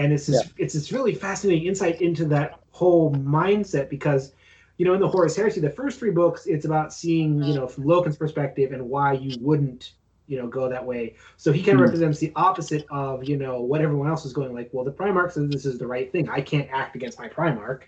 And 0.00 0.12
it's 0.12 0.26
this, 0.26 0.52
it's 0.58 0.74
this 0.74 0.92
really 0.92 1.14
fascinating 1.14 1.66
insight 1.66 2.00
into 2.00 2.24
that 2.26 2.60
whole 2.72 3.12
mindset 3.14 3.90
because, 3.90 4.32
you 4.78 4.86
know, 4.86 4.94
in 4.94 5.00
the 5.00 5.08
Horus 5.08 5.36
Heresy, 5.36 5.60
the 5.60 5.70
first 5.70 5.98
three 5.98 6.10
books, 6.10 6.46
it's 6.46 6.64
about 6.64 6.92
seeing, 6.92 7.44
you 7.44 7.54
know, 7.54 7.68
from 7.68 7.84
Loken's 7.84 8.16
perspective 8.16 8.72
and 8.72 8.88
why 8.88 9.12
you 9.14 9.36
wouldn't, 9.40 9.92
you 10.26 10.38
know, 10.38 10.48
go 10.48 10.68
that 10.70 10.86
way. 10.86 11.16
So 11.36 11.52
he 11.52 11.62
kind 11.62 11.76
of 11.76 11.80
Hmm. 11.80 11.82
represents 11.82 12.18
the 12.18 12.32
opposite 12.36 12.86
of, 12.90 13.24
you 13.24 13.36
know, 13.36 13.62
what 13.62 13.82
everyone 13.82 14.08
else 14.08 14.24
is 14.24 14.32
going 14.32 14.54
like, 14.54 14.70
well, 14.72 14.84
the 14.84 14.92
Primarch 14.92 15.32
says 15.32 15.50
this 15.50 15.66
is 15.66 15.78
the 15.78 15.86
right 15.88 16.12
thing. 16.12 16.28
I 16.30 16.40
can't 16.40 16.68
act 16.72 16.96
against 16.96 17.18
my 17.18 17.28
Primarch, 17.28 17.82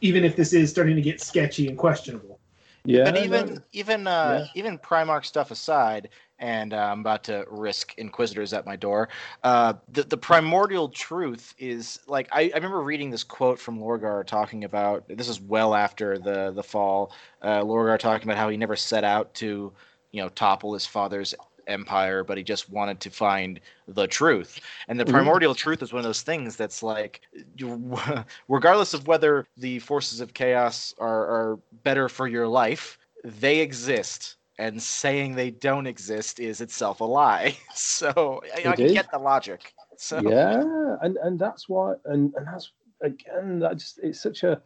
even 0.00 0.24
if 0.24 0.36
this 0.36 0.52
is 0.54 0.70
starting 0.70 0.96
to 0.96 1.02
get 1.02 1.20
sketchy 1.20 1.68
and 1.68 1.78
questionable. 1.78 2.40
yeah, 2.84 3.10
but 3.10 3.16
even 3.16 3.62
even 3.72 4.06
uh, 4.06 4.40
Yeah. 4.40 4.46
even 4.54 4.78
Primarch 4.78 5.26
stuff 5.26 5.50
aside, 5.50 6.10
and 6.38 6.72
uh, 6.74 6.76
I'm 6.92 7.00
about 7.00 7.24
to 7.24 7.44
risk 7.48 7.94
Inquisitors 7.98 8.52
at 8.52 8.66
my 8.66 8.76
door. 8.76 9.08
Uh, 9.42 9.74
the 9.88 10.02
the 10.04 10.16
primordial 10.16 10.88
truth 10.88 11.54
is 11.58 12.00
like 12.06 12.28
I, 12.32 12.50
I 12.52 12.56
remember 12.56 12.82
reading 12.82 13.10
this 13.10 13.24
quote 13.24 13.58
from 13.58 13.78
Lorgar 13.80 14.24
talking 14.26 14.64
about 14.64 15.04
this 15.08 15.28
is 15.28 15.40
well 15.40 15.74
after 15.74 16.18
the 16.18 16.52
the 16.52 16.62
fall. 16.62 17.12
Uh, 17.42 17.62
Lorgar 17.62 17.98
talking 17.98 18.28
about 18.28 18.38
how 18.38 18.48
he 18.48 18.56
never 18.56 18.76
set 18.76 19.04
out 19.04 19.34
to 19.34 19.72
you 20.12 20.22
know 20.22 20.28
topple 20.30 20.74
his 20.74 20.86
father's 20.86 21.34
empire, 21.66 22.22
but 22.24 22.36
he 22.38 22.44
just 22.44 22.70
wanted 22.70 23.00
to 23.00 23.10
find 23.10 23.60
the 23.88 24.06
truth. 24.06 24.60
And 24.88 24.98
the 25.00 25.04
Mhm. 25.04 25.06
primordial 25.06 25.54
truth 25.54 25.82
is 25.82 25.92
one 25.92 26.00
of 26.00 26.04
those 26.04 26.22
things 26.22 26.56
that's 26.56 26.82
like, 26.82 27.20
regardless 28.48 28.94
of 28.94 29.06
whether 29.06 29.46
the 29.56 29.78
forces 29.80 30.20
of 30.20 30.34
chaos 30.34 30.94
are, 30.98 31.26
are 31.26 31.58
better 31.84 32.08
for 32.08 32.28
your 32.28 32.48
life, 32.48 32.98
they 33.24 33.60
exist. 33.60 34.36
And 34.58 34.82
saying 34.82 35.34
they 35.34 35.50
don't 35.50 35.86
exist 35.86 36.40
is 36.40 36.60
itself 36.60 37.00
a 37.00 37.04
lie. 37.04 37.56
So 37.74 38.42
I, 38.56 38.70
I 38.70 38.76
can 38.76 38.86
is. 38.86 38.92
get 38.92 39.10
the 39.10 39.18
logic. 39.18 39.74
So 39.98 40.20
yeah 40.20 40.96
and 41.02 41.16
and 41.18 41.38
that's 41.38 41.68
why 41.68 41.94
and 42.04 42.32
and 42.36 42.46
that's 42.46 42.72
again 43.02 43.58
that 43.60 43.78
just 43.78 43.98
it's 44.02 44.20
such 44.20 44.42
a 44.42 44.60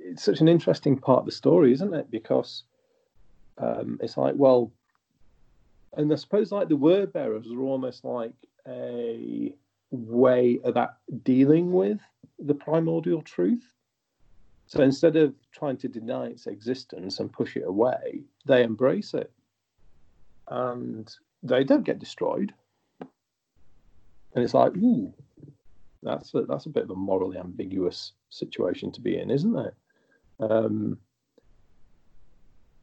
it's 0.00 0.22
such 0.22 0.40
an 0.40 0.48
interesting 0.48 0.98
part 0.98 1.20
of 1.20 1.26
the 1.26 1.32
story 1.32 1.72
isn't 1.72 1.94
it 1.94 2.10
because 2.10 2.64
um 3.58 3.98
it's 4.02 4.16
like 4.16 4.34
well 4.36 4.72
and 5.96 6.12
i 6.12 6.16
suppose 6.16 6.52
like 6.52 6.68
the 6.68 6.76
word 6.76 7.12
bearers 7.12 7.46
are 7.50 7.60
almost 7.60 8.04
like 8.04 8.32
a 8.68 9.52
way 9.90 10.58
of 10.64 10.74
that 10.74 10.96
dealing 11.22 11.72
with 11.72 11.98
the 12.38 12.54
primordial 12.54 13.22
truth 13.22 13.72
so 14.66 14.82
instead 14.82 15.16
of 15.16 15.34
trying 15.52 15.76
to 15.76 15.88
deny 15.88 16.26
its 16.26 16.46
existence 16.46 17.20
and 17.20 17.32
push 17.32 17.56
it 17.56 17.64
away 17.66 18.22
they 18.46 18.62
embrace 18.62 19.14
it 19.14 19.30
and 20.48 21.16
they 21.42 21.64
don't 21.64 21.84
get 21.84 21.98
destroyed 21.98 22.52
and 24.36 24.44
it's 24.44 24.52
like, 24.54 24.76
ooh, 24.76 25.12
that's 26.02 26.34
a, 26.34 26.42
that's 26.42 26.66
a 26.66 26.70
bit 26.70 26.84
of 26.84 26.90
a 26.90 26.94
morally 26.94 27.38
ambiguous 27.38 28.12
situation 28.28 28.92
to 28.92 29.00
be 29.00 29.18
in, 29.18 29.30
isn't 29.30 29.56
it? 29.56 29.74
Um, 30.38 30.98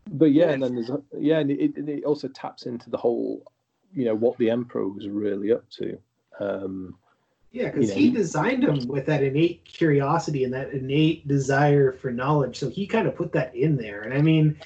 but 0.09 0.31
yeah, 0.31 0.49
and 0.49 0.63
then 0.63 0.73
there's 0.73 0.89
a, 0.89 0.99
yeah, 1.17 1.37
and 1.39 1.51
it, 1.51 1.77
it- 1.77 2.03
also 2.05 2.27
taps 2.27 2.65
into 2.65 2.89
the 2.89 2.97
whole 2.97 3.43
you 3.93 4.03
know 4.05 4.15
what 4.15 4.35
the 4.39 4.49
emperor 4.49 4.87
was 4.89 5.07
really 5.07 5.51
up 5.51 5.69
to. 5.69 5.97
Um, 6.39 6.97
Yeah, 7.53 7.69
because 7.69 7.89
You 7.89 7.95
know, 7.95 8.01
he 8.01 8.09
designed 8.09 8.63
them 8.63 8.87
with 8.87 9.05
that 9.05 9.21
innate 9.21 9.63
curiosity 9.63 10.43
and 10.43 10.51
that 10.53 10.71
innate 10.71 11.27
desire 11.27 11.91
for 11.91 12.11
knowledge. 12.11 12.57
So 12.57 12.67
he 12.67 12.87
kind 12.87 13.07
of 13.07 13.15
put 13.15 13.31
that 13.33 13.55
in 13.55 13.77
there. 13.77 14.01
And 14.01 14.13
I 14.13 14.21
mean, 14.21 14.59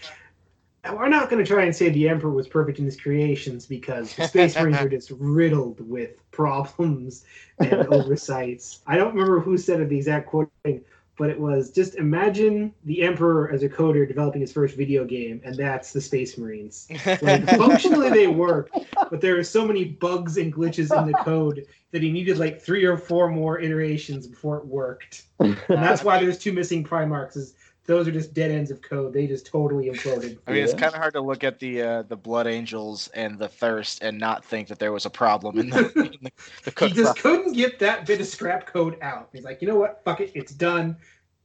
we're 0.94 1.10
not 1.10 1.30
going 1.30 1.44
to 1.44 1.48
try 1.48 1.66
and 1.66 1.76
say 1.76 1.90
the 1.90 2.08
Emperor 2.08 2.32
was 2.32 2.48
perfect 2.48 2.80
in 2.80 2.86
his 2.86 3.00
creations 3.00 3.66
because 3.66 4.16
the 4.16 4.26
Space 4.26 4.56
Marines 4.60 4.78
are 4.78 4.88
just 4.88 5.12
riddled 5.12 5.86
with 5.86 6.32
problems 6.32 7.26
and 7.60 7.74
oversights. 7.94 8.80
I 8.88 8.96
don't 8.96 9.14
remember 9.14 9.42
who 9.42 9.58
said 9.58 9.82
it, 9.82 9.90
the 9.90 9.98
exact 9.98 10.30
quoting, 10.30 10.86
but 11.18 11.30
it 11.30 11.40
was 11.40 11.72
just 11.72 11.96
imagine 11.96 12.74
the 12.86 13.02
Emperor 13.02 13.52
as 13.52 13.64
a 13.64 13.70
coder 13.70 14.08
developing 14.08 14.42
his 14.42 14.54
first 14.54 14.76
video 14.76 15.04
game, 15.04 15.42
and 15.44 15.56
that's 15.56 15.92
the 15.92 16.00
Space 16.00 16.38
Marines. 16.38 16.88
Like, 17.22 17.48
functionally, 17.58 18.10
they 18.10 18.28
work, 18.28 18.70
but 19.10 19.20
there 19.20 19.38
are 19.38 19.44
so 19.44 19.66
many 19.66 19.86
bugs 19.86 20.38
and 20.38 20.54
glitches 20.54 20.98
in 20.98 21.12
the 21.12 21.18
code 21.24 21.66
that 21.92 22.04
he 22.04 22.12
needed 22.12 22.38
like 22.38 22.62
three 22.62 22.86
or 22.86 22.98
four 22.98 23.30
more 23.30 23.60
iterations 23.60 24.28
before 24.28 24.58
it 24.58 24.66
worked. 24.66 25.24
And 25.40 25.58
that's 25.68 26.04
why 26.04 26.22
there's 26.22 26.38
two 26.38 26.52
missing 26.54 26.84
Primarchs. 26.84 27.38
Is 27.38 27.56
those 27.88 28.08
are 28.08 28.12
just 28.12 28.34
dead 28.34 28.52
ends 28.52 28.70
of 28.70 28.82
code. 28.82 29.14
They 29.14 29.26
just 29.28 29.48
totally 29.48 29.90
imploded. 29.90 30.38
I 30.46 30.52
mean, 30.52 30.64
it's 30.64 30.74
kind 30.74 30.94
of 30.94 31.00
hard 31.00 31.14
to 31.14 31.22
look 31.22 31.44
at 31.44 31.58
the 31.60 31.82
uh, 31.82 32.02
the 32.04 32.18
Blood 32.18 32.46
Angels 32.46 33.08
and 33.16 33.40
the 33.40 33.48
Thirst 33.48 34.04
and 34.04 34.20
not 34.20 34.46
think 34.46 34.68
that 34.68 34.78
there 34.78 34.92
was 34.92 35.06
a 35.06 35.10
problem 35.10 35.58
in 35.58 35.70
the, 35.70 35.80
in 35.96 36.18
the, 36.22 36.32
the 36.66 36.86
He 36.86 36.92
just 36.92 37.16
process. 37.16 37.22
couldn't 37.22 37.54
get 37.54 37.80
that 37.80 38.06
bit 38.06 38.22
of 38.22 38.28
scrap 38.28 38.68
code 38.68 38.98
out. 39.02 39.30
He's 39.34 39.44
like, 39.46 39.62
you 39.62 39.68
know 39.68 39.78
what? 39.78 40.02
Fuck 40.04 40.20
it. 40.20 40.32
It's 40.36 40.54
done. 40.54 40.98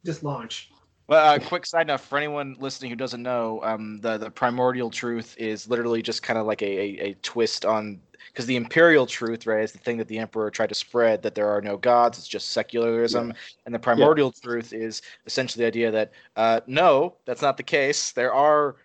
Just 0.05 0.24
launch. 0.24 0.70
Well, 1.09 1.35
uh, 1.35 1.38
quick 1.38 1.66
side 1.66 1.87
note 1.88 2.00
for 2.00 2.16
anyone 2.18 2.57
listening 2.59 2.90
who 2.90 2.96
doesn't 2.96 3.22
know, 3.22 3.61
um, 3.62 4.00
the 4.00 4.18
the 4.18 4.31
primordial 4.31 4.90
truth 4.90 5.37
is 5.38 5.68
literally 5.68 6.02
just 6.02 6.22
kind 6.22 6.38
of 6.38 6.46
like 6.46 6.62
a, 6.62 6.66
a, 6.66 7.11
a 7.11 7.14
twist 7.22 7.64
on 7.64 8.00
because 8.28 8.46
the 8.46 8.56
imperial 8.56 9.06
truth, 9.06 9.46
right, 9.46 9.62
is 9.62 9.72
the 9.72 9.78
thing 9.78 9.98
that 9.98 10.08
the 10.08 10.18
emperor 10.18 10.50
tried 10.50 10.68
to 10.68 10.74
spread 10.74 11.22
that 11.22 11.35
there 11.35 11.48
are 11.48 11.61
no 11.61 11.76
gods, 11.76 12.18
it's 12.18 12.28
just 12.28 12.50
secularism, 12.52 13.32
and 13.66 13.74
the 13.74 13.78
primordial 13.78 14.32
truth 14.32 14.72
is 14.72 15.02
essentially 15.26 15.62
the 15.62 15.66
idea 15.66 15.90
that 15.90 16.12
uh, 16.37 16.61
no, 16.66 17.16
that's 17.24 17.42
not 17.42 17.56
the 17.56 17.62
case. 17.62 18.12
There 18.12 18.32
are 18.32 18.76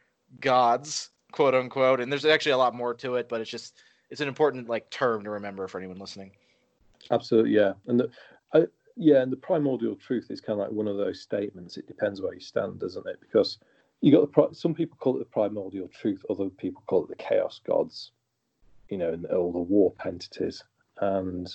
gods, 0.42 1.10
quote 1.32 1.56
unquote, 1.56 2.00
and 2.00 2.12
there's 2.12 2.26
actually 2.26 2.54
a 2.54 2.58
lot 2.58 2.76
more 2.76 2.94
to 2.96 3.16
it, 3.16 3.30
but 3.30 3.42
it's 3.42 3.50
just 3.50 3.76
it's 4.10 4.22
an 4.22 4.28
important 4.28 4.70
like 4.70 4.90
term 4.90 5.24
to 5.24 5.30
remember 5.30 5.68
for 5.68 5.78
anyone 5.78 6.00
listening. 6.00 6.32
Absolutely, 7.12 7.52
yeah. 7.52 7.74
And 7.88 8.00
the, 8.00 8.10
I, 8.54 8.66
yeah, 8.96 9.22
and 9.22 9.32
the 9.32 9.38
primordial 9.38 9.96
truth 9.96 10.28
is 10.30 10.42
kind 10.42 10.60
of 10.60 10.68
like 10.68 10.76
one 10.76 10.88
of 10.88 10.98
those 10.98 11.22
statements. 11.22 11.78
It 11.78 11.88
depends 11.88 12.22
where 12.22 12.34
you 12.34 12.40
stand, 12.40 12.80
doesn't 12.80 13.06
it? 13.08 13.20
Because 13.22 13.60
you 14.02 14.12
got 14.12 14.32
the 14.32 14.56
some 14.56 14.74
people 14.74 14.98
call 15.00 15.16
it 15.16 15.20
the 15.20 15.26
primordial 15.26 15.88
truth, 15.88 16.24
other 16.30 16.50
people 16.50 16.84
call 16.88 17.04
it 17.04 17.10
the 17.10 17.16
chaos 17.16 17.62
gods, 17.66 18.12
you 18.90 18.98
know, 18.98 19.18
all 19.32 19.52
the 19.52 19.60
warp 19.60 20.06
entities. 20.06 20.64
And 21.00 21.52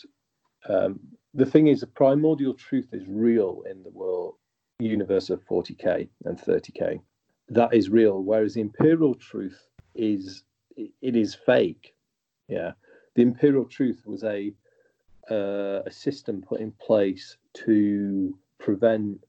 um, 0.69 1.01
the 1.35 1.47
thing 1.47 1.69
is, 1.69 1.81
the 1.81 1.87
primordial 1.87 2.55
truth 2.55 2.89
is 2.93 3.03
real 3.07 3.63
in 3.71 3.83
the 3.83 3.91
world 3.91 4.35
universe 4.79 5.31
of 5.31 5.45
40k 5.47 6.09
and 6.25 6.39
30k. 6.39 7.01
That 7.49 7.73
is 7.75 7.89
real, 7.89 8.23
whereas 8.23 8.55
the 8.55 8.61
imperial 8.61 9.15
truth 9.15 9.67
is 9.95 10.43
it 10.77 11.17
is 11.17 11.35
fake. 11.35 11.95
Yeah, 12.49 12.73
the 13.15 13.23
imperial 13.23 13.65
truth 13.65 14.03
was 14.07 14.25
a 14.25 14.53
uh, 15.31 15.83
a 15.87 15.91
system 15.91 16.43
put 16.43 16.61
in 16.61 16.73
place 16.73 17.37
to 17.55 18.37
prevent 18.59 19.25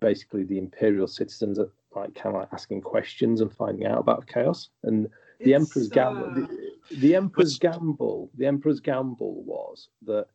basically 0.00 0.44
the 0.44 0.58
imperial 0.58 1.06
citizens 1.06 1.58
like 1.94 2.14
kind 2.14 2.34
of 2.34 2.40
like 2.42 2.48
asking 2.52 2.80
questions 2.80 3.40
and 3.40 3.52
finding 3.52 3.86
out 3.86 3.98
about 3.98 4.26
chaos 4.26 4.68
and 4.84 5.08
the 5.40 5.52
It's, 5.52 5.62
emperor's 5.62 5.90
uh, 5.92 6.46
the 6.90 7.14
emperor's 7.14 7.54
Which- 7.54 7.60
gamble 7.60 8.30
the 8.36 8.46
emperor's 8.46 8.80
gamble 8.80 9.42
was 9.42 9.88
that 10.02 10.26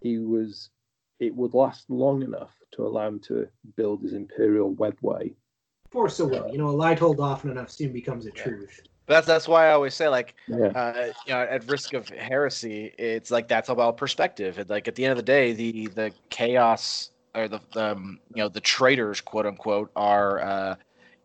he 0.00 0.18
was 0.18 0.70
it 1.20 1.34
would 1.34 1.54
last 1.54 1.88
long 1.88 2.22
enough 2.22 2.54
to 2.72 2.82
allow 2.86 3.06
him 3.08 3.20
to 3.20 3.48
build 3.76 4.02
his 4.02 4.12
imperial 4.12 4.74
webway 4.74 5.34
Force 5.90 6.18
a 6.18 6.26
will. 6.26 6.48
You 6.50 6.58
know, 6.58 6.70
a 6.70 6.72
lie 6.72 6.96
told 6.96 7.20
often 7.20 7.50
enough 7.52 7.70
soon 7.70 7.92
becomes 7.92 8.26
a 8.26 8.30
Yeah. 8.30 8.42
truth. 8.42 8.80
That's 9.06 9.26
that's 9.28 9.46
why 9.46 9.68
I 9.68 9.72
always 9.72 9.94
say 9.94 10.08
like 10.08 10.34
yeah 10.48 10.72
uh, 10.74 11.12
you 11.26 11.32
know, 11.32 11.40
at 11.42 11.68
risk 11.68 11.92
of 11.92 12.08
heresy, 12.08 12.92
it's 12.98 13.30
like 13.30 13.46
that's 13.46 13.68
about 13.68 13.96
perspective. 13.96 14.58
And 14.58 14.68
like 14.68 14.88
at 14.88 14.96
the 14.96 15.04
end 15.04 15.12
of 15.12 15.18
the 15.18 15.22
day, 15.22 15.52
the 15.52 15.86
the 15.88 16.12
chaos 16.30 17.10
or 17.36 17.46
the, 17.46 17.60
the 17.72 17.92
um, 17.92 18.18
you 18.34 18.42
know 18.42 18.48
the 18.48 18.60
traitors, 18.60 19.20
quote 19.20 19.46
unquote, 19.46 19.92
are 19.94 20.40
uh, 20.40 20.74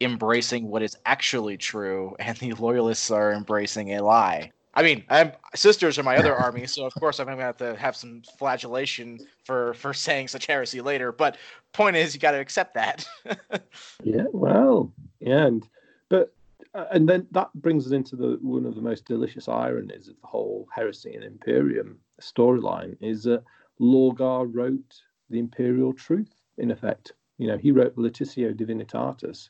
embracing 0.02 0.68
what 0.68 0.84
is 0.84 0.96
actually 1.08 1.58
true, 1.58 2.16
and 2.20 2.38
the 2.38 2.54
loyalists 2.54 3.10
are 3.10 3.34
embracing 3.34 3.96
a 3.96 4.04
lie. 4.04 4.52
I 4.74 4.84
mean, 4.84 5.04
I'm, 5.10 5.32
sisters 5.56 5.98
are 5.98 6.04
my 6.04 6.18
other 6.18 6.36
army, 6.36 6.68
so 6.68 6.86
of 6.86 6.94
course 6.94 7.20
I'm 7.20 7.26
gonna 7.26 7.42
have 7.42 7.58
to 7.58 7.76
have 7.76 7.96
some 7.96 8.22
flagellation 8.38 9.20
for 9.44 9.74
for 9.74 9.94
saying 9.94 10.28
such 10.28 10.46
heresy 10.46 10.82
later. 10.82 11.12
But 11.12 11.38
point 11.74 11.96
is, 11.96 12.14
you 12.14 12.20
got 12.20 12.32
to 12.32 12.40
accept 12.40 12.76
that. 12.76 13.06
Yeah, 14.04 14.26
well, 14.32 14.94
yeah, 15.20 15.46
and 15.46 15.68
but 16.08 16.34
uh, 16.74 16.86
and 16.92 17.08
then 17.10 17.28
that 17.32 17.50
brings 17.54 17.86
us 17.86 17.92
into 17.92 18.16
the 18.16 18.40
one 18.42 18.66
of 18.66 18.76
the 18.76 18.82
most 18.82 19.06
delicious 19.06 19.50
ironies 19.50 20.08
of 20.08 20.16
the 20.22 20.28
whole 20.28 20.68
heresy 20.74 21.16
and 21.16 21.24
imperium 21.24 22.00
storyline 22.22 22.96
is 23.02 23.24
that 23.24 23.44
Lorgar 23.80 24.48
wrote 24.54 25.02
the 25.30 25.40
imperial 25.40 25.94
truth 25.94 26.34
in 26.58 26.72
effect. 26.72 27.14
You 27.38 27.48
know, 27.48 27.58
he 27.58 27.72
wrote 27.72 27.96
the 27.96 28.02
Lectitio 28.02 28.54
Divinitatus 28.54 29.50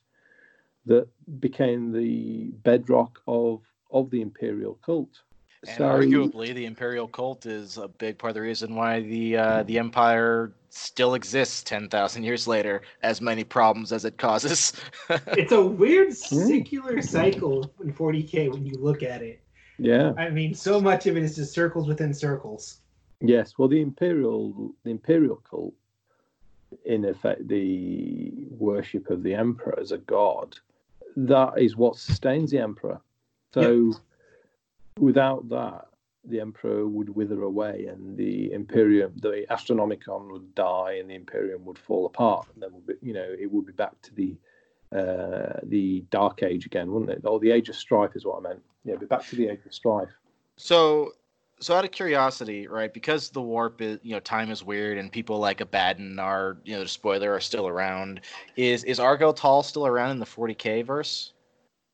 that 0.86 1.08
became 1.40 1.92
the 1.92 2.52
bedrock 2.64 3.22
of 3.28 3.62
of 3.92 4.10
the 4.10 4.22
imperial 4.22 4.76
cult. 4.86 5.10
And 5.68 5.78
So- 5.78 5.84
arguably, 5.90 6.54
the 6.54 6.66
imperial 6.66 7.08
cult 7.08 7.46
is 7.46 7.78
a 7.78 7.88
big 7.88 8.18
part 8.18 8.30
of 8.32 8.36
the 8.36 8.42
reason 8.42 8.76
why 8.76 9.02
the 9.02 9.36
uh, 9.38 9.64
the 9.64 9.78
empire 9.78 10.54
still 10.70 11.16
exists 11.16 11.64
ten 11.64 11.90
thousand 11.90 12.24
years 12.24 12.48
later, 12.48 12.82
as 13.04 13.20
many 13.20 13.44
problems 13.44 13.92
as 13.92 14.06
it 14.06 14.18
causes. 14.18 14.72
It's 15.38 15.52
a 15.52 15.62
weird 15.66 16.10
Hmm. 16.10 16.48
secular 16.48 17.02
cycle 17.02 17.74
in 17.84 17.92
40k 17.94 18.52
when 18.54 18.66
you 18.66 18.78
look 18.80 19.04
at 19.04 19.22
it. 19.22 19.42
yeah, 19.78 20.14
I 20.18 20.30
mean, 20.30 20.54
so 20.54 20.80
much 20.80 21.08
of 21.08 21.18
it 21.18 21.24
is 21.24 21.36
just 21.36 21.54
circles 21.54 21.88
within 21.88 22.14
circles. 22.14 22.82
Yes, 23.22 23.58
well, 23.58 23.68
the 23.68 23.82
imperial 23.82 24.74
the 24.86 24.92
imperial 24.92 25.38
cult, 25.50 25.74
in 26.86 27.04
effect, 27.04 27.48
the 27.50 28.32
worship 28.50 29.10
of 29.10 29.24
the 29.24 29.34
emperor 29.34 29.78
as 29.78 29.92
a 29.92 29.98
god, 29.98 30.58
that 31.18 31.52
is 31.58 31.76
what 31.76 31.98
sustains 31.98 32.52
the 32.52 32.60
emperor. 32.60 33.02
So, 33.54 33.94
without 35.00 35.50
that, 35.50 35.86
the 36.26 36.40
emperor 36.40 36.88
would 36.88 37.16
wither 37.16 37.42
away, 37.44 37.88
and 37.88 38.18
the 38.18 38.52
imperium, 38.52 39.14
the 39.18 39.46
astronomicon, 39.50 40.32
would 40.32 40.54
die, 40.56 40.98
and 41.00 41.10
the 41.10 41.16
imperium 41.16 41.66
would 41.66 41.80
fall 41.80 42.06
apart, 42.06 42.48
and 42.54 42.64
then, 42.64 42.82
be, 42.86 42.94
you 43.02 43.14
know, 43.14 43.26
it 43.40 43.52
would 43.52 43.66
be 43.66 43.74
back 43.74 44.00
to 44.04 44.14
the 44.14 44.36
uh, 44.92 45.60
the 45.64 46.04
dark 46.10 46.42
age 46.42 46.66
again, 46.66 46.92
wouldn't 46.92 47.12
it? 47.12 47.22
Or 47.24 47.40
the 47.40 47.52
age 47.52 47.70
of 47.70 47.76
strife 47.76 48.16
is 48.16 48.26
what 48.26 48.40
I 48.40 48.50
meant. 48.50 48.64
Yeah, 48.84 48.96
be 48.96 49.06
back 49.06 49.28
to 49.28 49.36
the 49.36 49.48
age 49.48 49.60
of 49.66 49.72
strife. 49.74 50.10
so, 50.58 51.12
so 51.60 51.76
out 51.76 51.86
of 51.86 51.92
curiosity, 51.92 52.68
right? 52.68 52.92
Because 52.92 53.30
the 53.30 53.42
warp 53.42 53.82
is, 53.82 54.00
you 54.02 54.14
know, 54.14 54.20
time 54.20 54.50
is 54.50 54.64
weird, 54.64 54.98
and 54.98 55.12
people 55.12 55.38
like 55.38 55.62
Abaddon 55.62 56.18
are, 56.18 56.58
you 56.64 56.74
know, 56.74 56.82
the 56.82 56.88
spoiler 56.88 57.34
are 57.34 57.40
still 57.40 57.68
around. 57.68 58.22
Is 58.56 58.84
is 58.84 59.00
Argel 59.00 59.34
Tal 59.34 59.62
still 59.62 59.86
around 59.86 60.12
in 60.12 60.20
the 60.20 60.26
40k 60.26 60.86
verse? 60.86 61.34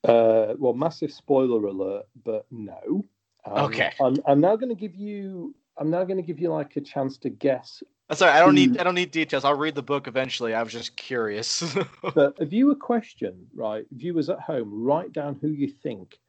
Uh, 0.05 0.53
well, 0.57 0.73
massive 0.73 1.11
spoiler 1.11 1.65
alert, 1.65 2.05
but 2.23 2.45
no. 2.51 3.05
Um, 3.45 3.65
Okay. 3.65 3.91
I'm, 4.01 4.17
I'm 4.27 4.39
now 4.41 4.55
going 4.55 4.69
to 4.69 4.75
give 4.75 4.95
you. 4.95 5.53
I'm 5.77 5.89
now 5.89 6.03
going 6.05 6.17
to 6.17 6.23
give 6.23 6.39
you 6.39 6.49
like 6.51 6.75
a 6.77 6.81
chance 6.81 7.17
to 7.19 7.29
guess. 7.29 7.83
Sorry, 8.11 8.31
I 8.31 8.39
don't 8.39 8.53
need 8.53 8.71
Hmm. 8.71 8.79
I 8.79 8.83
don't 8.83 8.93
need 8.95 9.09
details. 9.11 9.43
I'll 9.43 9.55
read 9.57 9.73
the 9.73 9.81
book 9.81 10.07
eventually. 10.07 10.53
I 10.53 10.61
was 10.61 10.71
just 10.71 10.95
curious. 10.95 11.75
But 12.13 12.39
a 12.39 12.45
viewer 12.45 12.75
question, 12.75 13.47
right? 13.55 13.85
Viewers 13.91 14.29
at 14.29 14.39
home, 14.39 14.69
write 14.83 15.11
down 15.11 15.37
who 15.41 15.49
you 15.49 15.67
think 15.67 16.19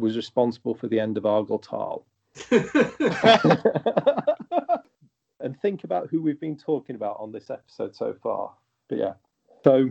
was 0.00 0.16
responsible 0.16 0.74
for 0.74 0.88
the 0.88 0.98
end 0.98 1.16
of 1.16 1.24
Argel 1.26 1.58
Tal, 1.60 2.04
and 5.40 5.60
think 5.60 5.84
about 5.84 6.08
who 6.10 6.20
we've 6.20 6.40
been 6.40 6.56
talking 6.56 6.96
about 6.96 7.16
on 7.20 7.32
this 7.32 7.48
episode 7.50 7.94
so 7.94 8.14
far. 8.22 8.52
But 8.88 8.98
yeah, 8.98 9.12
so 9.64 9.90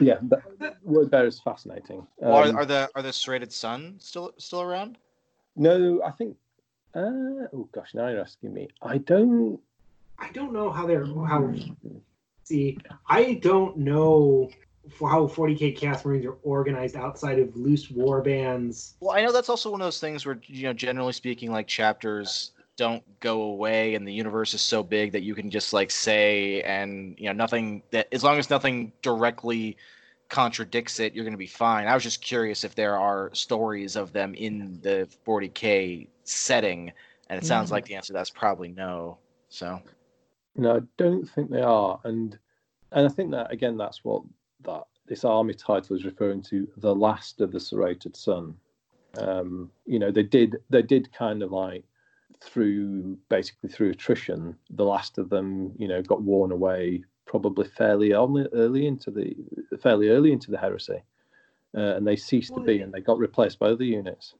yeah, 0.00 0.18
that, 0.22 0.76
word 0.82 1.10
bear 1.10 1.26
is 1.26 1.40
fascinating. 1.40 2.06
are, 2.22 2.44
Um, 2.44 2.56
are 2.56 2.64
the 2.64 2.88
are 2.94 3.02
the 3.02 3.12
serrated 3.12 3.52
sun 3.52 3.96
still 3.98 4.32
still 4.38 4.62
around? 4.62 4.98
no, 5.56 6.02
I 6.04 6.10
think. 6.10 6.36
Uh, 6.94 7.46
oh 7.52 7.68
gosh, 7.72 7.92
now 7.94 8.08
you're 8.08 8.20
asking 8.20 8.54
me. 8.54 8.68
I 8.82 8.98
don't. 8.98 9.60
I 10.18 10.30
don't 10.32 10.52
know 10.52 10.70
how 10.70 10.86
they're 10.86 11.04
how. 11.04 11.52
See, 12.44 12.78
I 13.08 13.34
don't 13.34 13.76
know 13.76 14.50
for 14.88 15.10
how 15.10 15.26
40k 15.26 15.76
cast 15.76 16.06
marines 16.06 16.24
are 16.24 16.36
organized 16.42 16.96
outside 16.96 17.38
of 17.38 17.54
loose 17.56 17.90
war 17.90 18.22
bands. 18.22 18.94
Well, 19.00 19.16
I 19.16 19.22
know 19.24 19.32
that's 19.32 19.48
also 19.48 19.70
one 19.70 19.80
of 19.80 19.86
those 19.86 20.00
things 20.00 20.24
where 20.24 20.38
you 20.46 20.64
know, 20.64 20.72
generally 20.72 21.12
speaking, 21.12 21.50
like 21.50 21.66
chapters 21.66 22.52
don't 22.76 23.02
go 23.20 23.42
away, 23.42 23.94
and 23.94 24.06
the 24.06 24.12
universe 24.12 24.54
is 24.54 24.60
so 24.60 24.82
big 24.82 25.12
that 25.12 25.22
you 25.22 25.34
can 25.34 25.50
just 25.50 25.72
like 25.72 25.90
say, 25.90 26.62
and 26.62 27.14
you 27.18 27.26
know, 27.26 27.32
nothing 27.32 27.82
that 27.90 28.08
as 28.12 28.22
long 28.24 28.38
as 28.38 28.50
nothing 28.50 28.92
directly 29.02 29.76
contradicts 30.28 30.98
it, 31.00 31.14
you're 31.14 31.24
going 31.24 31.32
to 31.32 31.38
be 31.38 31.46
fine. 31.46 31.86
I 31.86 31.94
was 31.94 32.02
just 32.02 32.20
curious 32.20 32.64
if 32.64 32.74
there 32.74 32.98
are 32.98 33.30
stories 33.34 33.96
of 33.96 34.12
them 34.12 34.34
in 34.34 34.80
the 34.82 35.08
40k 35.26 36.08
setting, 36.24 36.92
and 37.28 37.38
it 37.38 37.44
sounds 37.44 37.68
Mhm. 37.68 37.72
like 37.72 37.84
the 37.86 37.94
answer 37.94 38.08
to 38.08 38.12
that's 38.14 38.30
probably 38.30 38.68
no. 38.68 39.18
So 39.48 39.80
No, 40.56 40.76
I 40.76 40.80
don't 40.96 41.28
think 41.28 41.50
they 41.50 41.62
are, 41.62 42.00
and 42.04 42.38
and 42.92 43.06
I 43.06 43.08
think 43.08 43.30
that 43.32 43.52
again, 43.52 43.76
that's 43.76 44.04
what 44.04 44.22
that 44.62 44.84
this 45.06 45.24
army 45.24 45.54
title 45.54 45.96
is 45.96 46.04
referring 46.04 46.42
to: 46.42 46.68
the 46.78 46.94
last 46.94 47.40
of 47.40 47.52
the 47.52 47.60
serrated 47.60 48.16
sun. 48.16 48.56
Um, 49.18 49.70
you 49.86 49.98
know, 49.98 50.10
they 50.10 50.22
did 50.22 50.56
they 50.70 50.82
did 50.82 51.12
kind 51.12 51.42
of 51.42 51.52
like 51.52 51.84
through 52.42 53.18
basically 53.28 53.68
through 53.68 53.90
attrition, 53.90 54.56
the 54.70 54.84
last 54.84 55.18
of 55.18 55.28
them, 55.28 55.72
you 55.78 55.88
know, 55.88 56.02
got 56.02 56.22
worn 56.22 56.52
away 56.52 57.04
probably 57.26 57.66
fairly 57.66 58.12
early, 58.12 58.46
early 58.52 58.86
into 58.86 59.10
the 59.10 59.36
fairly 59.82 60.08
early 60.08 60.32
into 60.32 60.50
the 60.50 60.58
heresy, 60.58 61.02
uh, 61.76 61.96
and 61.96 62.06
they 62.06 62.16
ceased 62.16 62.54
to 62.54 62.60
be, 62.60 62.80
and 62.80 62.92
they 62.92 63.00
got 63.00 63.18
replaced 63.18 63.58
by 63.58 63.66
other 63.66 63.84
units. 63.84 64.34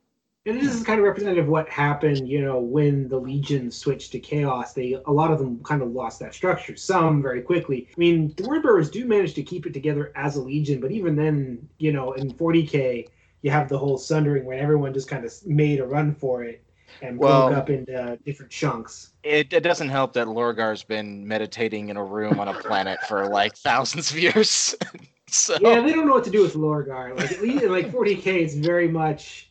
And 0.45 0.57
this 0.61 0.73
is 0.73 0.83
kind 0.83 0.97
of 0.97 1.03
representative 1.03 1.43
of 1.43 1.51
what 1.51 1.67
happened, 1.67 2.29
you 2.29 2.39
know, 2.41 2.57
when 2.57 3.09
the 3.09 3.17
Legion 3.17 3.69
switched 3.69 4.13
to 4.13 4.19
Chaos. 4.19 4.71
They 4.71 4.97
a 5.05 5.11
lot 5.11 5.31
of 5.31 5.39
them 5.39 5.61
kind 5.63 5.81
of 5.81 5.91
lost 5.91 6.19
that 6.21 6.33
structure. 6.33 6.77
Some 6.77 7.21
very 7.21 7.41
quickly. 7.41 7.89
I 7.89 7.99
mean, 7.99 8.33
the 8.37 8.43
Wordbearers 8.43 8.89
do 8.89 9.05
manage 9.05 9.33
to 9.33 9.43
keep 9.43 9.65
it 9.65 9.73
together 9.73 10.13
as 10.15 10.37
a 10.37 10.41
Legion, 10.41 10.79
but 10.79 10.91
even 10.91 11.17
then, 11.17 11.67
you 11.79 11.91
know, 11.91 12.13
in 12.13 12.31
40k, 12.31 13.09
you 13.41 13.51
have 13.51 13.67
the 13.67 13.77
whole 13.77 13.97
Sundering 13.97 14.45
where 14.45 14.57
everyone 14.57 14.93
just 14.93 15.09
kind 15.09 15.25
of 15.25 15.33
made 15.45 15.79
a 15.79 15.85
run 15.85 16.15
for 16.15 16.43
it 16.43 16.63
and 17.01 17.17
Well- 17.17 17.47
broke 17.49 17.57
up 17.59 17.69
into 17.69 18.17
different 18.25 18.51
chunks. 18.51 19.11
it, 19.23 19.51
it 19.53 19.61
doesn't 19.61 19.89
help 19.89 20.13
that 20.13 20.27
Lorgar's 20.27 20.83
been 20.83 21.27
meditating 21.27 21.89
in 21.89 21.97
a 21.97 22.03
room 22.03 22.39
on 22.39 22.47
a 22.47 22.53
planet 22.53 22.99
for 23.07 23.27
like 23.27 23.55
thousands 23.55 24.11
of 24.11 24.19
years. 24.19 24.75
so 25.27 25.57
Yeah, 25.61 25.81
they 25.81 25.91
don't 25.93 26.07
know 26.07 26.13
what 26.13 26.23
to 26.25 26.31
do 26.31 26.41
with 26.41 26.53
Lorgar. 26.55 27.15
Like 27.17 27.31
at 27.31 27.41
least 27.41 27.65
like 27.65 27.91
40k, 27.91 28.25
it's 28.43 28.53
very 28.55 28.87
much. 28.87 29.49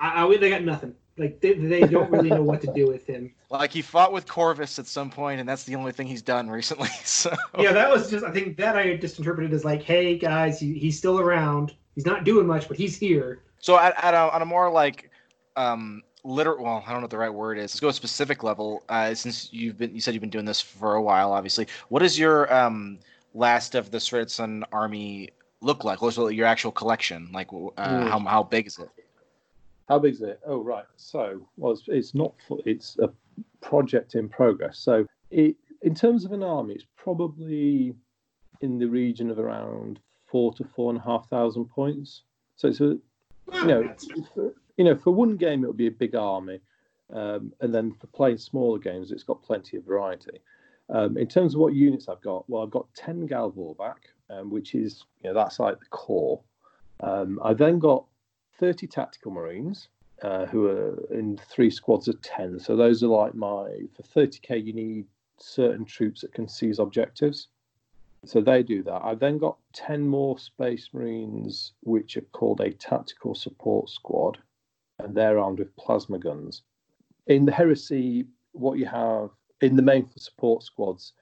I, 0.00 0.24
I 0.24 0.36
they 0.36 0.48
got 0.50 0.62
nothing. 0.62 0.94
Like 1.18 1.40
they, 1.40 1.54
they 1.54 1.80
don't 1.80 2.10
really 2.12 2.30
know 2.30 2.42
what 2.42 2.60
to 2.60 2.72
do 2.72 2.86
with 2.86 3.04
him. 3.04 3.34
like 3.50 3.72
he 3.72 3.82
fought 3.82 4.12
with 4.12 4.26
Corvus 4.28 4.78
at 4.78 4.86
some 4.86 5.10
point, 5.10 5.40
and 5.40 5.48
that's 5.48 5.64
the 5.64 5.74
only 5.74 5.90
thing 5.90 6.06
he's 6.06 6.22
done 6.22 6.48
recently. 6.48 6.88
So 7.04 7.34
Yeah, 7.58 7.72
that 7.72 7.90
was 7.90 8.08
just. 8.08 8.24
I 8.24 8.30
think 8.30 8.56
that 8.58 8.76
I 8.76 8.96
just 8.96 9.18
interpreted 9.18 9.52
as 9.52 9.64
like, 9.64 9.82
hey 9.82 10.16
guys, 10.16 10.60
he, 10.60 10.74
he's 10.78 10.96
still 10.96 11.18
around. 11.18 11.74
He's 11.96 12.06
not 12.06 12.22
doing 12.24 12.46
much, 12.46 12.68
but 12.68 12.76
he's 12.76 12.96
here. 12.96 13.42
So 13.58 13.76
at, 13.78 13.92
at 14.02 14.14
a, 14.14 14.32
on 14.32 14.42
a 14.42 14.44
more 14.44 14.70
like 14.70 15.10
um 15.56 16.02
literal 16.28 16.62
well, 16.62 16.84
I 16.86 16.90
don't 16.90 17.00
know 17.00 17.04
what 17.04 17.10
the 17.10 17.18
right 17.18 17.32
word 17.32 17.58
is. 17.58 17.72
Let's 17.72 17.80
go 17.80 17.88
a 17.88 17.92
specific 17.92 18.42
level. 18.42 18.82
Uh, 18.88 19.14
since 19.14 19.52
you've 19.52 19.78
been 19.78 19.94
you 19.94 20.00
said 20.00 20.14
you've 20.14 20.20
been 20.20 20.30
doing 20.30 20.44
this 20.44 20.60
for 20.60 20.94
a 20.94 21.02
while, 21.02 21.32
obviously. 21.32 21.66
What 21.88 22.00
does 22.00 22.18
your 22.18 22.52
um 22.52 22.98
last 23.34 23.74
of 23.74 23.90
the 23.90 24.00
Sun 24.00 24.64
army 24.72 25.30
look 25.60 25.84
like? 25.84 26.02
What's 26.02 26.16
your 26.16 26.46
actual 26.46 26.72
collection? 26.72 27.30
Like 27.32 27.48
uh, 27.52 27.56
Mm. 27.76 28.08
how 28.10 28.20
how 28.20 28.42
big 28.42 28.66
is 28.66 28.78
it? 28.78 28.90
How 29.88 29.98
big 29.98 30.14
is 30.14 30.20
it? 30.20 30.38
Oh, 30.46 30.62
right. 30.62 30.84
So, 30.96 31.48
well, 31.56 31.72
it's, 31.72 31.84
it's 31.88 32.14
not. 32.14 32.34
It's 32.66 32.98
a 32.98 33.10
project 33.62 34.14
in 34.14 34.28
progress. 34.28 34.78
So, 34.78 35.06
it 35.30 35.56
in 35.82 35.94
terms 35.94 36.24
of 36.24 36.32
an 36.32 36.42
army, 36.42 36.74
it's 36.74 36.84
probably 36.96 37.94
in 38.60 38.78
the 38.78 38.86
region 38.86 39.30
of 39.30 39.38
around 39.38 40.00
four 40.26 40.52
to 40.54 40.64
four 40.64 40.90
and 40.90 41.00
a 41.00 41.02
half 41.02 41.28
thousand 41.30 41.66
points. 41.66 42.22
So 42.56 42.68
it's 42.68 42.80
a 42.80 42.98
you 43.54 43.64
know, 43.64 43.94
you 44.78 44.84
know, 44.84 44.96
for 44.96 45.10
one 45.10 45.36
game 45.36 45.62
it'll 45.62 45.74
be 45.74 45.88
a 45.88 45.90
big 45.90 46.14
army, 46.14 46.60
um, 47.12 47.52
and 47.60 47.74
then 47.74 47.92
for 47.92 48.06
playing 48.06 48.38
smaller 48.38 48.78
games, 48.78 49.10
it's 49.10 49.24
got 49.24 49.42
plenty 49.42 49.76
of 49.76 49.84
variety. 49.84 50.40
Um, 50.88 51.18
in 51.18 51.26
terms 51.26 51.54
of 51.54 51.60
what 51.60 51.74
units 51.74 52.08
I've 52.08 52.22
got, 52.22 52.48
well, 52.48 52.62
I've 52.62 52.70
got 52.70 52.86
ten 52.94 53.26
Gal 53.26 53.50
Vorbak, 53.50 53.96
um, 54.30 54.50
which 54.50 54.74
is 54.74 55.04
you 55.22 55.28
know 55.28 55.34
that's 55.34 55.58
like 55.58 55.78
the 55.80 55.86
core. 55.86 56.40
Um, 57.00 57.40
I 57.44 57.52
then 57.52 57.78
got 57.78 58.04
thirty 58.58 58.86
tactical 58.86 59.32
marines, 59.32 59.88
uh, 60.22 60.46
who 60.46 60.68
are 60.68 61.12
in 61.12 61.38
three 61.50 61.70
squads 61.70 62.06
of 62.08 62.22
ten. 62.22 62.58
So 62.60 62.76
those 62.76 63.02
are 63.02 63.08
like 63.08 63.34
my 63.34 63.80
for 63.94 64.02
thirty 64.04 64.38
k 64.40 64.58
you 64.58 64.72
need 64.72 65.06
certain 65.38 65.84
troops 65.84 66.20
that 66.20 66.32
can 66.32 66.48
seize 66.48 66.78
objectives. 66.78 67.48
So 68.24 68.40
they 68.40 68.62
do 68.62 68.82
that. 68.82 69.02
I've 69.04 69.20
then 69.20 69.38
got 69.38 69.58
10 69.74 70.06
more 70.06 70.38
Space 70.40 70.90
Marines, 70.92 71.72
which 71.82 72.16
are 72.16 72.22
called 72.32 72.60
a 72.60 72.72
Tactical 72.72 73.36
Support 73.36 73.88
Squad, 73.88 74.38
and 74.98 75.14
they're 75.14 75.38
armed 75.38 75.58
with 75.58 75.74
plasma 75.76 76.18
guns. 76.18 76.62
In 77.26 77.44
the 77.44 77.52
Heresy, 77.52 78.26
what 78.52 78.78
you 78.78 78.86
have 78.86 79.30
in 79.60 79.76
the 79.76 79.82
main 79.82 80.06
for 80.06 80.18
support 80.18 80.62
squads, 80.62 81.12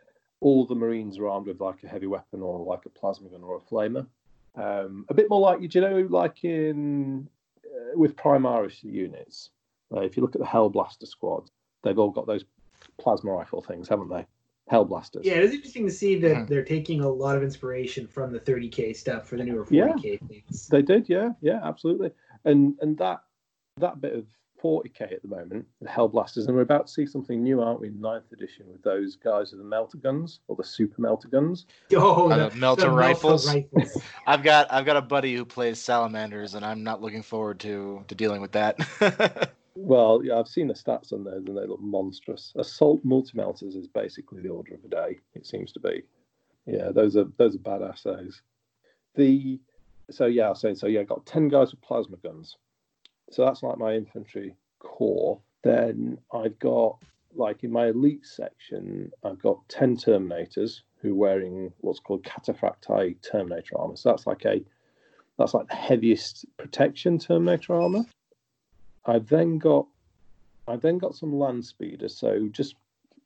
all 0.40 0.66
the 0.66 0.74
Marines 0.74 1.18
are 1.18 1.28
armed 1.28 1.46
with 1.46 1.60
like 1.60 1.82
a 1.82 1.88
heavy 1.88 2.06
weapon 2.06 2.42
or 2.42 2.64
like 2.64 2.86
a 2.86 2.90
plasma 2.90 3.28
gun 3.28 3.42
or 3.42 3.56
a 3.56 3.60
flamer. 3.60 4.06
Um, 4.54 5.04
a 5.08 5.14
bit 5.14 5.28
more 5.28 5.40
like, 5.40 5.60
do 5.60 5.68
you 5.70 5.80
know, 5.80 6.06
like 6.10 6.44
in 6.44 7.28
uh, 7.64 7.98
with 7.98 8.16
Primaris 8.16 8.82
units, 8.82 9.50
uh, 9.94 10.00
if 10.00 10.16
you 10.16 10.22
look 10.22 10.34
at 10.34 10.40
the 10.40 10.46
Hellblaster 10.46 11.06
squad, 11.06 11.50
they've 11.82 11.98
all 11.98 12.10
got 12.10 12.26
those 12.26 12.44
plasma 12.98 13.32
rifle 13.32 13.60
things, 13.60 13.88
haven't 13.88 14.08
they? 14.08 14.26
Hellblasters. 14.72 15.24
yeah, 15.24 15.34
it's 15.34 15.54
interesting 15.54 15.86
to 15.86 15.92
see 15.92 16.16
that 16.18 16.36
Hmm. 16.38 16.44
they're 16.46 16.64
taking 16.64 17.00
a 17.00 17.08
lot 17.08 17.36
of 17.36 17.44
inspiration 17.44 18.04
from 18.08 18.32
the 18.32 18.40
30k 18.40 18.96
stuff 18.96 19.28
for 19.28 19.36
the 19.36 19.44
newer 19.44 19.64
40k 19.64 20.18
things. 20.28 20.66
They 20.66 20.82
did, 20.82 21.08
yeah, 21.08 21.30
yeah, 21.40 21.60
absolutely. 21.62 22.10
And 22.44 22.74
and 22.80 22.98
that 22.98 23.20
that 23.78 24.00
bit 24.00 24.14
of 24.14 24.24
40k 24.62 25.12
at 25.12 25.22
the 25.22 25.28
moment, 25.28 25.66
the 25.82 25.88
Hellblasters, 25.88 26.46
and 26.46 26.56
we're 26.56 26.62
about 26.62 26.86
to 26.86 26.92
see 26.92 27.04
something 27.04 27.42
new, 27.42 27.60
aren't 27.60 27.80
we? 27.80 27.88
in 27.88 28.00
Ninth 28.00 28.32
edition 28.32 28.66
with 28.72 28.82
those 28.82 29.14
guys 29.16 29.50
with 29.52 29.60
the 29.60 29.66
melter 29.66 29.98
guns 29.98 30.40
or 30.48 30.56
the 30.56 30.64
super 30.64 31.00
melter 31.02 31.28
guns. 31.28 31.66
Oh, 31.94 32.30
Uh, 32.30 32.48
the 32.48 32.56
melter 32.56 32.90
rifles? 32.90 33.46
rifles. 33.46 34.02
I've 34.26 34.42
got 34.42 34.72
I've 34.72 34.86
got 34.86 34.96
a 34.96 35.02
buddy 35.02 35.34
who 35.34 35.44
plays 35.44 35.78
salamanders, 35.78 36.54
and 36.54 36.64
I'm 36.64 36.82
not 36.82 37.02
looking 37.02 37.22
forward 37.22 37.60
to 37.60 38.02
to 38.08 38.14
dealing 38.14 38.40
with 38.40 38.52
that. 38.52 38.78
Well, 39.78 40.22
yeah, 40.24 40.38
I've 40.38 40.48
seen 40.48 40.68
the 40.68 40.74
stats 40.74 41.12
on 41.12 41.22
those, 41.22 41.44
and 41.46 41.54
they 41.54 41.66
look 41.66 41.82
monstrous. 41.82 42.50
Assault 42.56 43.04
multi 43.04 43.32
melters 43.34 43.74
is 43.76 43.86
basically 43.86 44.40
the 44.40 44.48
order 44.48 44.72
of 44.72 44.80
the 44.80 44.88
day. 44.88 45.18
It 45.34 45.44
seems 45.44 45.70
to 45.72 45.80
be. 45.80 46.02
Yeah, 46.64 46.92
those 46.92 47.14
are 47.14 47.26
those 47.36 47.56
are 47.56 47.58
badass 47.58 48.02
those. 48.02 48.40
The 49.16 49.60
so 50.10 50.24
yeah, 50.24 50.46
I 50.46 50.48
was 50.48 50.60
saying 50.62 50.76
so. 50.76 50.86
Yeah, 50.86 51.00
I 51.00 51.04
got 51.04 51.26
ten 51.26 51.48
guys 51.48 51.72
with 51.72 51.82
plasma 51.82 52.16
guns. 52.16 52.56
So 53.30 53.44
that's 53.44 53.62
like 53.62 53.78
my 53.78 53.94
infantry 53.94 54.54
core. 54.78 55.40
Then 55.62 56.18
I've 56.32 56.58
got 56.58 56.98
like 57.34 57.64
in 57.64 57.70
my 57.70 57.88
elite 57.88 58.24
section, 58.24 59.10
I've 59.24 59.40
got 59.40 59.68
ten 59.68 59.96
Terminators 59.96 60.80
who 61.00 61.12
are 61.12 61.16
wearing 61.16 61.72
what's 61.78 62.00
called 62.00 62.24
Cataphractii 62.24 63.16
Terminator 63.22 63.78
armor. 63.78 63.96
So 63.96 64.10
that's 64.10 64.26
like 64.26 64.44
a 64.44 64.62
that's 65.38 65.54
like 65.54 65.68
the 65.68 65.74
heaviest 65.74 66.46
protection 66.56 67.18
Terminator 67.18 67.74
armor. 67.74 68.04
I've 69.04 69.28
then 69.28 69.58
got 69.58 69.86
I've 70.68 70.82
then 70.82 70.98
got 70.98 71.14
some 71.14 71.38
land 71.38 71.64
speeders, 71.64 72.16
so 72.16 72.48
just 72.50 72.74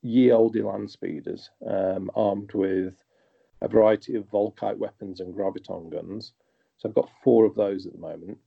ye 0.03 0.31
olde 0.31 0.57
land 0.57 0.91
speeders, 0.91 1.51
um, 1.67 2.11
armed 2.15 2.53
with 2.53 2.95
a 3.63 3.69
variety 3.69 4.15
of 4.17 4.25
Volkite 4.31 4.79
weapons 4.79 5.21
and 5.21 5.35
graviton 5.35 5.91
guns. 5.91 6.33
So 6.79 6.89
I've 6.89 6.95
got 6.95 7.11
four 7.23 7.45
of 7.45 7.55
those 7.55 7.87
at 7.87 7.93
the 7.93 7.99
moment. 7.99 8.39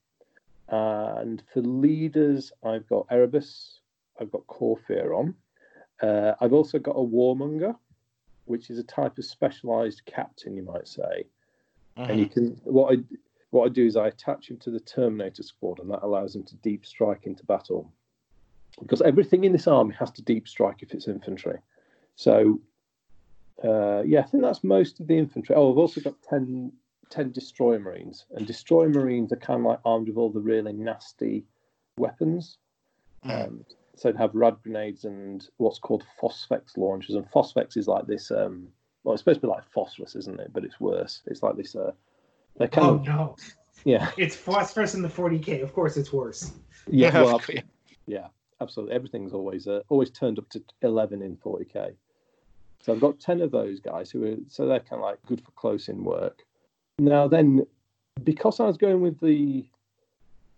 And 0.70 1.44
for 1.54 1.62
leaders, 1.62 2.52
I've 2.64 2.88
got 2.88 3.08
Erebus, 3.12 3.80
I've 4.20 4.32
got 4.32 4.48
Kor 4.48 4.78
Phaeron. 4.90 5.36
Uh, 6.02 6.34
I've 6.42 6.54
also 6.54 6.80
got 6.80 6.96
a 6.96 7.06
Warmonger, 7.06 7.76
which 8.46 8.70
is 8.70 8.78
a 8.78 8.84
type 8.84 9.18
of 9.18 9.26
specialized 9.26 10.04
captain, 10.06 10.56
you 10.56 10.64
might 10.64 10.88
say 10.88 11.26
and 11.98 12.20
you 12.20 12.28
can 12.28 12.60
what 12.64 12.94
I 12.94 13.04
what 13.52 13.66
I 13.66 13.70
do 13.70 13.86
is 13.86 13.96
I 13.96 14.08
attach 14.08 14.50
him 14.50 14.58
to 14.58 14.72
the 14.72 14.80
Terminator 14.80 15.44
squad, 15.44 15.80
and 15.80 15.90
that 15.92 16.02
allows 16.02 16.36
him 16.36 16.44
to 16.44 16.56
deep 16.58 16.86
strike 16.86 17.26
into 17.28 17.46
battle. 17.46 17.92
Because 18.82 19.02
everything 19.04 19.44
in 19.44 19.52
this 19.52 19.68
army 19.68 19.94
has 20.00 20.10
to 20.12 20.24
deep 20.24 20.48
strike 20.48 20.82
if 20.82 20.94
it's 20.94 21.08
infantry. 21.08 21.60
So 22.16 22.60
uh, 23.64 24.02
yeah, 24.02 24.22
I 24.22 24.24
think 24.24 24.42
that's 24.42 24.64
most 24.64 25.00
of 25.00 25.08
the 25.08 25.18
infantry. 25.18 25.56
Oh, 25.56 25.72
I've 25.72 25.78
also 25.78 26.02
got 26.02 26.16
10, 26.28 26.72
10 27.10 27.32
destroyer 27.32 27.80
marines, 27.80 28.26
and 28.32 28.46
destroyer 28.48 28.90
marines 28.90 29.32
are 29.32 29.38
kind 29.38 29.60
of 29.62 29.66
like 29.66 29.80
armed 29.86 30.08
with 30.08 30.18
all 30.18 30.30
the 30.32 30.40
really 30.40 30.74
nasty 30.74 31.46
weapons. 31.98 32.58
Mhm. 33.26 33.48
Um, 33.48 33.66
so 33.96 34.12
they 34.12 34.18
have 34.18 34.34
rad 34.34 34.56
grenades 34.64 35.06
and 35.06 35.48
what's 35.58 35.80
called 35.80 36.04
phosphex 36.22 36.78
launchers, 36.78 37.16
and 37.16 37.30
phosphex 37.32 37.78
is 37.78 37.88
like 37.88 38.08
this. 38.08 38.32
Um, 38.32 38.68
well, 39.04 39.14
it's 39.14 39.22
supposed 39.22 39.42
to 39.42 39.48
be 39.48 39.52
like 39.52 39.64
phosphorus, 39.66 40.16
isn't 40.16 40.40
it? 40.40 40.52
But 40.54 40.64
it's 40.66 40.80
worse. 40.80 41.22
It's 41.28 41.44
like 41.44 41.56
this. 41.58 41.76
Uh, 41.76 41.92
they 42.58 42.68
kind 42.68 42.88
Oh 42.88 42.94
of 42.96 43.06
no, 43.06 43.36
yeah, 43.86 44.12
it's 44.18 44.36
phosphorus 44.36 44.94
in 44.96 45.02
the 45.02 45.10
40k. 45.10 45.62
Of 45.62 45.74
course, 45.74 45.98
it's 45.98 46.12
worse. 46.14 46.54
yeah. 46.88 47.22
Well, 47.22 47.42
Yeah. 47.50 47.62
yeah, 48.08 48.28
absolutely. 48.62 48.96
Everything's 48.96 49.34
always 49.34 49.68
uh, 49.68 49.82
always 49.90 50.10
turned 50.10 50.40
up 50.40 50.50
to 50.50 50.64
eleven 50.82 51.22
in 51.22 51.36
forty 51.38 51.66
k. 51.66 51.96
So 52.82 52.94
I've 52.94 53.00
got 53.00 53.20
ten 53.20 53.42
of 53.42 53.52
those 53.52 53.80
guys 53.80 54.10
who 54.12 54.24
are 54.26 54.36
so 54.48 54.66
they're 54.68 54.80
kind 54.80 55.02
of 55.02 55.02
like 55.02 55.20
good 55.28 55.42
for 55.42 55.52
close 55.52 55.88
in 55.90 56.04
work. 56.04 56.44
Now 57.00 57.28
then, 57.28 57.66
because 58.24 58.60
I 58.60 58.66
was 58.66 58.78
going 58.78 59.02
with 59.02 59.20
the 59.20 59.66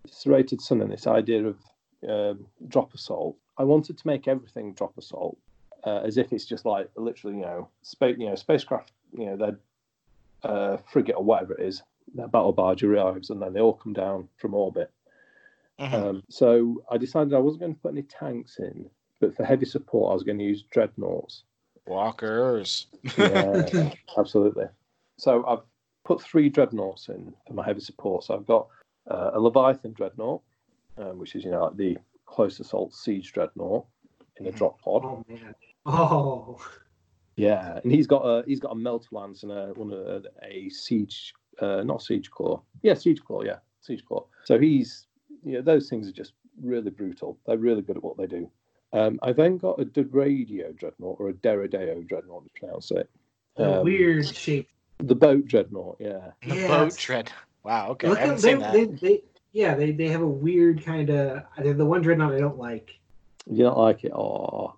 serrated 0.07 0.61
sun 0.61 0.81
and 0.81 0.91
this 0.91 1.07
idea 1.07 1.47
of 1.47 1.57
um, 2.07 2.45
drop 2.67 2.93
assault, 2.93 3.38
I 3.57 3.63
wanted 3.63 3.97
to 3.97 4.07
make 4.07 4.27
everything 4.27 4.73
drop 4.73 4.97
assault 4.97 5.38
uh, 5.86 6.01
as 6.03 6.17
if 6.17 6.33
it's 6.33 6.45
just 6.45 6.65
like 6.65 6.89
literally, 6.95 7.38
you 7.38 7.43
know, 7.43 7.69
space, 7.83 8.17
you 8.19 8.27
know, 8.27 8.36
spacecraft, 8.36 8.91
you 9.17 9.25
know, 9.25 9.38
their 9.38 9.59
uh, 10.43 10.77
frigate 10.91 11.15
or 11.15 11.23
whatever 11.23 11.53
it 11.53 11.65
is, 11.65 11.83
their 12.13 12.27
battle 12.27 12.51
barge 12.51 12.83
arrives, 12.83 13.29
and 13.29 13.41
then 13.41 13.53
they 13.53 13.61
all 13.61 13.73
come 13.73 13.93
down 13.93 14.27
from 14.38 14.53
orbit. 14.53 14.91
Mhm. 15.79 15.93
Um, 15.93 16.23
so 16.29 16.83
I 16.89 16.97
decided 16.97 17.33
I 17.33 17.39
wasn't 17.39 17.61
going 17.61 17.75
to 17.75 17.81
put 17.81 17.91
any 17.91 18.03
tanks 18.03 18.59
in, 18.59 18.89
but 19.19 19.36
for 19.36 19.43
heavy 19.43 19.65
support, 19.65 20.11
I 20.11 20.13
was 20.13 20.23
going 20.23 20.38
to 20.38 20.43
use 20.43 20.63
dreadnoughts. 20.63 21.43
Walkers. 21.86 22.88
Yeah, 23.17 23.69
absolutely. 24.17 24.65
So 25.17 25.45
I've 25.45 25.59
put 26.06 26.22
three 26.22 26.47
dreadnoughts 26.49 27.10
in 27.10 27.34
for 27.47 27.53
my 27.53 27.66
heavy 27.66 27.82
support. 27.82 28.24
So 28.24 28.36
I've 28.36 28.45
got 28.45 28.68
uh, 29.12 29.32
a 29.34 29.39
Leviathan 29.39 29.91
dreadnought, 29.93 30.41
um, 30.97 31.20
which 31.20 31.36
is 31.36 31.43
you 31.43 31.51
know 31.51 31.66
like 31.66 31.76
the 31.76 31.97
close 32.26 32.60
assault 32.60 32.93
siege 32.93 33.34
dreadnought 33.34 33.86
in 34.38 34.47
a 34.47 34.51
Mhm. 34.51 34.56
drop 34.56 34.80
pod. 34.82 35.03
Oh 35.03 35.26
man. 35.28 35.53
Oh. 35.86 36.58
Yeah, 37.36 37.80
and 37.84 37.91
he's 37.91 38.08
got 38.08 38.22
a 38.24 38.43
he's 38.47 38.62
got 38.62 38.72
a 38.72 38.76
melt 38.76 39.08
lance 39.12 39.43
and 39.43 39.51
a 39.51 39.74
one 39.76 39.91
of 39.91 40.26
a 40.43 40.70
siege 40.70 41.34
uh, 41.60 41.84
not 41.84 42.01
siege 42.01 42.32
claw. 42.32 42.62
Yeah, 42.82 42.93
siege 42.93 43.22
claw. 43.24 43.41
Yeah, 43.41 43.60
siege 43.82 44.06
claw. 44.06 44.26
So 44.45 44.58
he's 44.58 45.08
you 45.43 45.53
know 45.53 45.62
those 45.62 45.89
things 45.89 46.08
are 46.08 46.14
just 46.14 46.34
really 46.62 46.91
brutal. 46.91 47.38
They're 47.45 47.58
really 47.58 47.82
good 47.82 47.97
at 47.97 48.03
what 48.03 48.18
they 48.18 48.28
do. 48.28 48.49
Um, 48.93 49.20
I 49.24 49.34
then 49.34 49.58
got 49.58 49.80
a 49.80 50.03
Radio 50.12 50.72
dreadnought 50.72 51.18
or 51.20 51.28
a 51.30 51.34
Deredeo 51.34 52.08
dreadnought 52.08 52.45
to 52.45 52.49
pronounce 52.60 52.91
it. 52.91 53.10
A 53.58 53.80
Um, 53.80 53.84
weird 53.86 54.26
shape. 54.34 54.70
The 54.99 55.15
boat 55.15 55.45
dreadnought. 55.47 55.97
Yeah. 55.99 56.31
The 56.47 56.55
Yeah, 56.55 56.67
boat 56.67 56.87
it's- 56.87 56.95
tread. 56.97 57.31
Wow. 57.63 57.89
Okay. 57.91 58.07
Look 58.09 58.19
I 58.19 58.21
at 58.21 58.27
haven't 58.27 58.41
they, 58.43 58.49
seen 58.51 58.59
that. 58.59 58.73
they, 58.73 58.85
they, 58.85 59.23
yeah, 59.51 59.73
they, 59.75 59.91
they 59.91 60.07
have 60.09 60.21
a 60.21 60.27
weird 60.27 60.83
kind 60.85 61.09
of. 61.09 61.43
They're 61.57 61.73
the 61.73 61.85
one 61.85 62.01
dreadnought 62.01 62.33
I 62.33 62.39
don't 62.39 62.57
like. 62.59 62.99
You 63.49 63.63
don't 63.63 63.77
like 63.77 64.03
it? 64.03 64.11
Oh, 64.13 64.75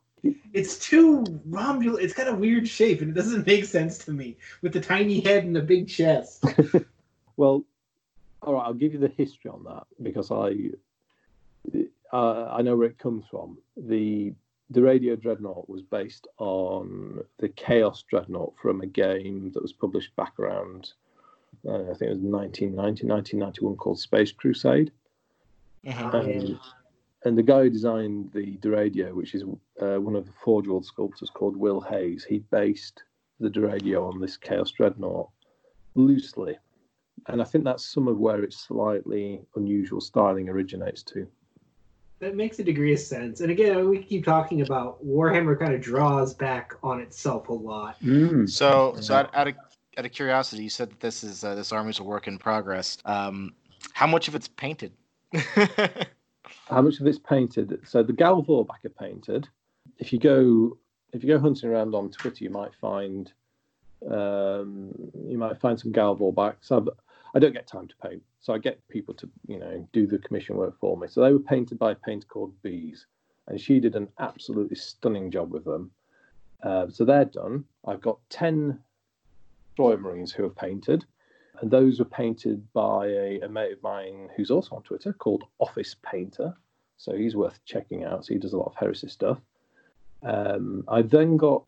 It's 0.53 0.77
too 0.79 1.23
Romul. 1.49 1.99
It's 1.99 2.13
got 2.13 2.27
a 2.27 2.33
weird 2.35 2.67
shape, 2.67 3.01
and 3.01 3.09
it 3.09 3.13
doesn't 3.13 3.45
make 3.45 3.65
sense 3.65 3.97
to 4.05 4.11
me 4.11 4.37
with 4.61 4.73
the 4.73 4.79
tiny 4.81 5.19
head 5.19 5.43
and 5.45 5.55
the 5.55 5.61
big 5.61 5.87
chest. 5.87 6.43
well, 7.37 7.63
all 8.41 8.53
right. 8.53 8.63
I'll 8.65 8.73
give 8.73 8.93
you 8.93 8.99
the 8.99 9.07
history 9.09 9.51
on 9.51 9.63
that 9.65 9.83
because 10.01 10.31
I 10.31 10.71
uh, 12.13 12.45
I 12.51 12.61
know 12.61 12.75
where 12.75 12.87
it 12.87 12.97
comes 12.97 13.25
from. 13.29 13.57
The 13.75 14.33
the 14.69 14.81
Radio 14.81 15.15
Dreadnought 15.15 15.69
was 15.69 15.81
based 15.81 16.27
on 16.37 17.23
the 17.39 17.49
Chaos 17.49 18.03
Dreadnought 18.09 18.53
from 18.61 18.81
a 18.81 18.85
game 18.85 19.51
that 19.53 19.61
was 19.61 19.73
published 19.73 20.15
back 20.15 20.37
around 20.39 20.91
uh, 21.67 21.81
I 21.81 21.95
think 21.95 22.03
it 22.03 22.09
was 22.09 22.19
1990, 22.19 23.07
1991 23.07 23.75
called 23.77 23.99
Space 23.99 24.31
Crusade. 24.31 24.91
Um, 26.13 26.59
and 27.25 27.37
the 27.37 27.43
guy 27.43 27.63
who 27.63 27.69
designed 27.69 28.31
the 28.33 28.57
Deredeo, 28.57 29.13
which 29.13 29.33
is 29.33 29.43
uh, 29.81 29.95
one 29.95 30.15
of 30.15 30.25
the 30.25 30.31
Forge 30.43 30.67
World 30.67 30.85
sculptors 30.85 31.29
called 31.29 31.57
Will 31.57 31.81
Hayes, 31.81 32.23
he 32.23 32.39
based 32.51 33.03
the 33.39 33.49
Deredeo 33.49 34.07
on 34.07 34.19
this 34.19 34.37
Chaos 34.37 34.71
Dreadnought 34.71 35.29
loosely. 35.95 36.57
And 37.27 37.41
I 37.41 37.45
think 37.45 37.63
that's 37.63 37.85
some 37.85 38.07
of 38.07 38.17
where 38.17 38.43
its 38.43 38.57
slightly 38.57 39.41
unusual 39.55 39.99
styling 39.99 40.47
originates 40.47 41.03
to. 41.03 41.27
That 42.19 42.35
makes 42.35 42.57
a 42.57 42.63
degree 42.63 42.93
of 42.93 42.99
sense. 42.99 43.41
And 43.41 43.51
again, 43.51 43.87
we 43.89 44.01
keep 44.01 44.25
talking 44.25 44.61
about 44.61 45.05
Warhammer 45.05 45.57
kind 45.59 45.73
of 45.73 45.81
draws 45.81 46.33
back 46.33 46.73
on 46.81 46.99
itself 46.99 47.49
a 47.49 47.53
lot. 47.53 47.97
So, 48.47 48.95
so 48.99 49.13
out, 49.13 49.35
out 49.35 49.47
of 49.49 49.55
out 49.97 50.05
of 50.05 50.11
curiosity, 50.11 50.63
you 50.63 50.69
said 50.69 50.89
that 50.89 50.99
this 50.99 51.23
is 51.23 51.43
uh, 51.43 51.53
this 51.53 51.71
army's 51.71 51.99
a 51.99 52.03
work 52.03 52.27
in 52.27 52.39
progress. 52.39 52.97
Um, 53.05 53.53
how 53.93 54.07
much 54.07 54.27
of 54.27 54.35
it's 54.35 54.47
painted? 54.47 54.93
How 56.69 56.81
much 56.81 56.99
of 56.99 57.07
it's 57.07 57.19
painted? 57.19 57.79
So 57.85 58.03
the 58.03 58.13
Gal 58.13 58.43
Vorbak 58.43 58.83
are 58.85 58.89
painted. 58.89 59.47
If 59.99 60.11
you 60.11 60.19
go 60.19 60.77
if 61.13 61.23
you 61.23 61.29
go 61.29 61.39
hunting 61.39 61.69
around 61.69 61.95
on 61.95 62.09
Twitter, 62.09 62.43
you 62.43 62.49
might 62.49 62.73
find 62.75 63.31
um, 64.09 64.93
you 65.27 65.37
might 65.37 65.59
find 65.59 65.79
some 65.79 65.91
Gal 65.91 66.15
Vorbaks. 66.15 66.71
I've, 66.71 66.89
I 67.35 67.39
don't 67.39 67.53
get 67.53 67.67
time 67.67 67.87
to 67.87 67.95
paint, 68.07 68.23
so 68.39 68.53
I 68.53 68.57
get 68.57 68.87
people 68.87 69.13
to 69.15 69.29
you 69.47 69.59
know 69.59 69.87
do 69.93 70.07
the 70.07 70.19
commission 70.19 70.55
work 70.55 70.79
for 70.79 70.97
me. 70.97 71.07
So 71.07 71.21
they 71.21 71.33
were 71.33 71.39
painted 71.39 71.77
by 71.77 71.91
a 71.91 71.95
painter 71.95 72.27
called 72.27 72.53
Bees, 72.61 73.05
and 73.47 73.59
she 73.59 73.79
did 73.79 73.95
an 73.95 74.07
absolutely 74.19 74.75
stunning 74.75 75.31
job 75.31 75.51
with 75.51 75.65
them. 75.65 75.91
Uh, 76.63 76.87
so 76.89 77.05
they're 77.05 77.25
done. 77.25 77.65
I've 77.85 78.01
got 78.01 78.19
ten 78.29 78.79
Troy 79.75 79.97
Marines 79.97 80.31
who 80.31 80.43
have 80.43 80.55
painted, 80.55 81.05
and 81.61 81.69
those 81.69 81.99
were 81.99 82.05
painted 82.05 82.65
by 82.73 83.07
a, 83.07 83.41
a 83.41 83.49
mate 83.49 83.73
of 83.73 83.83
mine 83.83 84.29
who's 84.35 84.51
also 84.51 84.75
on 84.75 84.83
Twitter 84.83 85.13
called 85.13 85.43
Office 85.59 85.95
Painter. 86.03 86.55
So 86.97 87.15
he's 87.15 87.35
worth 87.35 87.59
checking 87.65 88.03
out. 88.03 88.25
So 88.25 88.33
he 88.33 88.39
does 88.39 88.53
a 88.53 88.57
lot 88.57 88.67
of 88.69 88.75
heresy 88.75 89.07
stuff. 89.07 89.39
Um, 90.23 90.83
I've 90.87 91.11
then 91.11 91.37
got, 91.37 91.63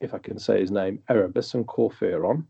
if 0.00 0.12
I 0.12 0.18
can 0.18 0.40
say 0.40 0.60
his 0.60 0.72
name, 0.72 1.02
Erebus 1.08 1.54
and 1.54 1.66
Kor 1.66 1.90
Phaeron. 1.90 2.44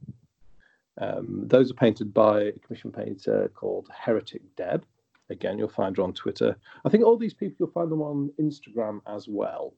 Um, 0.99 1.43
those 1.47 1.71
are 1.71 1.75
painted 1.75 2.15
by 2.15 2.43
a 2.43 2.53
commission 2.53 2.91
painter 2.91 3.51
called 3.55 3.89
Heretic 3.95 4.43
Deb. 4.57 4.85
Again, 5.29 5.59
you'll 5.59 5.69
find 5.69 5.97
her 5.97 6.03
on 6.03 6.13
Twitter. 6.13 6.57
I 6.85 6.89
think 6.89 7.05
all 7.05 7.17
these 7.17 7.35
people 7.35 7.57
you'll 7.59 7.71
find 7.71 7.91
them 7.91 8.01
on 8.01 8.31
Instagram 8.41 9.01
as 9.07 9.29
well. 9.29 9.75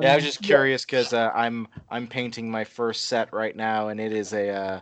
yeah, 0.00 0.12
I 0.12 0.16
was 0.16 0.24
just 0.24 0.42
curious 0.42 0.84
because 0.84 1.12
uh, 1.12 1.30
I'm 1.34 1.68
I'm 1.90 2.06
painting 2.06 2.50
my 2.50 2.64
first 2.64 3.06
set 3.06 3.32
right 3.32 3.54
now, 3.54 3.88
and 3.88 4.00
it 4.00 4.12
is 4.12 4.32
a 4.32 4.50
uh, 4.50 4.80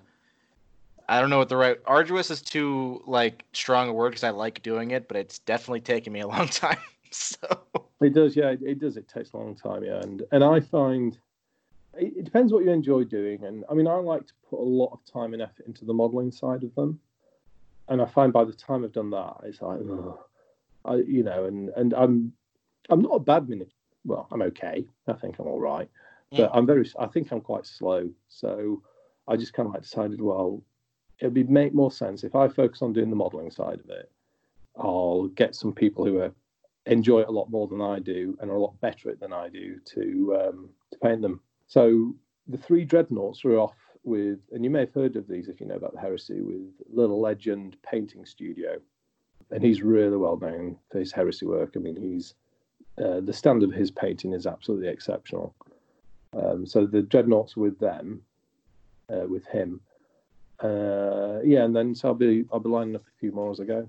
I 1.08 1.20
don't 1.20 1.30
know 1.30 1.38
what 1.38 1.48
the 1.48 1.56
right 1.56 1.78
arduous 1.86 2.30
is 2.30 2.40
too 2.40 3.02
like 3.06 3.44
strong 3.52 3.88
a 3.88 3.92
word 3.92 4.10
because 4.10 4.24
I 4.24 4.30
like 4.30 4.62
doing 4.62 4.92
it, 4.92 5.08
but 5.08 5.16
it's 5.16 5.38
definitely 5.40 5.80
taken 5.80 6.12
me 6.12 6.20
a 6.20 6.26
long 6.26 6.48
time. 6.48 6.78
so 7.10 7.36
It 8.00 8.14
does, 8.14 8.34
yeah. 8.34 8.50
It, 8.50 8.62
it 8.62 8.78
does. 8.78 8.96
It 8.96 9.08
takes 9.08 9.32
a 9.32 9.36
long 9.36 9.54
time, 9.54 9.84
yeah. 9.84 10.00
And 10.00 10.22
and 10.32 10.42
I 10.42 10.60
find 10.60 11.18
it, 11.94 12.16
it 12.18 12.24
depends 12.24 12.52
what 12.52 12.64
you 12.64 12.70
enjoy 12.70 13.04
doing. 13.04 13.44
And 13.44 13.64
I 13.70 13.74
mean, 13.74 13.86
I 13.86 13.94
like 13.94 14.26
to 14.26 14.32
put 14.48 14.60
a 14.60 14.62
lot 14.62 14.92
of 14.92 15.04
time 15.10 15.32
and 15.32 15.42
effort 15.42 15.66
into 15.66 15.84
the 15.84 15.94
modelling 15.94 16.32
side 16.32 16.64
of 16.64 16.74
them. 16.74 17.00
And 17.88 18.00
I 18.00 18.06
find 18.06 18.32
by 18.32 18.44
the 18.44 18.52
time 18.52 18.84
I've 18.84 18.92
done 18.92 19.10
that, 19.10 19.36
it's 19.44 19.60
like, 19.60 19.80
ugh. 19.80 20.18
I 20.84 20.96
you 20.96 21.22
know, 21.22 21.44
and 21.44 21.70
and 21.76 21.92
I'm 21.94 22.32
I'm 22.90 23.02
not 23.02 23.14
a 23.14 23.20
bad 23.20 23.48
minute. 23.48 23.70
Well, 24.04 24.26
I'm 24.32 24.42
okay. 24.42 24.84
I 25.06 25.12
think 25.12 25.38
I'm 25.38 25.46
all 25.46 25.60
right, 25.60 25.88
but 26.30 26.50
I'm 26.54 26.66
very. 26.66 26.88
I 26.98 27.06
think 27.06 27.30
I'm 27.30 27.40
quite 27.40 27.66
slow. 27.66 28.10
So 28.28 28.82
I 29.28 29.36
just 29.36 29.52
kind 29.52 29.68
of 29.68 29.74
like 29.74 29.82
decided, 29.82 30.20
well, 30.20 30.62
it'd 31.20 31.34
be 31.34 31.44
make 31.44 31.74
more 31.74 31.92
sense 31.92 32.24
if 32.24 32.34
I 32.34 32.48
focus 32.48 32.82
on 32.82 32.92
doing 32.92 33.10
the 33.10 33.16
modelling 33.16 33.50
side 33.50 33.80
of 33.80 33.90
it. 33.90 34.10
I'll 34.76 35.28
get 35.28 35.54
some 35.54 35.72
people 35.72 36.04
who 36.04 36.18
are 36.20 36.32
enjoy 36.86 37.20
it 37.20 37.28
a 37.28 37.32
lot 37.32 37.50
more 37.50 37.68
than 37.68 37.80
I 37.80 38.00
do 38.00 38.36
and 38.40 38.50
are 38.50 38.56
a 38.56 38.60
lot 38.60 38.80
better 38.80 39.08
at 39.08 39.14
it 39.14 39.20
than 39.20 39.32
I 39.32 39.48
do 39.48 39.78
to 39.94 40.42
um, 40.48 40.70
to 40.90 40.98
paint 40.98 41.22
them. 41.22 41.40
So 41.72 42.14
the 42.48 42.58
three 42.58 42.84
dreadnoughts 42.84 43.44
were 43.44 43.58
off 43.58 43.78
with, 44.04 44.40
and 44.50 44.62
you 44.62 44.68
may 44.68 44.80
have 44.80 44.92
heard 44.92 45.16
of 45.16 45.26
these 45.26 45.48
if 45.48 45.58
you 45.58 45.66
know 45.66 45.76
about 45.76 45.94
the 45.94 46.00
heresy, 46.00 46.42
with 46.42 46.68
Little 46.92 47.18
Legend 47.18 47.78
Painting 47.82 48.26
Studio, 48.26 48.78
and 49.50 49.64
he's 49.64 49.80
really 49.80 50.18
well 50.18 50.36
known 50.36 50.76
for 50.90 50.98
his 50.98 51.12
heresy 51.12 51.46
work. 51.46 51.72
I 51.74 51.78
mean, 51.78 51.96
he's 51.96 52.34
uh, 53.02 53.20
the 53.20 53.32
standard 53.32 53.70
of 53.70 53.74
his 53.74 53.90
painting 53.90 54.34
is 54.34 54.46
absolutely 54.46 54.88
exceptional. 54.88 55.54
Um, 56.34 56.66
so 56.66 56.84
the 56.84 57.00
dreadnoughts 57.00 57.56
with 57.56 57.78
them, 57.78 58.20
uh, 59.10 59.26
with 59.26 59.46
him. 59.46 59.80
Uh, 60.62 61.38
yeah, 61.42 61.64
and 61.64 61.74
then 61.74 61.94
so 61.94 62.08
I'll 62.08 62.14
be 62.14 62.44
I'll 62.52 62.60
be 62.60 62.68
lining 62.68 62.96
up 62.96 63.06
a 63.06 63.18
few 63.18 63.32
more 63.32 63.50
as 63.50 63.60
I 63.60 63.64
go. 63.64 63.88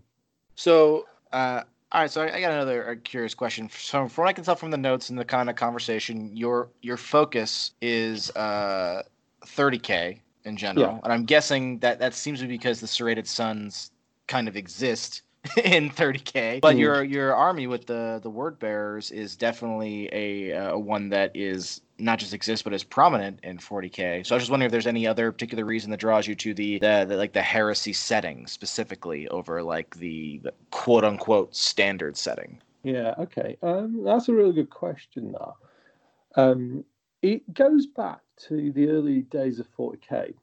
So, 0.55 1.05
uh, 1.33 1.63
all 1.93 2.01
right. 2.01 2.11
So 2.11 2.23
I, 2.23 2.39
got 2.41 2.51
another 2.51 2.89
uh, 2.91 2.95
curious 3.03 3.33
question. 3.35 3.69
So, 3.69 4.07
from 4.07 4.23
what 4.23 4.29
I 4.29 4.33
can 4.33 4.43
tell 4.43 4.55
from 4.55 4.71
the 4.71 4.77
notes 4.77 5.09
and 5.09 5.19
the 5.19 5.25
kind 5.25 5.49
of 5.49 5.55
conversation, 5.55 6.35
your 6.35 6.69
your 6.81 6.97
focus 6.97 7.71
is 7.81 8.31
uh, 8.31 9.03
30k 9.45 10.19
in 10.45 10.57
general, 10.57 10.93
Yeah. 10.95 10.99
and 11.03 11.13
I'm 11.13 11.25
guessing 11.25 11.79
that 11.79 11.99
that 11.99 12.13
seems 12.13 12.39
to 12.39 12.47
be 12.47 12.53
because 12.55 12.79
the 12.79 12.87
serrated 12.87 13.27
suns 13.27 13.91
kind 14.27 14.47
of 14.47 14.57
exist 14.57 15.21
in 15.63 15.89
30k. 15.89 16.61
But 16.61 16.75
Mm. 16.75 16.79
your 16.79 17.03
your 17.03 17.35
army 17.35 17.67
with 17.67 17.85
the 17.85 18.19
the 18.23 18.29
word 18.29 18.59
bearers 18.59 19.11
is 19.11 19.35
definitely 19.35 20.09
a 20.13 20.53
uh, 20.53 20.77
one 20.77 21.09
that 21.09 21.35
is 21.35 21.81
not 21.99 22.17
just 22.19 22.33
exists 22.33 22.63
but 22.63 22.73
is 22.73 22.83
prominent 22.83 23.39
in 23.43 23.57
40k. 23.57 24.25
So 24.25 24.33
I 24.33 24.37
was 24.37 24.43
just 24.43 24.51
wondering 24.51 24.67
if 24.67 24.71
there's 24.71 24.87
any 24.87 25.05
other 25.05 25.31
particular 25.31 25.65
reason 25.65 25.91
that 25.91 25.99
draws 25.99 26.27
you 26.27 26.35
to 26.35 26.53
the 26.53 26.79
the, 26.79 27.05
the 27.07 27.17
like 27.17 27.33
the 27.33 27.41
heresy 27.41 27.91
setting 27.93 28.47
specifically 28.47 29.27
over 29.29 29.61
like 29.61 29.95
the, 29.97 30.39
the 30.43 30.53
quote 30.71 31.03
unquote 31.03 31.53
standard 31.55 32.15
setting. 32.15 32.61
Yeah, 32.83 33.13
okay. 33.19 33.57
Um, 33.61 34.03
that's 34.03 34.29
a 34.29 34.33
really 34.33 34.53
good 34.53 34.69
question. 34.69 35.33
That 35.33 36.41
um, 36.41 36.85
it 37.21 37.53
goes 37.53 37.85
back 37.85 38.19
to 38.47 38.71
the 38.71 38.89
early 38.89 39.21
days 39.23 39.59
of 39.59 39.67
40k 39.77 40.33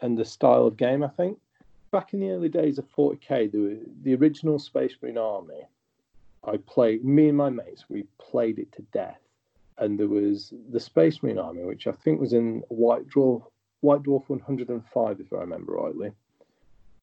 and 0.00 0.16
the 0.16 0.24
style 0.24 0.66
of 0.66 0.76
game. 0.78 1.02
I 1.02 1.08
think 1.08 1.38
back 1.94 2.12
in 2.12 2.18
the 2.18 2.30
early 2.30 2.48
days 2.48 2.76
of 2.78 2.92
40k, 2.92 3.52
the 3.52 3.78
the 4.02 4.16
original 4.16 4.58
Space 4.58 4.96
Marine 5.00 5.16
Army. 5.16 5.62
I 6.42 6.56
played. 6.56 7.04
Me 7.04 7.28
and 7.28 7.38
my 7.38 7.50
mates, 7.50 7.84
we 7.88 8.02
played 8.18 8.58
it 8.58 8.72
to 8.72 8.82
death. 8.92 9.20
And 9.78 9.96
there 9.96 10.08
was 10.08 10.52
the 10.70 10.80
Space 10.80 11.22
Marine 11.22 11.38
Army, 11.38 11.62
which 11.62 11.86
I 11.86 11.92
think 11.92 12.20
was 12.20 12.32
in 12.32 12.64
White 12.66 13.08
Dwarf, 13.08 13.44
White 13.80 14.02
Dwarf 14.02 14.28
105, 14.28 15.20
if 15.20 15.32
I 15.32 15.36
remember 15.36 15.74
rightly. 15.74 16.10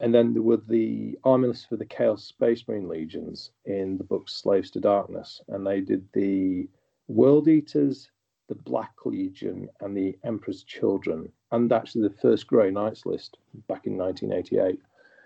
And 0.01 0.13
then 0.13 0.33
there 0.33 0.43
were 0.43 0.57
the 0.57 1.17
army 1.23 1.47
lists 1.47 1.67
for 1.69 1.77
the 1.77 1.85
Chaos 1.85 2.25
Space 2.25 2.67
Marine 2.67 2.89
Legions 2.89 3.51
in 3.63 3.97
the 3.97 4.03
book 4.03 4.27
Slaves 4.27 4.71
to 4.71 4.81
Darkness. 4.81 5.41
And 5.47 5.65
they 5.65 5.79
did 5.79 6.05
the 6.11 6.67
World 7.07 7.47
Eaters, 7.47 8.11
the 8.51 8.55
Black 8.55 8.91
Legion, 9.05 9.69
and 9.79 9.95
the 9.95 10.17
Emperor's 10.25 10.63
Children, 10.63 11.31
and 11.53 11.71
actually 11.71 12.01
the 12.05 12.15
first 12.21 12.47
Grey 12.47 12.69
Knights 12.69 13.05
list 13.05 13.37
back 13.69 13.87
in 13.87 13.97
1988. 13.97 14.81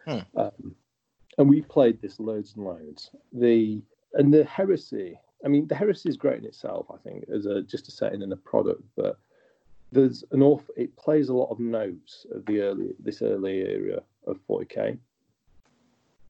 Hmm. 0.06 0.40
Um, 0.40 0.76
and 1.40 1.50
we 1.50 1.64
played 1.64 2.00
this 2.00 2.20
loads 2.20 2.54
and 2.56 2.66
loads. 2.66 3.10
The 3.34 3.82
and 4.14 4.32
the 4.32 4.44
Heresy. 4.44 5.20
I 5.44 5.48
mean, 5.48 5.68
the 5.68 5.74
Heresy 5.74 6.08
is 6.08 6.18
great 6.18 6.38
in 6.38 6.46
itself. 6.46 6.86
I 6.94 6.98
think 6.98 7.26
as 7.34 7.48
a 7.48 7.64
just 7.64 7.88
a 7.88 7.92
setting 7.92 8.22
and 8.22 8.32
a 8.32 8.38
product, 8.38 8.84
but 8.96 9.18
there's 9.92 10.24
an 10.32 10.44
awful. 10.44 10.76
It 10.78 10.96
plays 10.96 11.30
a 11.30 11.34
lot 11.34 11.50
of 11.50 11.60
notes 11.60 12.28
of 12.32 12.46
the 12.46 12.62
early 12.62 12.94
this 13.00 13.24
early 13.24 13.62
era 13.62 14.04
of 14.28 14.38
40k, 14.48 15.00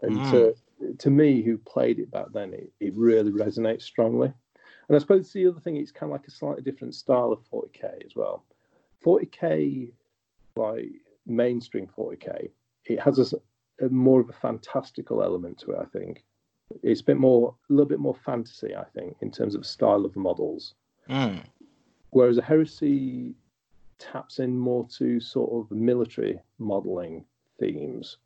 and 0.01 0.17
Mm. 0.17 0.31
to 0.31 0.55
to 0.97 1.09
me, 1.09 1.41
who 1.41 1.57
played 1.57 1.99
it 1.99 2.09
back 2.09 2.27
then, 2.31 2.53
it, 2.53 2.71
it 2.79 2.93
really 2.95 3.31
resonates 3.31 3.81
strongly. 3.81 4.31
And 4.87 4.95
I 4.95 4.99
suppose 4.99 5.31
the 5.31 5.47
other 5.47 5.59
thing, 5.59 5.77
it's 5.77 5.91
kind 5.91 6.11
of 6.11 6.19
like 6.19 6.27
a 6.27 6.31
slightly 6.31 6.61
different 6.61 6.93
style 6.95 7.31
of 7.31 7.39
40k 7.51 8.05
as 8.05 8.15
well. 8.15 8.43
40k, 9.03 9.91
like 10.55 10.89
mainstream 11.25 11.87
40k, 11.97 12.49
it 12.85 12.99
has 12.99 13.33
a 13.81 13.89
more 13.89 14.21
of 14.21 14.29
a 14.29 14.33
fantastical 14.33 15.23
element 15.23 15.57
to 15.59 15.71
it. 15.71 15.79
I 15.81 15.85
think 15.85 16.23
it's 16.83 17.01
a 17.01 17.03
bit 17.03 17.17
more, 17.17 17.55
a 17.69 17.73
little 17.73 17.87
bit 17.89 17.99
more 17.99 18.15
fantasy. 18.15 18.75
I 18.75 18.83
think 18.95 19.17
in 19.21 19.31
terms 19.31 19.55
of 19.55 19.65
style 19.65 20.05
of 20.05 20.13
the 20.13 20.19
models 20.19 20.73
Mm. 21.09 21.43
whereas 22.09 22.39
a 22.39 22.41
heresy 22.41 23.35
taps 23.99 24.39
in 24.39 24.57
more 24.57 24.87
to 24.97 25.19
sort 25.19 25.51
of 25.53 25.69
military 25.69 26.39
modeling 26.57 27.23
themes. 27.59 28.17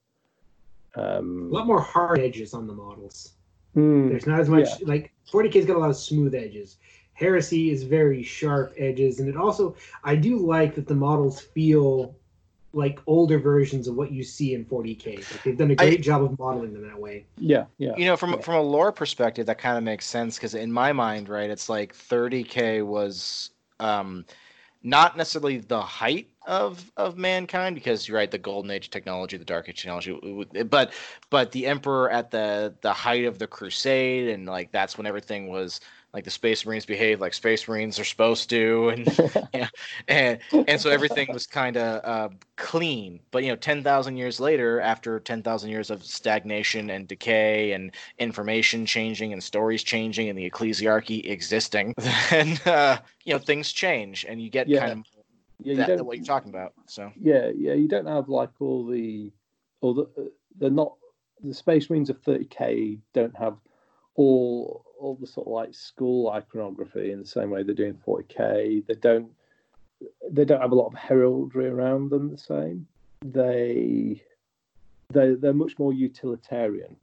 A 0.96 1.18
Um, 1.18 1.52
lot 1.52 1.68
more 1.68 1.82
hard 1.82 2.20
edges 2.20 2.54
on 2.54 2.68
the 2.68 2.74
models. 2.74 3.34
Hmm, 3.74 4.10
There's 4.10 4.28
not 4.28 4.40
as 4.40 4.50
much 4.50 4.82
like 4.82 5.14
40k's 5.32 5.66
got 5.66 5.78
a 5.78 5.80
lot 5.80 5.90
of 5.90 5.98
smooth 5.98 6.36
edges. 6.36 6.78
Heresy 7.14 7.70
is 7.72 7.84
very 7.84 8.24
sharp 8.24 8.74
edges, 8.78 9.20
and 9.20 9.30
it 9.30 9.38
also 9.38 9.76
I 10.04 10.16
do 10.16 10.38
like 10.38 10.76
that 10.76 10.88
the 10.88 10.96
models 10.96 11.40
feel 11.42 12.16
like 12.74 13.00
older 13.08 13.40
versions 13.40 13.88
of 13.88 13.96
what 13.96 14.12
you 14.12 14.24
see 14.24 14.54
in 14.54 14.66
40k. 14.66 15.28
Like, 15.32 15.44
they've 15.44 15.58
done 15.58 15.72
a 15.72 15.76
great 15.76 16.02
job 16.02 16.24
of 16.24 16.38
modeling 16.40 16.74
them 16.74 16.88
that 16.88 17.00
way. 17.00 17.28
yeah, 17.38 17.66
yeah, 17.78 17.96
You 17.96 18.06
know, 18.06 18.18
from 18.18 18.38
Yeah. 18.38 18.42
from 18.42 18.56
a 18.56 18.62
lore 18.62 18.92
perspective, 18.92 19.46
that 19.48 19.58
kind 19.58 19.78
of 19.78 19.84
makes 19.84 20.06
sense 20.06 20.36
because 20.38 20.56
in 20.56 20.72
my 20.72 20.92
mind, 20.94 21.30
right, 21.30 21.50
it's 21.50 21.70
like 21.70 21.94
30k 21.94 22.82
was 22.82 23.52
um, 23.80 24.26
not 24.84 25.18
necessarily 25.18 25.58
the 25.58 25.82
height 25.82 26.30
of 26.48 26.92
of 26.98 27.18
mankind 27.18 27.76
because 27.76 28.08
you're 28.08 28.18
right, 28.18 28.32
the 28.32 28.38
golden 28.38 28.72
age 28.72 28.90
technology, 28.90 29.38
the 29.38 29.46
dark 29.46 29.70
age 29.70 29.82
technology, 29.82 30.18
but 30.64 30.94
but 31.30 31.52
the 31.52 31.66
emperor 31.66 32.10
at 32.10 32.32
the 32.32 32.74
the 32.82 32.94
height 32.94 33.26
of 33.26 33.40
the 33.40 33.48
crusade 33.48 34.30
and 34.30 34.46
like 34.46 34.72
that's 34.72 34.98
when 34.98 35.06
everything 35.06 35.48
was 35.48 35.82
like 36.14 36.24
the 36.24 36.32
space 36.32 36.66
marines 36.66 36.86
behave 36.86 37.22
like 37.22 37.34
space 37.34 37.68
marines 37.68 38.00
are 38.00 38.04
supposed 38.04 38.50
to 38.50 38.90
and 38.90 39.08
and 40.08 40.40
and 40.68 40.82
so 40.82 40.90
everything 40.90 41.32
was 41.32 41.46
kind 41.46 41.78
of 41.78 42.04
uh, 42.04 42.30
clean. 42.56 43.20
But 43.32 43.44
you 43.44 43.50
know, 43.50 43.56
ten 43.56 43.84
thousand 43.84 44.18
years 44.18 44.40
later, 44.40 44.82
after 44.82 45.20
ten 45.20 45.44
thousand 45.44 45.70
years 45.70 45.90
of 45.90 46.04
stagnation 46.04 46.90
and 46.90 47.08
decay 47.08 47.74
and 47.74 47.92
information 48.18 48.86
changing 48.86 49.34
and 49.34 49.44
stories 49.44 49.84
changing 49.84 50.30
and 50.30 50.38
the 50.38 50.50
ecclesiarchy 50.50 51.30
existing, 51.30 51.94
then 52.30 52.58
uh, 52.66 52.98
you 53.24 53.34
know 53.34 53.40
things 53.40 53.72
change 53.72 54.26
and 54.28 54.42
you 54.42 54.50
get 54.50 54.68
Yeah. 54.68 54.80
kind 54.80 54.92
of 54.92 54.98
yeah. 55.62 55.74
You 55.74 55.98
that, 55.98 56.06
what 56.06 56.18
you're 56.18 56.26
talking 56.26 56.50
about. 56.50 56.74
So 56.88 57.12
yeah, 57.20 57.52
yeah. 57.56 57.74
You 57.74 57.88
don't 57.88 58.08
have 58.08 58.30
like 58.30 58.50
all 58.60 58.88
the, 58.88 59.32
all 59.82 59.94
the, 59.94 60.04
uh, 60.18 60.30
they're 60.58 60.70
not 60.70 60.96
the 61.44 61.54
Space 61.54 61.90
Marines 61.90 62.10
of 62.10 62.22
30k 62.22 63.00
don't 63.14 63.36
have 63.38 63.58
all 64.16 64.86
all 65.00 65.16
the 65.16 65.28
sort 65.28 65.48
of 65.48 65.54
like 65.54 65.74
school 65.74 66.30
iconography 66.30 67.12
in 67.12 67.20
the 67.20 67.26
same 67.26 67.50
way 67.50 67.64
they're 67.64 67.76
doing 67.76 67.98
40k. 68.06 68.86
They 68.86 68.96
don't 68.96 69.32
they 70.32 70.46
don't 70.46 70.62
have 70.62 70.72
a 70.72 70.76
lot 70.76 70.88
of 70.88 70.94
heraldry 70.94 71.68
around 71.68 72.10
them 72.10 72.30
the 72.30 72.38
same. 72.38 72.88
They 73.26 74.24
they 75.12 75.36
they're 75.36 75.54
much 75.54 75.78
more 75.80 75.94
utilitarian 75.94 76.96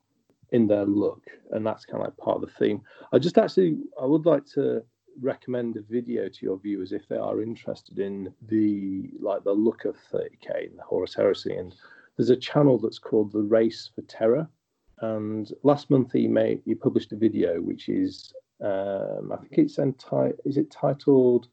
in 0.52 0.66
their 0.66 0.86
look, 0.86 1.24
and 1.50 1.66
that's 1.66 1.84
kind 1.84 2.00
of 2.02 2.06
like 2.06 2.16
part 2.16 2.36
of 2.36 2.42
the 2.42 2.54
theme. 2.64 2.80
I 3.12 3.18
just 3.18 3.38
actually 3.38 3.78
I 4.00 4.06
would 4.06 4.26
like 4.26 4.46
to 4.54 4.82
recommend 5.20 5.76
a 5.76 5.82
video 5.82 6.28
to 6.28 6.38
your 6.42 6.58
viewers 6.58 6.92
if 6.92 7.08
they 7.08 7.16
are 7.16 7.40
interested 7.40 7.98
in 7.98 8.32
the 8.48 9.10
like 9.20 9.44
the 9.44 9.52
look 9.52 9.84
of 9.84 9.96
30k 10.12 10.68
and 10.68 10.78
the 10.78 10.82
Horus 10.82 11.14
Heresy. 11.14 11.54
And 11.54 11.74
there's 12.16 12.30
a 12.30 12.36
channel 12.36 12.78
that's 12.78 12.98
called 12.98 13.32
the 13.32 13.42
Race 13.42 13.90
for 13.94 14.02
Terra, 14.02 14.48
and 15.00 15.52
last 15.62 15.90
month 15.90 16.12
he 16.12 16.26
made 16.26 16.62
he 16.64 16.74
published 16.74 17.12
a 17.12 17.16
video 17.16 17.60
which 17.60 17.88
is 17.88 18.32
um, 18.62 19.30
I 19.32 19.36
think 19.36 19.58
it's 19.58 19.78
entitled 19.78 20.40
is 20.44 20.56
it 20.56 20.70
titled 20.70 21.48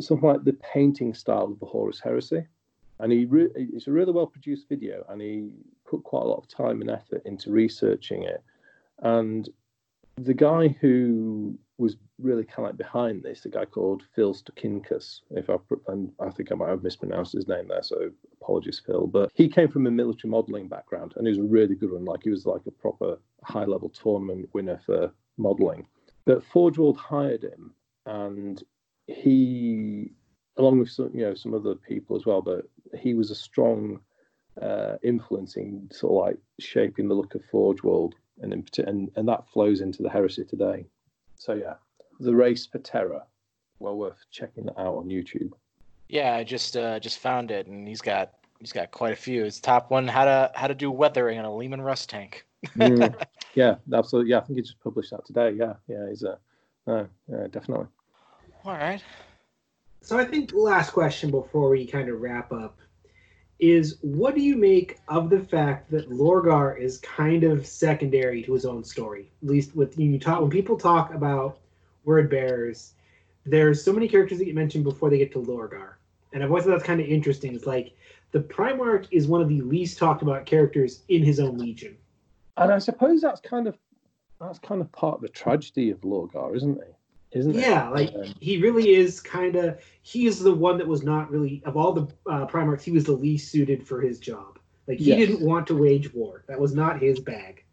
something 0.00 0.28
like 0.28 0.44
the 0.44 0.52
painting 0.54 1.14
style 1.14 1.44
of 1.44 1.60
the 1.60 1.66
Horus 1.66 2.00
Heresy, 2.00 2.46
and 2.98 3.12
he 3.12 3.24
re- 3.24 3.50
it's 3.54 3.86
a 3.86 3.92
really 3.92 4.12
well 4.12 4.26
produced 4.26 4.68
video, 4.68 5.04
and 5.08 5.20
he 5.20 5.50
put 5.88 6.02
quite 6.02 6.22
a 6.22 6.26
lot 6.26 6.38
of 6.38 6.48
time 6.48 6.80
and 6.80 6.90
effort 6.90 7.22
into 7.24 7.50
researching 7.50 8.24
it, 8.24 8.42
and 9.00 9.48
the 10.16 10.34
guy 10.34 10.68
who 10.80 11.58
was 11.78 11.96
really 12.18 12.44
kind 12.44 12.60
of 12.60 12.64
like 12.64 12.78
behind 12.78 13.22
this, 13.22 13.44
a 13.44 13.50
guy 13.50 13.64
called 13.66 14.02
Phil 14.14 14.34
Stutcinskas, 14.34 15.20
if 15.30 15.50
I 15.50 15.56
and 15.88 16.10
I 16.20 16.30
think 16.30 16.50
I 16.50 16.54
might 16.54 16.70
have 16.70 16.82
mispronounced 16.82 17.34
his 17.34 17.48
name 17.48 17.68
there, 17.68 17.82
so 17.82 18.10
apologies, 18.40 18.80
Phil. 18.84 19.06
But 19.06 19.30
he 19.34 19.48
came 19.48 19.68
from 19.68 19.86
a 19.86 19.90
military 19.90 20.30
modelling 20.30 20.68
background, 20.68 21.12
and 21.16 21.26
he 21.26 21.30
was 21.30 21.38
a 21.38 21.50
really 21.50 21.74
good 21.74 21.92
one. 21.92 22.04
Like 22.04 22.22
he 22.22 22.30
was 22.30 22.46
like 22.46 22.62
a 22.66 22.70
proper 22.70 23.18
high 23.44 23.64
level 23.64 23.90
tournament 23.90 24.48
winner 24.54 24.80
for 24.86 25.12
modelling. 25.36 25.86
But 26.24 26.44
Forge 26.44 26.78
World 26.78 26.96
hired 26.96 27.44
him, 27.44 27.74
and 28.06 28.62
he, 29.06 30.12
along 30.56 30.78
with 30.78 30.90
some 30.90 31.10
you 31.12 31.22
know 31.22 31.34
some 31.34 31.52
other 31.52 31.74
people 31.74 32.16
as 32.16 32.24
well, 32.24 32.40
but 32.40 32.66
he 32.98 33.12
was 33.12 33.30
a 33.30 33.36
strong 33.36 34.00
uh, 34.62 34.96
influence 35.02 35.56
in 35.56 35.88
sort 35.92 36.12
of 36.12 36.28
like 36.28 36.42
shaping 36.58 37.08
the 37.08 37.14
look 37.14 37.34
of 37.34 37.44
Forge 37.50 37.82
World, 37.82 38.14
and 38.40 38.52
in, 38.52 38.64
and 38.86 39.10
and 39.16 39.28
that 39.28 39.48
flows 39.48 39.80
into 39.80 40.02
the 40.02 40.10
heresy 40.10 40.44
today. 40.44 40.86
So 41.36 41.54
yeah, 41.54 41.74
the 42.20 42.34
race 42.34 42.66
for 42.66 42.78
Terra. 42.78 43.24
Well 43.78 43.96
worth 43.96 44.24
checking 44.30 44.66
that 44.66 44.78
out 44.78 44.96
on 44.96 45.08
YouTube. 45.08 45.52
yeah, 46.08 46.34
I 46.34 46.44
just 46.44 46.76
uh, 46.76 46.98
just 46.98 47.18
found 47.18 47.50
it, 47.50 47.66
and 47.66 47.86
he's 47.86 48.00
got 48.00 48.32
he's 48.58 48.72
got 48.72 48.90
quite 48.90 49.12
a 49.12 49.16
few. 49.16 49.44
His 49.44 49.60
top 49.60 49.90
one: 49.90 50.08
how 50.08 50.24
to 50.24 50.50
how 50.54 50.66
to 50.66 50.74
do 50.74 50.90
weathering 50.90 51.38
on 51.38 51.44
a 51.44 51.54
Leman 51.54 51.82
Russ 51.82 52.06
tank. 52.06 52.46
Mm, 52.76 53.14
yeah, 53.54 53.76
absolutely. 53.92 54.30
Yeah, 54.30 54.38
I 54.38 54.40
think 54.40 54.56
he 54.56 54.62
just 54.62 54.80
published 54.80 55.10
that 55.10 55.26
today. 55.26 55.52
Yeah, 55.52 55.74
yeah, 55.88 56.08
he's 56.08 56.22
a 56.22 56.38
no, 56.86 57.06
yeah, 57.30 57.46
definitely. 57.50 57.86
All 58.64 58.72
right. 58.72 59.02
So 60.00 60.18
I 60.18 60.24
think 60.24 60.52
last 60.54 60.92
question 60.92 61.30
before 61.30 61.68
we 61.68 61.86
kind 61.86 62.08
of 62.08 62.20
wrap 62.20 62.52
up 62.52 62.78
is 63.58 63.98
what 64.02 64.34
do 64.34 64.42
you 64.42 64.56
make 64.56 64.98
of 65.08 65.30
the 65.30 65.40
fact 65.40 65.90
that 65.90 66.10
Lorgar 66.10 66.78
is 66.78 66.98
kind 66.98 67.44
of 67.44 67.66
secondary 67.66 68.42
to 68.42 68.52
his 68.52 68.66
own 68.66 68.84
story? 68.84 69.30
At 69.42 69.48
least 69.48 69.74
with 69.74 69.98
you 69.98 70.18
talk 70.18 70.40
when 70.40 70.50
people 70.50 70.76
talk 70.76 71.14
about 71.14 71.58
word 72.04 72.28
bearers, 72.28 72.92
there's 73.44 73.82
so 73.82 73.92
many 73.92 74.08
characters 74.08 74.38
that 74.38 74.44
get 74.44 74.54
mentioned 74.54 74.84
before 74.84 75.08
they 75.08 75.18
get 75.18 75.32
to 75.32 75.38
Lorgar. 75.38 75.94
And 76.32 76.42
I've 76.42 76.50
always 76.50 76.64
thought 76.64 76.72
that's 76.72 76.84
kind 76.84 77.00
of 77.00 77.06
interesting. 77.06 77.54
It's 77.54 77.66
like 77.66 77.94
the 78.32 78.40
Primarch 78.40 79.06
is 79.10 79.26
one 79.26 79.40
of 79.40 79.48
the 79.48 79.62
least 79.62 79.98
talked 79.98 80.22
about 80.22 80.44
characters 80.44 81.02
in 81.08 81.22
his 81.22 81.40
own 81.40 81.56
legion. 81.56 81.96
And 82.56 82.72
I 82.72 82.78
suppose 82.78 83.20
that's 83.20 83.40
kind 83.40 83.66
of 83.66 83.78
that's 84.40 84.58
kind 84.58 84.82
of 84.82 84.92
part 84.92 85.16
of 85.16 85.20
the 85.22 85.28
tragedy 85.28 85.90
of 85.90 86.00
Lorgar, 86.02 86.54
isn't 86.56 86.78
it? 86.78 86.95
Isn't 87.32 87.56
it? 87.56 87.60
Yeah, 87.60 87.88
like 87.90 88.14
Um, 88.14 88.32
he 88.40 88.58
really 88.58 88.94
is 88.94 89.20
kind 89.20 89.56
of 89.56 89.78
he 90.02 90.26
is 90.26 90.38
the 90.38 90.54
one 90.54 90.78
that 90.78 90.86
was 90.86 91.02
not 91.02 91.30
really 91.30 91.62
of 91.66 91.76
all 91.76 91.92
the 91.92 92.06
uh, 92.30 92.46
primarchs 92.46 92.82
he 92.82 92.92
was 92.92 93.04
the 93.04 93.12
least 93.12 93.50
suited 93.50 93.86
for 93.86 94.00
his 94.00 94.18
job 94.18 94.58
like 94.86 94.98
he 94.98 95.06
Yes. 95.06 95.18
didn't 95.18 95.40
want 95.46 95.66
to 95.66 95.76
wage 95.76 96.12
war 96.14 96.44
that 96.48 96.58
was 96.58 96.74
not 96.74 97.00
his 97.00 97.18
bag 97.20 97.64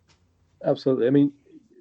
absolutely. 0.66 1.08
I 1.08 1.12
mean, 1.12 1.32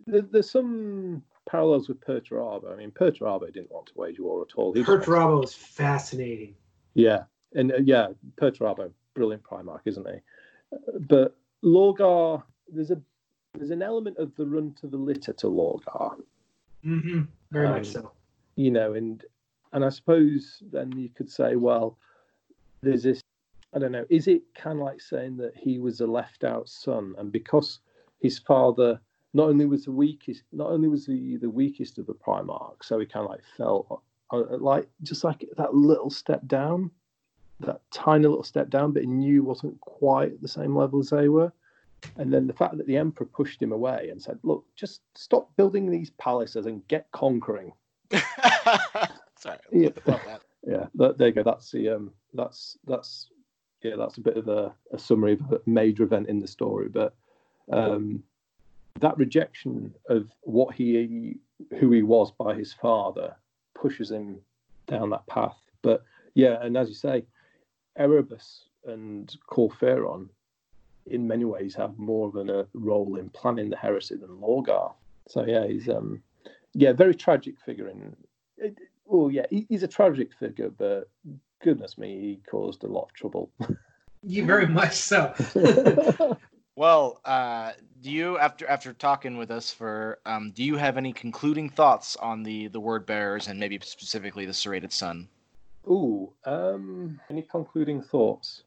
there, 0.06 0.22
there's 0.22 0.50
some 0.50 1.22
parallels 1.48 1.88
with 1.88 2.00
Perturabo. 2.00 2.72
I 2.72 2.76
mean, 2.76 2.90
Perturabo 2.90 3.52
didn't 3.52 3.70
want 3.72 3.86
to 3.86 3.92
wage 3.96 4.20
war 4.20 4.42
at 4.42 4.54
all. 4.56 4.72
He 4.72 4.82
Perturabo 4.82 5.42
is 5.44 5.54
fascinating 5.54 6.54
Yeah, 6.94 7.24
and 7.54 7.72
uh, 7.72 7.76
yeah, 7.82 8.08
Perturabo, 8.36 8.92
brilliant 9.14 9.42
Primarch, 9.42 9.80
isn't 9.86 10.06
he? 10.06 10.18
Uh, 10.72 10.98
But 11.08 11.36
Lorgar, 11.64 12.42
there's 12.68 12.90
a 12.90 13.00
there's 13.54 13.70
an 13.70 13.82
element 13.82 14.16
of 14.18 14.34
the 14.36 14.46
run 14.46 14.72
to 14.80 14.86
the 14.86 14.96
litter 14.96 15.32
to 15.34 15.46
Lorgar, 15.46 16.16
mm-hmm. 16.84 17.22
Very 17.52 17.68
much 17.68 17.94
Um, 17.96 18.02
so 18.02 18.12
you 18.56 18.70
know, 18.70 18.94
and 18.94 19.24
and 19.72 19.84
I 19.84 19.88
suppose 19.90 20.62
then 20.72 20.92
you 20.96 21.08
could 21.08 21.30
say, 21.30 21.56
well, 21.56 21.98
there's 22.82 23.04
this. 23.04 23.20
I 23.74 23.78
don't 23.78 23.92
know. 23.92 24.04
Is 24.10 24.26
it 24.26 24.42
kind 24.54 24.78
of 24.78 24.84
like 24.84 25.00
saying 25.00 25.36
that 25.38 25.56
he 25.56 25.78
was 25.78 26.00
a 26.00 26.06
left 26.06 26.44
out 26.44 26.68
son, 26.68 27.14
and 27.18 27.30
because 27.30 27.80
his 28.20 28.38
father 28.38 29.00
not 29.34 29.48
only 29.48 29.64
was 29.64 29.84
the 29.84 29.92
weakest, 29.92 30.42
not 30.52 30.70
only 30.70 30.88
was 30.88 31.06
he 31.06 31.36
the 31.36 31.48
weakest 31.48 31.98
of 31.98 32.06
the 32.06 32.14
Primarchs, 32.14 32.84
so 32.84 32.98
he 32.98 33.06
kind 33.06 33.24
of 33.24 33.30
like 33.30 33.42
fell 33.56 34.02
uh, 34.30 34.58
like 34.58 34.88
just 35.02 35.24
like 35.24 35.46
that 35.56 35.74
little 35.74 36.10
step 36.10 36.46
down, 36.46 36.90
that 37.60 37.80
tiny 37.90 38.26
little 38.26 38.44
step 38.44 38.68
down, 38.68 38.92
but 38.92 39.02
he 39.02 39.08
knew 39.08 39.42
wasn't 39.42 39.80
quite 39.80 40.32
at 40.32 40.42
the 40.42 40.48
same 40.48 40.76
level 40.76 41.00
as 41.00 41.10
they 41.10 41.28
were. 41.28 41.52
And 42.16 42.32
then 42.32 42.46
the 42.46 42.52
fact 42.52 42.76
that 42.76 42.86
the 42.86 42.96
emperor 42.96 43.26
pushed 43.26 43.62
him 43.62 43.72
away 43.72 44.08
and 44.10 44.20
said, 44.20 44.38
"Look, 44.42 44.64
just 44.76 45.02
stop 45.14 45.54
building 45.56 45.90
these 45.90 46.10
palaces 46.10 46.66
and 46.66 46.86
get 46.88 47.10
conquering." 47.12 47.72
Sorry. 49.36 49.58
Yeah. 49.72 49.90
That. 50.04 50.42
Yeah, 50.64 50.86
there 50.94 51.28
you 51.28 51.32
go. 51.32 51.42
That's 51.42 51.70
the 51.72 51.88
um, 51.88 52.12
that's 52.34 52.78
that's 52.86 53.28
yeah, 53.82 53.96
that's 53.96 54.18
a 54.18 54.20
bit 54.20 54.36
of 54.36 54.48
a, 54.48 54.72
a 54.92 54.98
summary 54.98 55.32
of 55.32 55.40
a 55.52 55.60
major 55.66 56.04
event 56.04 56.28
in 56.28 56.38
the 56.38 56.46
story. 56.46 56.88
But 56.88 57.14
um, 57.72 58.22
that 59.00 59.18
rejection 59.18 59.94
of 60.08 60.30
what 60.42 60.74
he 60.74 61.38
who 61.78 61.90
he 61.90 62.02
was 62.02 62.30
by 62.30 62.54
his 62.54 62.72
father 62.72 63.34
pushes 63.74 64.10
him 64.10 64.40
down 64.86 65.10
that 65.10 65.26
path. 65.26 65.56
But 65.82 66.04
yeah, 66.34 66.62
and 66.62 66.76
as 66.76 66.88
you 66.88 66.94
say, 66.94 67.24
Erebus 67.98 68.64
and 68.86 69.34
Kor 69.46 69.70
Phaeron 69.70 70.28
in 71.06 71.26
many 71.26 71.44
ways 71.44 71.74
have 71.74 71.98
more 71.98 72.28
of 72.28 72.48
a 72.48 72.66
role 72.74 73.16
in 73.16 73.28
planning 73.30 73.70
the 73.70 73.76
heresy 73.76 74.16
than 74.16 74.40
Lorgar. 74.40 74.92
So 75.28 75.44
yeah, 75.46 75.66
he's 75.66 75.88
um 75.88 76.22
yeah, 76.74 76.92
very 76.92 77.14
tragic 77.14 77.54
figure 77.64 77.88
in 77.88 78.16
it, 78.56 78.78
well, 79.04 79.30
yeah, 79.30 79.46
he, 79.50 79.66
he's 79.68 79.82
a 79.82 79.88
tragic 79.88 80.32
figure, 80.38 80.70
but 80.70 81.10
goodness 81.62 81.98
me, 81.98 82.20
he 82.20 82.40
caused 82.50 82.84
a 82.84 82.86
lot 82.86 83.04
of 83.04 83.12
trouble. 83.14 83.50
You 84.24 84.44
very 84.44 84.68
much 84.68 84.92
so. 84.92 85.34
Well, 86.74 87.20
uh, 87.24 87.72
do 88.00 88.10
you 88.10 88.38
after 88.38 88.66
after 88.66 88.94
talking 88.94 89.36
with 89.36 89.50
us 89.50 89.70
for 89.70 90.20
um, 90.24 90.52
do 90.52 90.64
you 90.64 90.76
have 90.76 90.96
any 90.96 91.12
concluding 91.12 91.68
thoughts 91.68 92.16
on 92.16 92.42
the 92.42 92.68
the 92.68 92.80
word 92.80 93.04
bearers 93.04 93.48
and 93.48 93.60
maybe 93.60 93.78
specifically 93.82 94.46
the 94.46 94.54
serrated 94.54 94.92
sun? 94.92 95.28
Ooh, 95.86 96.32
um, 96.46 97.20
any 97.28 97.42
concluding 97.42 98.00
thoughts? 98.00 98.62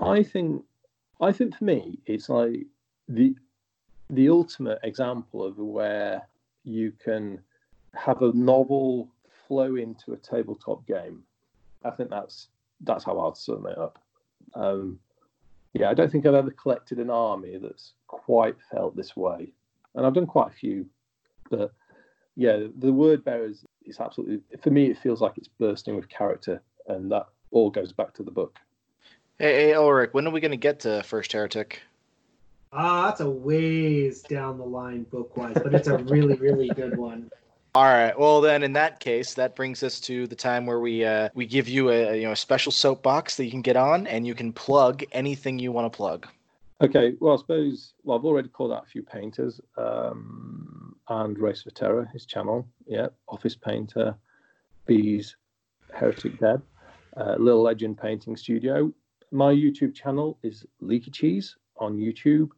I 0.00 0.22
think, 0.22 0.64
I 1.22 1.30
think 1.30 1.56
for 1.56 1.64
me, 1.64 1.98
it's 2.04 2.28
like 2.28 2.66
the 3.08 3.34
the 4.10 4.28
ultimate 4.28 4.80
example 4.82 5.44
of 5.44 5.56
where 5.56 6.28
you 6.64 6.92
can 7.02 7.40
have 7.94 8.20
a 8.22 8.32
novel 8.32 9.08
flow 9.46 9.76
into 9.76 10.12
a 10.12 10.16
tabletop 10.16 10.86
game. 10.86 11.22
I 11.84 11.90
think 11.90 12.10
that's 12.10 12.48
that's 12.80 13.04
how 13.04 13.20
I'd 13.20 13.36
sum 13.36 13.66
it 13.66 13.78
up. 13.78 14.00
Um, 14.54 14.98
yeah, 15.74 15.88
I 15.88 15.94
don't 15.94 16.10
think 16.10 16.26
I've 16.26 16.34
ever 16.34 16.50
collected 16.50 16.98
an 16.98 17.08
army 17.08 17.56
that's 17.56 17.92
quite 18.08 18.56
felt 18.70 18.96
this 18.96 19.16
way, 19.16 19.52
and 19.94 20.04
I've 20.04 20.14
done 20.14 20.26
quite 20.26 20.48
a 20.48 20.56
few, 20.56 20.86
but 21.50 21.72
yeah, 22.34 22.66
the 22.78 22.92
word 22.92 23.24
bearers 23.24 23.64
is 23.84 24.00
absolutely 24.00 24.40
for 24.60 24.70
me. 24.70 24.86
It 24.90 24.98
feels 24.98 25.20
like 25.20 25.38
it's 25.38 25.48
bursting 25.48 25.94
with 25.94 26.08
character, 26.08 26.60
and 26.88 27.12
that 27.12 27.26
all 27.52 27.70
goes 27.70 27.92
back 27.92 28.12
to 28.14 28.24
the 28.24 28.30
book. 28.32 28.58
Hey, 29.42 29.54
hey 29.54 29.74
Ulrich, 29.74 30.10
when 30.14 30.24
are 30.24 30.30
we 30.30 30.38
going 30.38 30.52
to 30.52 30.56
get 30.56 30.78
to 30.80 31.02
First 31.02 31.32
Heretic? 31.32 31.82
Ah, 32.72 33.06
that's 33.06 33.22
a 33.22 33.28
ways 33.28 34.22
down 34.22 34.56
the 34.56 34.64
line 34.64 35.02
book 35.02 35.36
wise, 35.36 35.58
but 35.60 35.74
it's 35.74 35.88
a 35.88 35.98
really, 35.98 36.34
really 36.34 36.68
good 36.68 36.96
one. 36.96 37.28
All 37.74 37.82
right. 37.82 38.16
Well, 38.16 38.40
then, 38.40 38.62
in 38.62 38.72
that 38.74 39.00
case, 39.00 39.34
that 39.34 39.56
brings 39.56 39.82
us 39.82 39.98
to 40.02 40.28
the 40.28 40.36
time 40.36 40.64
where 40.64 40.78
we 40.78 41.04
uh, 41.04 41.28
we 41.34 41.44
give 41.44 41.68
you 41.68 41.90
a 41.90 42.16
you 42.18 42.22
know 42.22 42.30
a 42.30 42.36
special 42.36 42.70
soapbox 42.70 43.36
that 43.36 43.44
you 43.44 43.50
can 43.50 43.62
get 43.62 43.74
on, 43.74 44.06
and 44.06 44.24
you 44.24 44.36
can 44.36 44.52
plug 44.52 45.02
anything 45.10 45.58
you 45.58 45.72
want 45.72 45.92
to 45.92 45.96
plug. 45.96 46.28
Okay, 46.80 47.16
well, 47.18 47.34
I 47.34 47.38
suppose 47.38 47.94
well, 48.04 48.16
I've 48.16 48.24
already 48.24 48.48
called 48.48 48.70
out 48.70 48.84
a 48.84 48.90
few 48.90 49.02
painters, 49.02 49.60
um, 49.76 50.94
and 51.08 51.36
Race 51.36 51.62
for 51.62 51.70
Terra, 51.70 52.08
his 52.12 52.26
channel, 52.26 52.64
yeah, 52.86 53.08
Office 53.26 53.56
Painter, 53.56 54.14
Bees, 54.86 55.34
Heretic 55.92 56.38
Deb, 56.38 56.62
uh, 57.16 57.34
Little 57.40 57.62
Legend 57.62 57.98
Painting 57.98 58.36
Studio. 58.36 58.92
My 59.32 59.52
YouTube 59.52 59.94
channel 59.94 60.38
is 60.42 60.66
Leaky 60.80 61.10
Cheese 61.10 61.56
on 61.78 61.96
YouTube. 61.96 62.50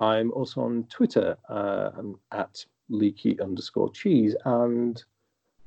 I'm 0.00 0.32
also 0.32 0.62
on 0.62 0.84
Twitter. 0.88 1.36
Uh, 1.48 1.90
at 2.32 2.64
leaky 2.88 3.38
underscore 3.40 3.90
cheese, 3.90 4.34
and 4.46 5.02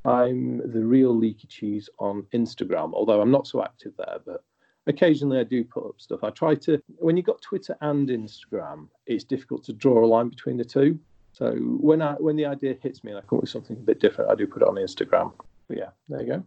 I'm 0.06 0.58
the 0.72 0.84
real 0.84 1.16
leaky 1.16 1.48
cheese 1.48 1.90
on 2.00 2.24
Instagram. 2.34 2.94
Although 2.94 3.22
I'm 3.22 3.32
not 3.32 3.46
so 3.46 3.62
active 3.62 3.94
there, 3.98 4.18
but 4.26 4.44
occasionally 4.88 5.40
I 5.40 5.44
do 5.44 5.64
put 5.64 5.86
up 5.86 5.96
stuff. 6.02 6.24
I 6.24 6.32
try 6.32 6.56
to 6.56 6.82
when 6.98 7.16
you've 7.16 7.26
got 7.28 7.42
Twitter 7.42 7.78
and 7.82 8.10
Instagram, 8.10 8.88
it's 9.06 9.24
difficult 9.24 9.64
to 9.66 9.74
draw 9.74 10.04
a 10.04 10.08
line 10.08 10.30
between 10.30 10.58
the 10.58 10.66
two. 10.66 11.00
So 11.32 11.52
when 11.52 12.02
I 12.02 12.14
when 12.14 12.36
the 12.36 12.46
idea 12.46 12.76
hits 12.82 13.04
me 13.04 13.12
and 13.12 13.20
I 13.20 13.22
come 13.22 13.38
up 13.38 13.44
with 13.44 13.52
something 13.52 13.78
a 13.78 13.80
bit 13.80 14.00
different, 14.00 14.32
I 14.32 14.36
do 14.36 14.48
put 14.48 14.64
it 14.64 14.68
on 14.68 14.76
Instagram. 14.76 15.32
But 15.68 15.78
yeah, 15.78 15.90
there 16.08 16.22
you 16.22 16.28
go. 16.28 16.44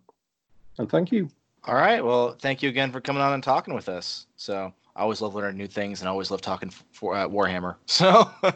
And 0.79 0.91
thank 0.91 1.13
you. 1.13 1.29
All 1.65 1.75
right. 1.75 2.05
Well, 2.05 2.37
thank 2.41 2.63
you 2.63 2.69
again 2.69 2.91
for 2.91 3.01
coming 3.01 3.23
on 3.23 3.35
and 3.35 3.43
talking 3.43 3.75
with 3.75 3.89
us. 3.89 4.27
So 4.37 4.73
I 4.97 5.03
always 5.03 5.21
love 5.21 5.35
learning 5.35 5.59
new 5.59 5.69
things, 5.69 6.01
and 6.01 6.09
I 6.09 6.11
always 6.11 6.31
love 6.31 6.41
talking 6.41 6.71
for 6.93 7.15
uh, 7.15 7.29
Warhammer. 7.29 7.77
So 7.87 8.31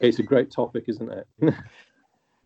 It's 0.00 0.18
a 0.18 0.22
great 0.22 0.50
topic, 0.50 0.84
isn't 0.88 1.10
it? 1.10 1.26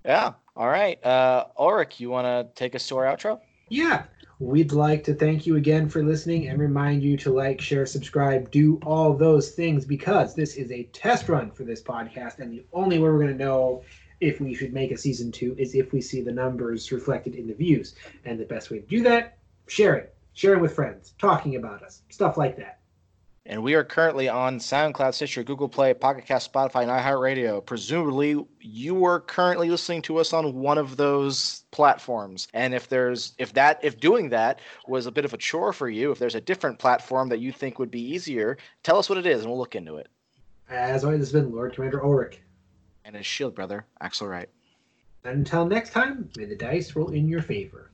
yeah. 0.04 0.32
All 0.56 0.68
right. 0.68 1.04
Uh, 1.04 1.46
Ulrich, 1.58 1.98
you 1.98 2.10
want 2.10 2.26
to 2.26 2.48
take 2.54 2.74
us 2.74 2.86
to 2.88 2.96
our 2.98 3.04
outro? 3.04 3.40
Yeah. 3.68 4.04
We'd 4.38 4.72
like 4.72 5.02
to 5.04 5.14
thank 5.14 5.46
you 5.46 5.56
again 5.56 5.88
for 5.88 6.04
listening 6.04 6.48
and 6.48 6.60
remind 6.60 7.02
you 7.02 7.16
to 7.18 7.32
like, 7.32 7.60
share, 7.60 7.86
subscribe, 7.86 8.50
do 8.52 8.78
all 8.86 9.12
those 9.12 9.50
things 9.50 9.84
because 9.84 10.34
this 10.34 10.54
is 10.54 10.70
a 10.70 10.84
test 10.84 11.28
run 11.28 11.50
for 11.50 11.64
this 11.64 11.82
podcast. 11.82 12.38
And 12.38 12.52
the 12.52 12.64
only 12.72 12.98
way 12.98 13.08
we're 13.08 13.18
going 13.18 13.36
to 13.36 13.44
know 13.44 13.82
if 14.20 14.40
we 14.40 14.54
should 14.54 14.72
make 14.72 14.92
a 14.92 14.96
season 14.96 15.32
two 15.32 15.56
is 15.58 15.74
if 15.74 15.92
we 15.92 16.00
see 16.00 16.20
the 16.20 16.30
numbers 16.30 16.92
reflected 16.92 17.34
in 17.34 17.48
the 17.48 17.54
views. 17.54 17.96
And 18.24 18.38
the 18.38 18.44
best 18.44 18.70
way 18.70 18.78
to 18.78 18.86
do 18.86 19.02
that, 19.02 19.37
sharing, 19.68 20.06
sharing 20.34 20.60
with 20.60 20.74
friends, 20.74 21.14
talking 21.18 21.56
about 21.56 21.82
us, 21.82 22.02
stuff 22.08 22.36
like 22.36 22.56
that. 22.56 22.78
And 23.46 23.62
we 23.62 23.72
are 23.72 23.84
currently 23.84 24.28
on 24.28 24.58
SoundCloud, 24.58 25.14
Stitcher, 25.14 25.42
Google 25.42 25.70
Play, 25.70 25.94
Pocket 25.94 26.26
Cast, 26.26 26.52
Spotify, 26.52 26.82
and 26.82 26.90
iHeartRadio. 26.90 27.64
Presumably, 27.64 28.44
you 28.60 29.06
are 29.06 29.20
currently 29.20 29.70
listening 29.70 30.02
to 30.02 30.18
us 30.18 30.34
on 30.34 30.54
one 30.54 30.76
of 30.76 30.98
those 30.98 31.64
platforms. 31.70 32.48
And 32.52 32.74
if 32.74 32.88
there's 32.88 33.32
if 33.38 33.54
that 33.54 33.80
if 33.82 33.98
doing 33.98 34.28
that 34.28 34.60
was 34.86 35.06
a 35.06 35.10
bit 35.10 35.24
of 35.24 35.32
a 35.32 35.38
chore 35.38 35.72
for 35.72 35.88
you, 35.88 36.10
if 36.10 36.18
there's 36.18 36.34
a 36.34 36.42
different 36.42 36.78
platform 36.78 37.30
that 37.30 37.38
you 37.38 37.50
think 37.50 37.78
would 37.78 37.90
be 37.90 38.02
easier, 38.02 38.58
tell 38.82 38.98
us 38.98 39.08
what 39.08 39.16
it 39.16 39.24
is, 39.24 39.40
and 39.40 39.50
we'll 39.50 39.58
look 39.58 39.76
into 39.76 39.96
it. 39.96 40.08
As 40.68 41.02
always, 41.02 41.20
this 41.20 41.32
has 41.32 41.42
been 41.42 41.54
Lord 41.54 41.72
Commander 41.72 42.04
Ulrich. 42.04 42.40
And 43.06 43.16
his 43.16 43.24
shield 43.24 43.54
brother, 43.54 43.86
Axel 44.02 44.28
Wright. 44.28 44.50
Until 45.24 45.64
next 45.64 45.92
time, 45.92 46.28
may 46.36 46.44
the 46.44 46.54
dice 46.54 46.94
roll 46.94 47.12
in 47.12 47.26
your 47.26 47.40
favor. 47.40 47.90